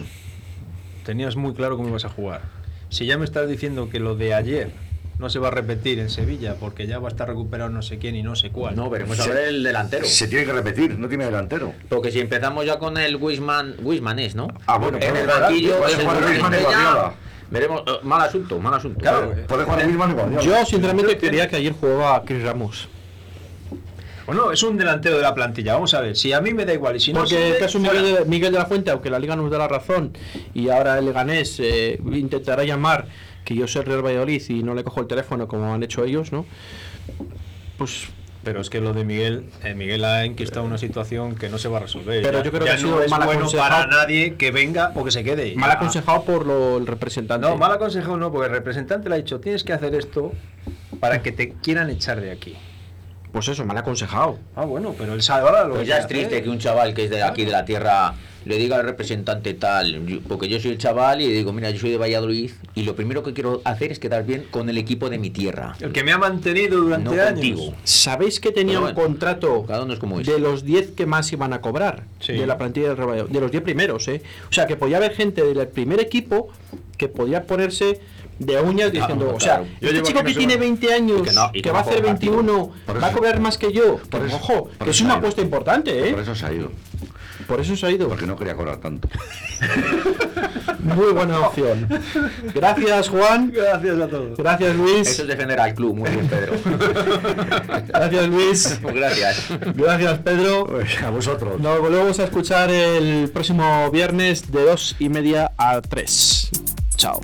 tenías 1.05 1.35
muy 1.35 1.53
claro 1.53 1.77
cómo 1.77 1.89
ibas 1.89 2.05
a 2.05 2.09
jugar. 2.09 2.41
Si 2.89 3.05
ya 3.05 3.17
me 3.17 3.25
estás 3.25 3.47
diciendo 3.49 3.89
que 3.89 3.99
lo 3.99 4.15
de 4.15 4.33
ayer 4.33 4.71
no 5.21 5.29
se 5.29 5.37
va 5.39 5.49
a 5.49 5.51
repetir 5.51 5.99
en 5.99 6.09
Sevilla 6.09 6.55
porque 6.59 6.87
ya 6.87 6.97
va 6.97 7.07
a 7.07 7.11
estar 7.11 7.27
recuperado 7.27 7.69
no 7.69 7.83
sé 7.83 7.99
quién 7.99 8.15
y 8.15 8.23
no 8.23 8.35
sé 8.35 8.49
cuál. 8.49 8.75
No, 8.75 8.89
veremos 8.89 9.19
a 9.19 9.23
Se- 9.23 9.29
ver 9.29 9.49
el 9.49 9.63
delantero. 9.63 10.05
Se 10.05 10.27
tiene 10.27 10.45
que 10.45 10.51
repetir, 10.51 10.97
no 10.97 11.07
tiene 11.07 11.25
delantero. 11.25 11.73
Porque 11.87 12.11
si 12.11 12.19
empezamos 12.19 12.65
ya 12.65 12.79
con 12.79 12.97
el 12.97 13.15
Wisman, 13.17 13.75
Wisman 13.83 14.17
es, 14.17 14.33
¿no? 14.33 14.47
Ah, 14.65 14.79
bueno, 14.79 14.97
en 14.99 15.15
el 15.15 15.27
banquillo. 15.27 15.75
Veremos, 17.51 17.83
eh, 17.85 17.91
mal 18.03 18.21
asunto, 18.21 18.59
mal 18.59 18.73
asunto. 18.73 18.99
Claro, 18.99 19.33
Puede 19.47 19.63
jugar 19.65 19.87
y 19.89 19.93
Guardiola. 19.93 20.41
Yo 20.41 20.65
sinceramente 20.65 21.17
quería 21.17 21.47
que 21.47 21.57
ayer 21.57 21.73
jugaba 21.73 22.23
Chris 22.25 22.41
Ramos. 22.43 22.89
Bueno, 24.25 24.51
es 24.51 24.63
un 24.63 24.77
delantero 24.77 25.17
de 25.17 25.21
la 25.23 25.35
plantilla. 25.35 25.73
Vamos 25.73 25.93
a 25.93 26.01
ver, 26.01 26.15
si 26.15 26.31
a 26.31 26.39
mí 26.41 26.53
me 26.53 26.65
da 26.65 26.73
igual 26.73 26.95
y 26.95 26.99
si 26.99 27.11
no. 27.11 27.19
Porque 27.19 27.35
sirve, 27.35 27.49
el 27.55 27.59
caso. 27.59 27.79
Miguel 27.79 28.15
de, 28.15 28.25
Miguel 28.25 28.53
de 28.53 28.59
la 28.59 28.65
Fuente, 28.65 28.89
aunque 28.89 29.09
la 29.09 29.19
liga 29.19 29.35
nos 29.35 29.51
da 29.51 29.57
la 29.57 29.67
razón 29.67 30.13
y 30.53 30.69
ahora 30.69 30.97
el 30.97 31.05
Leganés 31.05 31.59
eh, 31.59 31.99
intentará 32.13 32.63
llamar 32.63 33.07
que 33.45 33.55
yo 33.55 33.67
soy 33.67 33.83
Real 33.83 34.05
Valladolid 34.05 34.41
y 34.49 34.63
no 34.63 34.73
le 34.75 34.83
cojo 34.83 35.01
el 35.01 35.07
teléfono 35.07 35.47
como 35.47 35.73
han 35.73 35.83
hecho 35.83 36.03
ellos, 36.03 36.31
¿no? 36.31 36.45
Pues 37.77 38.07
Pero 38.43 38.59
es 38.61 38.69
que 38.71 38.81
lo 38.81 38.93
de 38.93 39.03
Miguel, 39.05 39.45
eh, 39.63 39.75
Miguel 39.75 40.03
ha 40.03 40.25
enquistado 40.25 40.65
una 40.65 40.77
situación 40.79 41.35
que 41.35 41.47
no 41.49 41.57
se 41.59 41.67
va 41.69 41.77
a 41.77 41.81
resolver. 41.81 42.21
Pero 42.23 42.39
Ya- 42.39 42.43
yo 42.43 42.51
creo 42.51 42.65
ya 42.65 42.75
que 42.75 42.81
no 42.83 43.01
es 43.01 43.11
mal 43.11 43.23
bueno 43.25 43.47
para 43.51 43.85
nadie 43.87 44.33
que 44.35 44.49
venga 44.51 44.91
o 44.95 45.03
que 45.05 45.11
se 45.11 45.23
quede. 45.23 45.53
mal 45.55 45.69
aconsejado 45.71 46.23
por 46.23 46.45
lo, 46.47 46.77
el 46.77 46.87
representante. 46.87 47.47
No, 47.47 47.55
mal 47.57 47.71
aconsejado 47.71 48.17
no, 48.17 48.31
porque 48.31 48.47
el 48.47 48.53
representante 48.53 49.09
le 49.09 49.15
ha 49.15 49.17
dicho, 49.19 49.39
tienes 49.39 49.63
que 49.63 49.73
hacer 49.73 49.93
esto 49.93 50.31
para 50.99 51.21
que 51.21 51.31
te 51.31 51.51
quieran 51.53 51.89
echar 51.91 52.19
de 52.19 52.31
aquí. 52.31 52.55
Pues 53.31 53.47
eso, 53.47 53.65
mal 53.65 53.77
aconsejado. 53.77 54.39
Ah, 54.55 54.65
bueno, 54.65 54.93
pero 54.97 55.13
él 55.13 55.21
sabe 55.21 55.47
ahora 55.47 55.63
lo 55.63 55.69
Pues 55.75 55.81
que 55.83 55.87
ya 55.87 55.97
es 55.99 56.07
triste 56.07 56.43
que 56.43 56.49
un 56.49 56.59
chaval 56.59 56.93
que 56.93 57.05
es 57.05 57.09
de 57.09 57.23
aquí 57.23 57.45
de 57.45 57.51
la 57.51 57.63
tierra 57.63 58.13
le 58.43 58.57
diga 58.57 58.75
al 58.77 58.83
representante 58.83 59.53
tal, 59.53 60.03
yo- 60.07 60.19
porque 60.27 60.49
yo 60.49 60.59
soy 60.59 60.71
el 60.71 60.77
chaval 60.79 61.21
y 61.21 61.27
le 61.27 61.33
digo, 61.35 61.53
mira, 61.53 61.69
yo 61.69 61.79
soy 61.79 61.91
de 61.91 61.97
Valladolid 61.97 62.51
y 62.73 62.83
lo 62.83 62.95
primero 62.95 63.21
que 63.23 63.33
quiero 63.33 63.61
hacer 63.65 63.91
es 63.91 63.99
quedar 63.99 64.25
bien 64.25 64.45
con 64.49 64.67
el 64.67 64.77
equipo 64.79 65.09
de 65.11 65.19
mi 65.19 65.29
tierra. 65.29 65.75
El 65.79 65.91
que 65.93 66.03
me 66.03 66.11
ha 66.11 66.17
mantenido 66.17 66.79
durante 66.81 67.05
No 67.05 67.11
años. 67.21 67.31
contigo. 67.33 67.73
¿Sabéis 67.83 68.39
que 68.39 68.51
tenía 68.51 68.79
un 68.79 68.93
contrato 68.95 69.63
Cada 69.67 69.83
uno 69.83 69.93
es 69.93 69.99
como 69.99 70.19
es. 70.19 70.27
de 70.27 70.39
los 70.39 70.65
10 70.65 70.91
que 70.91 71.05
más 71.05 71.31
iban 71.31 71.53
a 71.53 71.61
cobrar 71.61 72.03
Sí. 72.19 72.33
de 72.33 72.47
la 72.47 72.57
plantilla 72.57 72.93
del 72.95 72.97
Valladolid? 73.07 73.31
De 73.33 73.39
los 73.39 73.51
10 73.51 73.63
primeros, 73.63 74.07
¿eh? 74.07 74.21
O 74.49 74.53
sea, 74.53 74.65
que 74.65 74.75
podía 74.75 74.97
haber 74.97 75.13
gente 75.13 75.43
del 75.45 75.67
primer 75.67 75.99
equipo 76.01 76.49
que 76.97 77.07
podía 77.07 77.43
ponerse 77.45 77.99
de 78.39 78.59
uñas 78.61 78.91
diciendo, 78.91 79.25
claro. 79.25 79.37
o 79.37 79.39
sea, 79.39 79.63
Yo 79.81 79.89
este 79.89 80.01
chico 80.03 80.19
que 80.23 80.33
tiene 80.33 80.53
semana. 80.53 80.71
20 80.79 80.93
años, 80.93 81.21
que 81.23 81.31
no- 81.33 81.49
y 81.49 81.53
que 81.53 81.61
que 81.61 81.71
va 81.71 81.79
a 81.79 81.81
hacer 81.81 81.93
juega 81.99 82.07
partido. 82.13 82.31
21, 82.37 82.71
Por 82.85 83.03
va 83.03 83.07
a 83.07 83.11
cobrar 83.11 83.39
más 83.39 83.57
que 83.57 83.71
yo. 83.71 83.97
por 83.97 84.21
Pues 84.21 84.25
eso- 84.25 84.35
ojo, 84.37 84.63
por 84.77 84.85
que 84.85 84.91
es 84.91 85.01
una 85.01 85.15
apuesta 85.15 85.41
importante, 85.41 86.09
¿eh? 86.09 86.11
Por 86.13 86.21
eso 86.21 86.35
se 86.35 86.45
ha 86.45 86.51
ido. 86.53 86.71
Por 87.47 87.59
eso 87.59 87.75
se 87.75 87.85
ha 87.85 87.91
ido. 87.91 88.07
Porque 88.07 88.25
no 88.25 88.35
quería 88.37 88.55
cobrar 88.55 88.77
tanto. 88.77 89.09
Muy 90.79 91.11
buena 91.13 91.39
opción. 91.47 91.87
Gracias, 92.55 93.09
Juan. 93.09 93.51
Gracias 93.53 93.99
a 93.99 94.07
todos. 94.07 94.37
Gracias, 94.37 94.75
Luis. 94.75 95.07
Eso 95.07 95.21
es 95.23 95.27
defender 95.27 95.59
al 95.59 95.73
club, 95.75 95.95
muy 95.97 96.09
bien, 96.09 96.27
Pedro. 96.27 96.53
Gracias, 97.87 98.27
Luis. 98.27 98.79
Pues 98.81 98.95
gracias. 98.95 99.45
Gracias, 99.75 100.19
Pedro. 100.19 100.65
Pues 100.65 101.01
a 101.03 101.09
vosotros. 101.09 101.59
Nos 101.59 101.79
volvemos 101.79 102.19
a 102.19 102.23
escuchar 102.23 102.69
el 102.71 103.29
próximo 103.31 103.89
viernes 103.91 104.51
de 104.51 104.63
dos 104.65 104.95
y 104.99 105.09
media 105.09 105.51
a 105.57 105.81
3. 105.81 106.49
Chao. 106.95 107.21